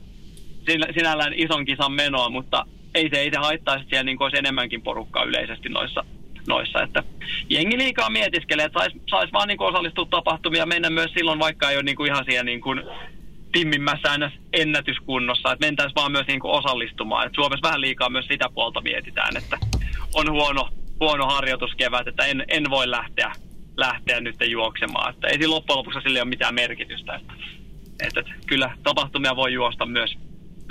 sinällään 0.94 1.34
ison 1.34 1.66
kisan 1.66 1.92
menoa, 1.92 2.30
mutta 2.30 2.66
ei 2.96 3.10
se, 3.10 3.20
ei 3.20 3.32
se 3.32 3.38
haittaisi, 3.38 3.82
että 3.82 3.90
siellä 3.90 4.04
niin 4.04 4.18
kuin 4.18 4.26
olisi 4.26 4.38
enemmänkin 4.38 4.82
porukkaa 4.82 5.24
yleisesti 5.24 5.70
noissa 5.70 6.06
noissa. 6.48 6.82
Että 6.82 7.04
jengi 7.50 7.78
liikaa 7.78 8.10
mietiskelee, 8.10 8.66
että 8.66 8.80
saisi 8.80 9.02
sais 9.10 9.34
vaan 9.34 9.48
niin 9.48 9.62
osallistua 9.62 10.06
tapahtumia 10.06 10.66
mennä 10.66 10.90
myös 10.90 11.12
silloin, 11.14 11.40
vaikka 11.40 11.70
ei 11.70 11.78
ole 11.78 11.84
niin 11.84 11.96
kuin 11.96 12.12
ihan 12.12 12.26
siellä 12.26 12.44
niin 12.44 12.62
kuin 12.62 12.84
timminmässä 13.52 14.10
ennätyskunnossa, 14.54 15.52
että 15.52 15.66
mentäisiin 15.66 15.96
vaan 15.96 16.12
myös 16.12 16.28
niin 16.28 16.40
kuin 16.40 16.52
osallistumaan. 16.52 17.28
Et 17.28 17.34
Suomessa 17.36 17.68
vähän 17.68 17.82
liikaa 17.82 18.10
myös 18.10 18.26
sitä 18.26 18.50
puolta 18.54 18.82
mietitään, 18.82 19.38
että 19.38 19.58
on 20.14 20.32
huono, 20.32 20.70
huono 21.00 21.26
harjoituskevät, 21.26 22.08
että 22.08 22.26
en, 22.26 22.46
en 22.48 22.70
voi 22.70 22.92
lähteä, 22.92 23.32
lähteä 23.78 24.22
nyt 24.22 24.36
juoksemaan. 24.50 25.14
Että 25.14 25.28
ei 25.28 25.38
siinä 25.38 25.50
loppujen 25.50 25.78
lopuksi 25.78 26.00
sille 26.04 26.22
ole 26.22 26.30
mitään 26.30 26.56
merkitystä. 26.56 27.16
Että, 27.16 27.34
että 28.20 28.34
kyllä 28.48 28.72
tapahtumia 28.84 29.36
voi 29.36 29.54
juosta 29.54 29.86
myös 29.86 30.18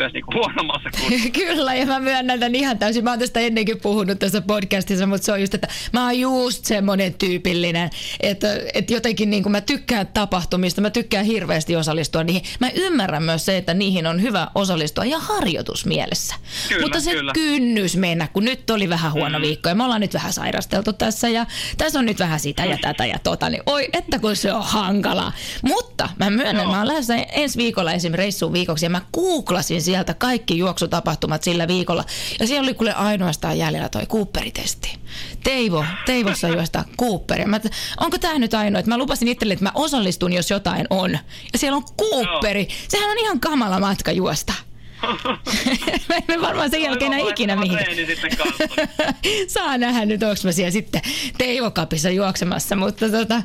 myös 0.01 0.13
niin 0.13 0.25
huonommassa 0.35 0.91
kunnossa. 1.01 1.29
Kyllä, 1.41 1.75
ja 1.75 1.87
mä 1.87 2.01
myönnän 2.01 2.41
tämän 2.41 2.55
ihan 2.55 2.79
täysin. 2.79 3.05
Mä 3.05 3.11
oon 3.11 3.19
tästä 3.19 3.41
ennenkin 3.41 3.81
puhunut 3.81 4.19
tässä 4.19 4.41
podcastissa, 4.41 5.07
mutta 5.07 5.25
se 5.25 5.33
on 5.33 5.41
just, 5.41 5.55
että 5.55 5.69
mä 5.93 6.05
oon 6.05 6.19
just 6.19 6.65
semmoinen 6.65 7.15
tyypillinen, 7.15 7.91
että, 8.21 8.49
että 8.75 8.93
jotenkin 8.93 9.31
niin 9.31 9.43
kuin 9.43 9.53
mä 9.53 9.61
tykkään 9.61 10.07
tapahtumista, 10.07 10.81
mä 10.81 10.91
tykkään 10.91 11.25
hirveästi 11.25 11.77
osallistua 11.77 12.25
niihin. 12.25 12.43
Mä 12.61 12.71
ymmärrän 12.75 13.23
myös 13.23 13.45
se, 13.45 13.57
että 13.57 13.75
niihin 13.75 14.07
on 14.07 14.23
hyvä 14.23 14.49
osallistua 14.55 15.05
ja 15.05 15.19
harjoitusmielessä. 15.19 16.35
Kyllä, 16.69 16.83
mutta 16.83 17.01
se 17.01 17.11
kyllä. 17.11 17.33
kynnys 17.33 17.97
mennä, 17.97 18.29
kun 18.33 18.45
nyt 18.45 18.71
oli 18.71 18.89
vähän 18.89 19.13
huono 19.13 19.39
mm. 19.39 19.43
viikko 19.43 19.69
ja 19.69 19.75
me 19.75 19.85
ollaan 19.85 20.01
nyt 20.01 20.15
vähän 20.15 20.33
sairasteltu 20.33 20.93
tässä 20.93 21.29
ja 21.29 21.47
tässä 21.79 21.99
on 21.99 22.07
nyt 22.07 22.19
vähän 22.19 22.41
sitä 22.41 22.65
ja 22.65 22.79
tätä 22.81 23.07
ja 23.07 23.19
tota, 23.19 23.51
niin 23.51 23.63
oi, 23.67 23.89
että 23.93 24.19
kun 24.19 24.37
se 24.37 24.53
on 24.53 24.65
hankalaa. 24.65 25.33
Mutta 25.63 26.09
mä 26.19 26.31
myönnän, 26.31 26.63
Joo. 26.63 26.73
mä 26.73 26.79
oon 26.79 26.89
lähdössä 26.89 27.17
ensi 27.17 27.59
viikolla 27.59 27.93
esimerkiksi 27.93 28.21
reissuun 28.21 28.53
viikoksi 28.53 28.87
ja 28.87 28.91
mä 28.91 29.01
googlasin 29.15 29.83
sieltä 29.91 30.15
kaikki 30.15 30.59
juoksutapahtumat 30.59 31.43
sillä 31.43 31.69
viikolla. 31.69 32.05
Ja 32.41 32.47
siellä 32.47 32.67
oli 32.67 32.75
kuule 32.75 32.95
ainoastaan 32.95 33.59
jäljellä 33.59 33.89
toi 33.89 34.07
Cooperitesti. 34.07 34.99
Teivo, 35.45 35.85
Teivossa 36.07 36.49
juosta 36.49 36.85
Cooperi. 36.99 37.45
Mä, 37.45 37.61
onko 38.01 38.19
tämä 38.19 38.39
nyt 38.39 38.55
ainoa? 38.55 38.83
Mä 38.87 38.99
lupasin 38.99 39.29
itselle, 39.29 39.55
että 39.55 39.65
mä 39.65 39.73
osallistun, 39.75 40.33
jos 40.33 40.51
jotain 40.51 40.87
on. 40.91 41.11
Ja 41.53 41.59
siellä 41.59 41.77
on 41.77 41.85
Cooperi. 42.01 42.69
Sehän 42.89 43.11
on 43.11 43.19
ihan 43.19 43.41
kamala 43.41 43.81
matka 43.81 44.13
juosta. 44.13 44.53
mä 46.09 46.35
en 46.35 46.43
varmaan 46.43 46.71
sen 46.71 46.83
jälkeen 46.83 47.13
enää 47.13 47.29
ikinä 47.29 47.57
mihin. 47.57 47.79
Saa 49.49 49.79
nähdä 49.79 50.05
nyt, 50.05 50.23
onko 50.23 50.37
mä 50.45 50.53
siellä 50.53 50.71
sitten 50.71 51.03
Teivokapissa 51.39 52.11
juoksemassa. 52.11 52.77
Mutta, 52.77 53.09
tota, 53.09 53.43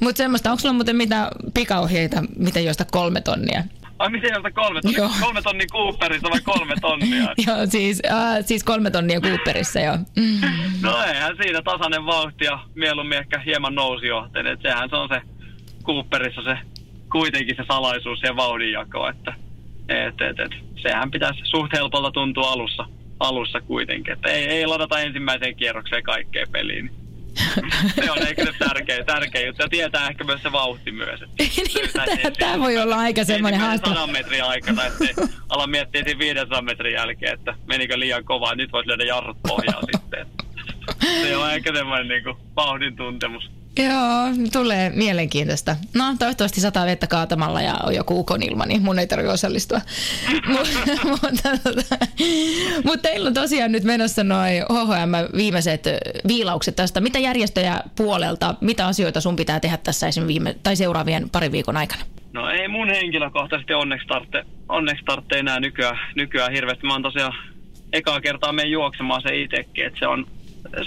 mutta 0.00 0.16
semmoista, 0.16 0.50
onko 0.50 0.60
sulla 0.60 0.74
muuten 0.74 0.96
mitä 0.96 1.30
pikaohjeita, 1.54 2.24
miten 2.36 2.64
joista 2.64 2.84
kolme 2.84 3.20
tonnia? 3.20 3.64
Ai 4.00 4.10
miten 4.10 4.30
sieltä 4.30 4.50
kolme 4.50 4.80
tonnia? 4.80 4.98
Joo. 4.98 5.10
Kolme 5.20 5.42
tonnia 5.42 5.66
Cooperissa 5.72 6.30
vai 6.30 6.40
kolme 6.40 6.74
tonnia? 6.80 7.22
joo, 7.46 7.66
siis, 7.66 8.02
äh, 8.10 8.38
siis 8.40 8.64
kolme 8.64 8.90
tonnia 8.90 9.20
Cooperissa, 9.20 9.80
joo. 9.80 9.98
no 10.82 11.02
eihän 11.02 11.36
siinä 11.42 11.62
tasainen 11.62 12.06
vauhti 12.06 12.44
ja 12.44 12.58
mieluummin 12.74 13.18
ehkä 13.18 13.38
hieman 13.38 13.74
nousijohteen. 13.74 14.46
Että 14.46 14.68
sehän 14.68 14.90
se 14.90 14.96
on 14.96 15.08
se 15.08 15.20
Cooperissa 15.84 16.42
se 16.42 16.58
kuitenkin 17.12 17.56
se 17.56 17.64
salaisuus 17.68 18.22
ja 18.22 18.36
vauhdinjako, 18.36 19.08
että 19.08 19.34
et, 19.88 20.20
et, 20.20 20.40
et, 20.40 20.52
sehän 20.82 21.10
pitäisi 21.10 21.40
suht 21.44 21.72
helpolta 21.72 22.10
tuntua 22.10 22.50
alussa, 22.50 22.86
alussa 23.20 23.60
kuitenkin. 23.60 24.12
Että 24.12 24.28
ei, 24.28 24.44
ei 24.48 24.66
ladata 24.66 25.00
ensimmäiseen 25.00 25.56
kierrokseen 25.56 26.02
kaikkea 26.02 26.46
peliin. 26.52 26.90
Se 27.94 28.10
on 28.10 28.18
se 28.18 28.52
tärkeä, 28.58 29.04
tärkeä 29.04 29.46
juttu. 29.46 29.62
Ja 29.62 29.68
tietää 29.68 30.08
ehkä 30.08 30.24
myös 30.24 30.42
se 30.42 30.52
vauhti 30.52 30.92
myös. 30.92 31.20
niin, 31.38 32.32
Tämä 32.38 32.58
voi 32.58 32.78
olla 32.78 32.96
aika 32.96 33.24
semmoinen 33.24 33.60
haastava. 33.60 33.94
100 33.94 34.06
metriä 34.06 34.46
aikana, 34.46 34.84
että 34.84 35.04
ala 35.48 35.66
miettiä 35.66 36.02
siinä 36.04 36.18
500 36.18 36.62
metrin 36.62 36.92
jälkeen, 36.92 37.34
että 37.34 37.54
menikö 37.66 37.98
liian 37.98 38.24
kovaa. 38.24 38.54
Nyt 38.54 38.72
voisi 38.72 38.88
löydä 38.88 39.04
jarrut 39.04 39.36
pohjaa 39.48 39.80
sitten. 39.92 40.26
Se 41.22 41.36
on 41.36 41.52
ehkä 41.52 41.74
semmoinen 41.74 42.08
niin 42.08 42.24
kuin, 42.24 42.36
vauhdin 42.56 42.96
tuntemus. 42.96 43.50
Joo, 43.84 44.50
tulee 44.52 44.90
mielenkiintoista. 44.94 45.76
No, 45.94 46.04
toivottavasti 46.18 46.60
sataa 46.60 46.86
vettä 46.86 47.06
kaatamalla 47.06 47.62
ja 47.62 47.74
on 47.86 47.94
joku 47.94 48.20
ukonilma, 48.20 48.66
niin 48.66 48.82
mun 48.82 48.98
ei 48.98 49.06
tarvitse 49.06 49.32
osallistua. 49.32 49.80
mutta, 51.10 51.48
tota, 51.64 51.96
mutta 52.84 53.08
teillä 53.08 53.28
on 53.28 53.34
tosiaan 53.34 53.72
nyt 53.72 53.84
menossa 53.84 54.24
noin 54.24 54.62
HHM 54.62 55.36
viimeiset 55.36 55.84
viilaukset 56.28 56.76
tästä. 56.76 57.00
Mitä 57.00 57.18
järjestöjä 57.18 57.80
puolelta, 57.96 58.54
mitä 58.60 58.86
asioita 58.86 59.20
sun 59.20 59.36
pitää 59.36 59.60
tehdä 59.60 59.76
tässä 59.76 60.08
esim. 60.08 60.26
Viime, 60.26 60.56
tai 60.62 60.76
seuraavien 60.76 61.30
parin 61.30 61.52
viikon 61.52 61.76
aikana? 61.76 62.02
No 62.32 62.50
ei 62.50 62.68
mun 62.68 62.88
henkilökohtaisesti 62.88 63.74
onneksi 63.74 64.06
tarvitse, 64.06 64.44
onneksi 64.68 65.04
tarvitse 65.04 65.38
enää 65.38 65.60
nykyään, 65.60 65.98
nykyään 66.14 66.52
hirveästi. 66.52 66.86
Mä 66.86 66.92
oon 66.92 67.02
tosiaan 67.02 67.32
ekaa 67.92 68.20
kertaa 68.20 68.52
menen 68.52 68.70
juoksemaan 68.70 69.22
se 69.22 69.40
itsekin, 69.40 69.86
että 69.86 69.98
se 69.98 70.06
on, 70.06 70.26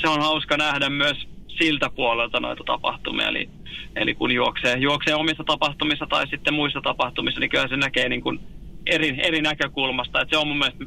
se 0.02 0.08
on 0.08 0.22
hauska 0.22 0.58
nähdä 0.58 0.90
myös 0.90 1.33
siltä 1.58 1.90
puolelta 1.90 2.40
noita 2.40 2.64
tapahtumia. 2.64 3.28
Eli, 3.28 3.50
eli 3.96 4.16
kun 4.16 4.32
juoksee, 4.32 4.78
juoksee 4.78 5.16
omissa 5.16 5.44
tapahtumissa 5.44 6.06
tai 6.10 6.28
sitten 6.28 6.54
muissa 6.54 6.82
tapahtumissa, 6.82 7.40
niin 7.40 7.50
kyllä 7.50 7.68
se 7.68 7.78
näkee 7.78 8.10
niin 8.10 8.22
kuin 8.22 8.40
eri, 8.86 9.16
eri 9.18 9.42
näkökulmasta. 9.42 10.22
Et 10.22 10.30
se 10.30 10.38
on 10.38 10.48
mun 10.48 10.58
mielestä 10.58 10.86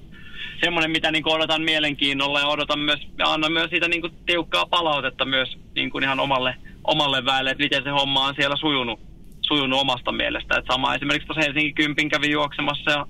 semmoinen, 0.61 0.91
mitä 0.91 1.11
niin 1.11 1.29
odotan 1.29 1.63
mielenkiinnolla 1.63 2.41
ja 2.41 2.47
odotan 2.47 2.79
myös, 2.79 3.01
ja 3.19 3.33
annan 3.33 3.53
myös 3.53 3.71
siitä 3.71 3.89
niin 3.89 4.01
kuin 4.01 4.13
tiukkaa 4.27 4.67
palautetta 4.67 5.25
myös 5.25 5.59
niin 5.75 5.91
kuin 5.91 6.05
ihan 6.05 6.21
omalle, 6.21 6.55
omalle 6.85 7.25
väelle, 7.25 7.51
että 7.51 7.63
miten 7.63 7.83
se 7.83 7.91
homma 7.91 8.27
on 8.27 8.35
siellä 8.35 8.57
sujunut, 8.57 9.01
sujunut 9.41 9.81
omasta 9.81 10.13
mielestä. 10.13 10.59
Et 10.59 10.65
sama 10.71 10.95
esimerkiksi 10.95 11.27
tuossa 11.27 11.43
Helsingin 11.43 11.75
kympin 11.75 12.09
kävi 12.09 12.31
juoksemassa 12.31 12.91
ja 12.91 13.07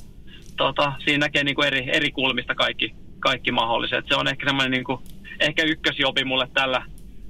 tota, 0.57 0.93
siinä 1.05 1.27
näkee 1.27 1.45
niin 1.45 1.55
kuin 1.55 1.67
eri, 1.67 1.89
eri 1.93 2.11
kulmista 2.11 2.55
kaikki, 2.55 2.95
kaikki 3.19 3.53
mahdolliset. 3.53 4.05
Se 4.09 4.15
on 4.15 4.29
ehkä 4.29 4.47
semmoinen 4.47 4.71
niin 4.71 4.85
kuin, 4.85 5.01
ehkä 5.41 5.63
ykkösjopi 5.63 6.25
mulle 6.25 6.49
tällä, 6.55 6.83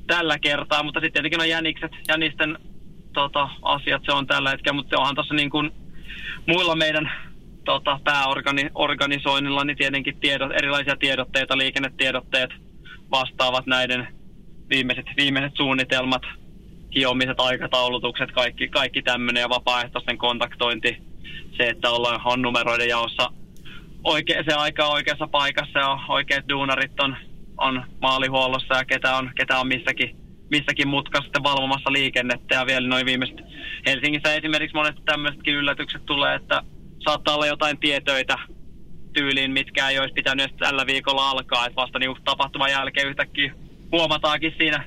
tällä 0.06 0.38
kertaa, 0.38 0.82
mutta 0.82 1.00
sitten 1.00 1.12
tietenkin 1.12 1.40
on 1.40 1.48
jänikset, 1.48 1.92
jänisten 2.08 2.58
tota, 3.12 3.48
asiat 3.62 4.02
se 4.04 4.12
on 4.12 4.26
tällä 4.26 4.50
hetkellä, 4.50 4.76
mutta 4.76 4.98
onhan 4.98 5.14
tuossa 5.14 5.34
niin 5.34 5.50
kuin 5.50 5.70
muilla 6.46 6.76
meidän 6.76 7.10
tota, 7.64 8.00
pääorganisoinnilla 8.04 9.64
niin 9.64 9.76
tietenkin 9.76 10.20
tiedot, 10.20 10.52
erilaisia 10.52 10.96
tiedotteita, 10.96 11.58
liikennetiedotteet 11.58 12.50
vastaavat 13.10 13.66
näiden 13.66 14.08
viimeiset, 14.70 15.06
viimeiset 15.16 15.52
suunnitelmat, 15.56 16.22
hiomiset, 16.94 17.40
aikataulutukset, 17.40 18.32
kaikki, 18.32 18.68
kaikki 18.68 19.02
tämmöinen 19.02 19.40
ja 19.40 19.48
vapaaehtoisten 19.48 20.18
kontaktointi, 20.18 20.96
se, 21.56 21.68
että 21.68 21.90
ollaan 21.90 22.20
on 22.24 22.42
numeroiden 22.42 22.88
jaossa 22.88 23.28
oikea, 24.04 24.42
se 24.48 24.54
aika 24.54 24.86
oikeassa 24.86 25.26
paikassa 25.26 25.78
ja 25.78 25.98
oikeat 26.08 26.48
duunarit 26.48 27.00
on 27.00 27.16
on 27.58 27.84
maalihuollossa 28.02 28.74
ja 28.74 28.84
ketä 28.84 29.16
on, 29.16 29.30
ketä 29.36 29.58
on 29.58 29.68
missäkin, 29.68 30.16
missäkin 30.50 30.88
mutkassa 30.88 31.24
sitten 31.24 31.42
valvomassa 31.42 31.92
liikennettä. 31.92 32.54
Ja 32.54 32.66
vielä 32.66 32.88
noin 32.88 33.06
viimeiset 33.06 33.36
Helsingissä 33.86 34.34
esimerkiksi 34.34 34.76
monet 34.76 34.96
tämmöisetkin 35.04 35.54
yllätykset 35.54 36.06
tulee, 36.06 36.34
että 36.34 36.62
saattaa 37.04 37.34
olla 37.34 37.46
jotain 37.46 37.78
tietöitä 37.78 38.38
tyyliin, 39.12 39.50
mitkä 39.50 39.88
ei 39.88 39.98
olisi 39.98 40.14
pitänyt 40.14 40.56
tällä 40.56 40.86
viikolla 40.86 41.30
alkaa. 41.30 41.66
Että 41.66 41.76
vasta 41.76 41.98
niin 41.98 42.16
tapahtuman 42.24 42.70
jälkeen 42.70 43.08
yhtäkkiä 43.08 43.54
huomataankin 43.92 44.54
siinä 44.58 44.84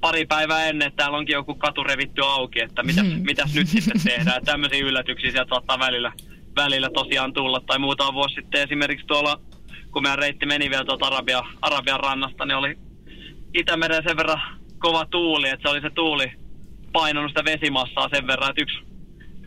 pari 0.00 0.26
päivää 0.26 0.66
ennen, 0.66 0.88
että 0.88 0.96
täällä 0.96 1.18
onkin 1.18 1.34
joku 1.34 1.54
katu 1.54 1.84
revitty 1.84 2.22
auki, 2.24 2.60
että 2.60 2.82
mitäs, 2.82 3.06
hmm. 3.06 3.22
mitäs 3.24 3.54
nyt 3.54 3.68
sitten 3.68 4.00
tehdään. 4.04 4.44
Tämmöisiä 4.44 4.86
yllätyksiä 4.86 5.30
sieltä 5.30 5.48
saattaa 5.48 5.78
välillä, 5.78 6.12
välillä 6.56 6.90
tosiaan 6.94 7.32
tulla. 7.32 7.60
Tai 7.60 7.78
muutama 7.78 8.12
vuosi 8.12 8.34
sitten 8.34 8.62
esimerkiksi 8.62 9.06
tuolla 9.06 9.40
kun 9.92 10.02
meidän 10.02 10.18
reitti 10.18 10.46
meni 10.46 10.70
vielä 10.70 10.84
tuolta 10.84 11.06
Arabia, 11.06 11.42
Arabian 11.62 12.00
rannasta, 12.00 12.44
niin 12.44 12.56
oli 12.56 12.78
Itämeren 13.54 14.02
sen 14.06 14.16
verran 14.16 14.40
kova 14.78 15.04
tuuli, 15.04 15.48
että 15.48 15.62
se 15.62 15.68
oli 15.68 15.80
se 15.80 15.90
tuuli 15.90 16.32
painanut 16.92 17.30
sitä 17.30 17.44
vesimassaa 17.44 18.08
sen 18.14 18.26
verran, 18.26 18.50
että 18.50 18.62
yksi, 18.62 18.78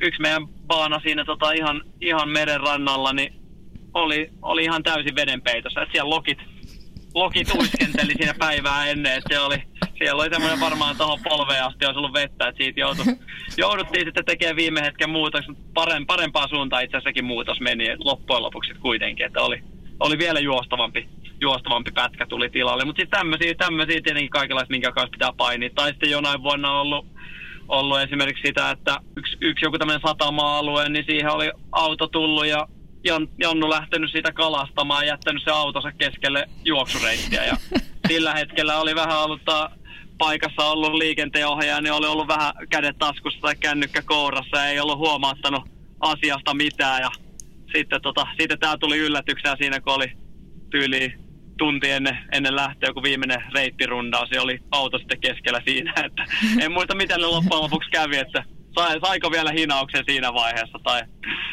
yksi 0.01 0.21
meidän 0.21 0.47
baana 0.47 0.99
siinä 0.99 1.25
tota 1.25 1.51
ihan, 1.51 1.81
ihan 2.01 2.29
meren 2.29 2.61
rannalla, 2.61 3.13
niin 3.13 3.33
oli, 3.93 4.29
oli 4.41 4.63
ihan 4.63 4.83
täysin 4.83 5.15
vedenpeitossa. 5.15 5.81
Että 5.81 5.91
siellä 5.91 6.09
lokit, 6.09 6.37
lokit 7.15 7.55
uiskenteli 7.55 8.13
siinä 8.17 8.33
päivää 8.33 8.85
ennen, 8.85 9.17
että 9.17 9.45
oli, 9.45 9.63
siellä 9.97 10.21
oli 10.21 10.29
semmoinen 10.29 10.59
varmaan 10.59 10.97
tuohon 10.97 11.19
polveen 11.23 11.63
asti 11.63 11.85
olisi 11.85 11.97
ollut 11.97 12.13
vettä, 12.13 12.47
että 12.47 12.63
siitä 12.63 12.79
joutu, 12.79 13.03
jouduttiin 13.57 14.05
sitten 14.05 14.25
tekemään 14.25 14.55
viime 14.55 14.81
hetken 14.81 15.09
muutos, 15.09 15.47
mutta 15.47 15.85
parempaa 16.07 16.47
suuntaan 16.47 16.83
itse 16.83 16.97
asiassakin 16.97 17.25
muutos 17.25 17.59
meni 17.59 17.95
loppujen 17.99 18.43
lopuksi 18.43 18.73
kuitenkin, 18.73 19.25
että 19.25 19.41
oli, 19.41 19.63
oli 20.01 20.17
vielä 20.17 20.39
juostavampi, 20.39 21.09
juostavampi 21.41 21.91
pätkä 21.91 22.25
tuli 22.25 22.49
tilalle. 22.49 22.85
Mutta 22.85 23.01
sitten 23.01 23.19
tämmöisiä, 23.19 23.55
tämmöisiä 23.55 24.01
tietenkin 24.01 24.29
kaikenlaista, 24.29 24.71
minkä 24.71 24.91
kanssa 24.91 25.11
pitää 25.11 25.33
painia. 25.37 25.69
Tai 25.75 25.89
sitten 25.89 26.11
jonain 26.11 26.43
vuonna 26.43 26.71
on 26.71 26.81
ollut, 26.81 27.05
ollut 27.67 27.99
esimerkiksi 27.99 28.47
sitä, 28.47 28.71
että 28.71 28.97
yksi, 29.15 29.37
yksi 29.41 29.65
joku 29.65 29.77
tämmöinen 29.77 30.07
satama-alue, 30.07 30.89
niin 30.89 31.05
siihen 31.05 31.31
oli 31.31 31.51
auto 31.71 32.07
tullut 32.07 32.45
ja 32.45 32.67
Jannu 33.39 33.69
lähtenyt 33.69 34.11
siitä 34.11 34.31
kalastamaan 34.31 35.05
ja 35.05 35.13
jättänyt 35.13 35.43
se 35.43 35.51
autonsa 35.51 35.91
keskelle 35.91 36.49
juoksureittiä. 36.65 37.45
Ja 37.45 37.57
sillä 38.07 38.33
hetkellä 38.33 38.77
oli 38.77 38.95
vähän 38.95 39.19
ollut 39.19 39.41
paikassa 40.17 40.65
ollut 40.65 40.93
liikenteenohjaaja, 40.93 41.81
niin 41.81 41.93
oli 41.93 42.07
ollut 42.07 42.27
vähän 42.27 42.53
kädet 42.69 42.97
taskussa 42.99 43.41
tai 43.41 43.55
kännykkä 43.55 44.01
kourassa 44.01 44.57
ja 44.57 44.65
ei 44.65 44.79
ollut 44.79 44.97
huomaattanut 44.97 45.63
asiasta 45.99 46.53
mitään. 46.53 47.01
Ja 47.01 47.09
sitten, 47.75 48.01
tota, 48.01 48.27
sitten 48.39 48.59
tämä 48.59 48.77
tuli 48.77 48.97
yllätyksenä 48.97 49.55
siinä, 49.59 49.79
kun 49.79 49.93
oli 49.93 50.11
tyyli 50.69 51.13
tunti 51.57 51.89
ennen, 51.89 52.17
ennen 52.31 52.55
lähtöä, 52.55 52.89
joku 52.89 53.03
viimeinen 53.03 53.43
reittirundaus, 53.53 54.31
ja 54.31 54.41
oli 54.41 54.59
auto 54.71 54.97
sitten 54.97 55.19
keskellä 55.19 55.61
siinä. 55.65 55.93
Että 56.05 56.25
en 56.59 56.71
muista, 56.71 56.95
miten 56.95 57.19
ne 57.19 57.25
loppujen 57.25 57.63
lopuksi 57.63 57.89
kävi, 57.89 58.17
että 58.17 58.43
sai, 58.75 58.99
saiko 58.99 59.31
vielä 59.31 59.51
hinauksen 59.51 60.03
siinä 60.05 60.33
vaiheessa 60.33 60.79
tai, 60.83 61.01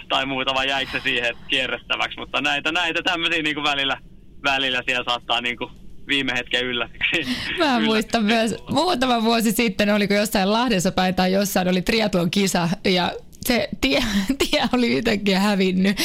tai 0.08 0.26
muuta, 0.26 0.54
vai 0.54 0.68
jäikö 0.68 0.92
se 0.92 1.00
siihen 1.00 1.36
kierrettäväksi. 1.48 2.18
Mutta 2.18 2.40
näitä, 2.40 2.72
näitä 2.72 3.02
tämmöisiä 3.02 3.42
niin 3.42 3.54
kuin 3.54 3.64
välillä, 3.64 3.96
välillä 4.44 4.82
siellä 4.86 5.04
saattaa 5.04 5.40
niin 5.40 5.56
kuin 5.56 5.70
viime 6.08 6.32
hetken 6.36 6.64
yllätyksiä. 6.64 7.24
Mä 7.58 7.80
muistan 7.80 8.24
myös, 8.24 8.54
muutama 8.70 9.22
vuosi 9.22 9.52
sitten, 9.52 9.94
oliko 9.94 10.14
jossain 10.14 10.52
Lahdessa 10.52 10.92
päin 10.92 11.14
tai 11.14 11.32
jossain 11.32 11.68
oli 11.68 11.82
triatlon 11.82 12.30
kisa 12.30 12.68
ja 12.84 13.12
se 13.48 13.68
tie, 13.80 14.02
tie 14.38 14.68
oli 14.72 14.88
yhtäkkiä 14.88 15.40
hävinnyt. 15.40 15.98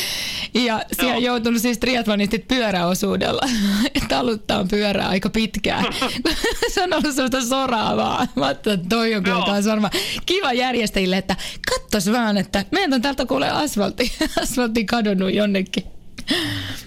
Ja 0.53 0.81
siellä 0.91 1.15
on 1.15 1.23
joutunut 1.23 1.61
siis 1.61 1.77
triathlonistit 1.77 2.47
pyöräosuudella 2.47 3.41
taluttaa 4.09 4.65
pyörää 4.69 5.07
aika 5.09 5.29
pitkään. 5.29 5.85
se 6.73 6.83
on 6.83 6.93
ollut 6.93 7.15
sellaista 7.15 7.41
soraavaa. 7.41 8.27
Mä 8.35 8.45
ajattelin, 8.45 8.79
että 8.79 8.89
toi 8.89 9.15
on 9.15 9.23
kyllä 9.23 9.45
taas 9.45 9.65
varmaan 9.65 9.93
kiva 10.25 10.53
järjestäjille, 10.53 11.17
että 11.17 11.35
kattos 11.71 12.11
vaan, 12.11 12.37
että 12.37 12.65
meidän 12.71 12.93
on 12.93 13.01
täältä 13.01 13.25
kuule 13.25 13.49
asfaltti, 13.49 14.11
asfaltti 14.41 14.85
kadonnut 14.85 15.33
jonnekin. 15.33 15.83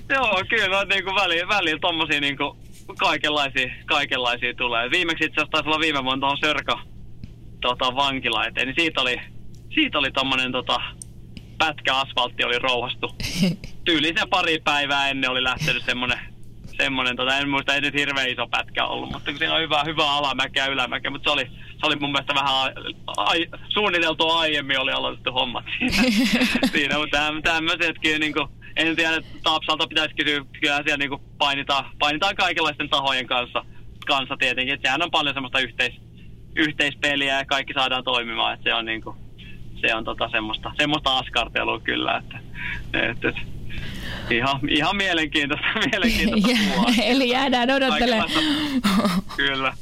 Joo, 0.08 0.42
kyllä 0.48 0.84
niin 0.84 1.04
kuin 1.04 1.14
välillä, 1.14 1.48
välillä 1.48 1.78
tommosia 1.80 2.20
niin 2.20 2.36
kuin 2.36 2.58
kaikenlaisia, 2.98 3.70
kaikenlaisia 3.86 4.54
tulee. 4.54 4.90
Viimeksi 4.90 5.24
itse 5.24 5.40
asiassa 5.40 5.50
taisi 5.50 5.68
olla 5.68 5.80
viime 5.80 6.04
vuonna 6.04 6.20
tuohon 6.20 6.38
Sörka 6.38 6.80
tota, 7.60 7.94
vankila 7.96 8.46
eteen, 8.46 8.66
niin 8.66 8.74
siitä 8.78 9.00
oli 9.00 9.16
siitä 9.76 9.98
oli 9.98 10.10
tommonen 10.10 10.52
tota, 10.52 10.80
pätkä 11.58 11.96
asfaltti 11.96 12.44
oli 12.44 12.58
rouhastu. 12.58 13.14
Tyylisen 13.84 14.28
pari 14.30 14.58
päivää 14.64 15.08
ennen 15.10 15.30
oli 15.30 15.44
lähtenyt 15.44 15.84
semmonen, 15.84 16.18
semmonen 16.76 17.16
tota, 17.16 17.38
en 17.38 17.48
muista, 17.48 17.74
ei 17.74 17.80
nyt 17.80 17.94
hirveän 17.94 18.28
iso 18.28 18.46
pätkä 18.46 18.86
ollut, 18.86 19.12
mutta 19.12 19.32
siinä 19.38 19.54
on 19.54 19.60
hyvä, 19.60 19.84
hyvä 19.84 20.10
alamäkeä 20.10 20.64
ja 20.64 20.72
ylämäkeä, 20.72 21.10
mutta 21.10 21.30
se 21.30 21.32
oli, 21.32 21.50
se 21.80 21.86
oli 21.86 21.96
mun 21.96 22.12
mielestä 22.12 22.34
vähän 22.34 22.54
a, 22.54 23.22
a, 23.22 23.32
suunniteltu 23.68 24.30
aiemmin 24.30 24.80
oli 24.80 24.92
aloitettu 24.92 25.32
hommat 25.32 25.64
siinä, 25.78 26.02
siinä 26.72 26.98
mutta 26.98 27.18
tämmöisetkin 27.42 28.20
niin 28.20 28.32
kuin, 28.32 28.48
en 28.76 28.96
tiedä, 28.96 29.16
että 29.16 29.38
Tapsalta 29.42 29.88
pitäisi 29.88 30.14
kysyä, 30.14 30.44
kyllä 30.60 30.82
siellä 30.86 30.96
niin 30.96 31.20
painitaan, 31.38 31.84
painitaan 31.98 32.36
kaikenlaisten 32.36 32.88
tahojen 32.88 33.26
kanssa, 33.26 33.64
kanssa 34.06 34.36
tietenkin, 34.36 34.74
että 34.74 34.88
sehän 34.88 35.02
on 35.02 35.10
paljon 35.10 35.34
semmoista 35.34 35.60
yhteis, 35.60 36.00
yhteispeliä 36.56 37.38
ja 37.38 37.44
kaikki 37.44 37.72
saadaan 37.72 38.04
toimimaan, 38.04 38.54
että 38.54 38.64
se 38.64 38.74
on 38.74 38.84
niin 38.84 39.02
kuin, 39.02 39.16
se 39.86 39.94
on 39.94 40.04
tota 40.04 40.28
semmoista, 40.28 40.72
semmoista 40.76 41.18
askartelua 41.18 41.80
kyllä, 41.80 42.16
että, 42.16 42.38
että, 42.92 43.28
että 43.28 43.40
Ihan, 44.30 44.60
ihan 44.68 44.96
mielenkiintoista, 44.96 45.66
mielenkiintoista 45.90 46.50
Eli 47.02 47.28
jäädään 47.28 47.70
odottelemaan. 47.70 48.30
Kyllä, 49.36 49.72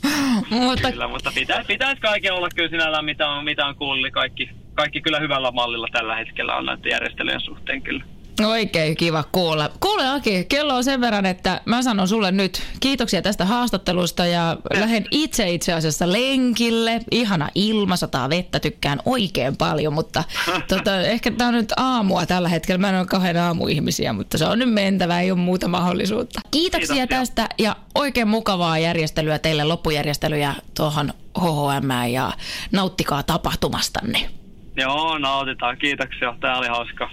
mutta, 0.50 0.90
kyllä, 0.90 1.09
mutta 1.09 1.32
pitäisi, 1.34 1.66
pitäisi 1.66 2.00
kaiken 2.00 2.32
olla 2.32 2.48
kyllä 2.55 2.68
sinällään, 2.68 3.05
mitä 3.05 3.28
on, 3.28 3.44
mitä 3.44 3.66
on 3.66 3.76
kuullut. 3.76 4.12
Kaikki, 4.12 4.50
kaikki 4.74 5.00
kyllä 5.00 5.20
hyvällä 5.20 5.50
mallilla 5.50 5.88
tällä 5.92 6.16
hetkellä 6.16 6.57
on 6.57 6.66
näiden 6.66 6.90
järjestelyjen 6.90 7.40
suhteen 7.40 7.82
kyllä. 7.82 8.05
Oikein 8.43 8.97
kiva 8.97 9.24
kuulla. 9.32 9.70
Kuule 9.80 10.09
Aki, 10.09 10.45
kello 10.45 10.74
on 10.74 10.85
sen 10.85 11.01
verran, 11.01 11.26
että 11.26 11.61
mä 11.64 11.82
sanon 11.82 12.09
sulle 12.09 12.32
nyt 12.32 12.62
kiitoksia 12.80 13.22
tästä 13.22 13.45
haastattelusta 13.45 14.26
ja 14.26 14.57
lähden 14.74 15.05
itse 15.11 15.51
itse 15.51 15.72
asiassa 15.72 16.12
lenkille. 16.12 17.01
Ihana 17.11 17.49
ilma, 17.55 17.97
sataa 17.97 18.30
vettä, 18.30 18.61
tykkään 18.61 18.99
oikein 19.05 19.57
paljon, 19.57 19.93
mutta 19.93 20.24
tota, 20.68 21.01
ehkä 21.01 21.30
tämä 21.30 21.49
on 21.49 21.55
nyt 21.55 21.72
aamua 21.76 22.26
tällä 22.26 22.49
hetkellä. 22.49 22.78
Mä 22.78 22.89
en 22.89 22.99
ole 22.99 23.07
kahden 23.07 23.43
aamuihmisiä, 23.43 24.12
mutta 24.12 24.39
se 24.39 24.45
on 24.45 24.59
nyt 24.59 24.72
mentävä, 24.72 25.20
ei 25.20 25.30
ole 25.30 25.39
muuta 25.39 25.68
mahdollisuutta. 25.68 26.41
Kiitoksia 26.51 27.07
Kiitos, 27.07 27.18
tästä 27.18 27.49
ja 27.59 27.76
oikein 27.95 28.28
mukavaa 28.28 28.78
järjestelyä 28.78 29.39
teille, 29.39 29.64
loppujärjestelyjä 29.64 30.55
tuohon 30.76 31.12
HHM 31.39 32.11
ja 32.12 32.32
nauttikaa 32.72 33.22
tapahtumastanne. 33.22 34.30
Joo, 34.76 35.18
nautitaan. 35.18 35.78
Kiitoksia. 35.78 36.35
Tää 36.41 36.59
oli 36.59 36.68
hauska. 36.68 37.11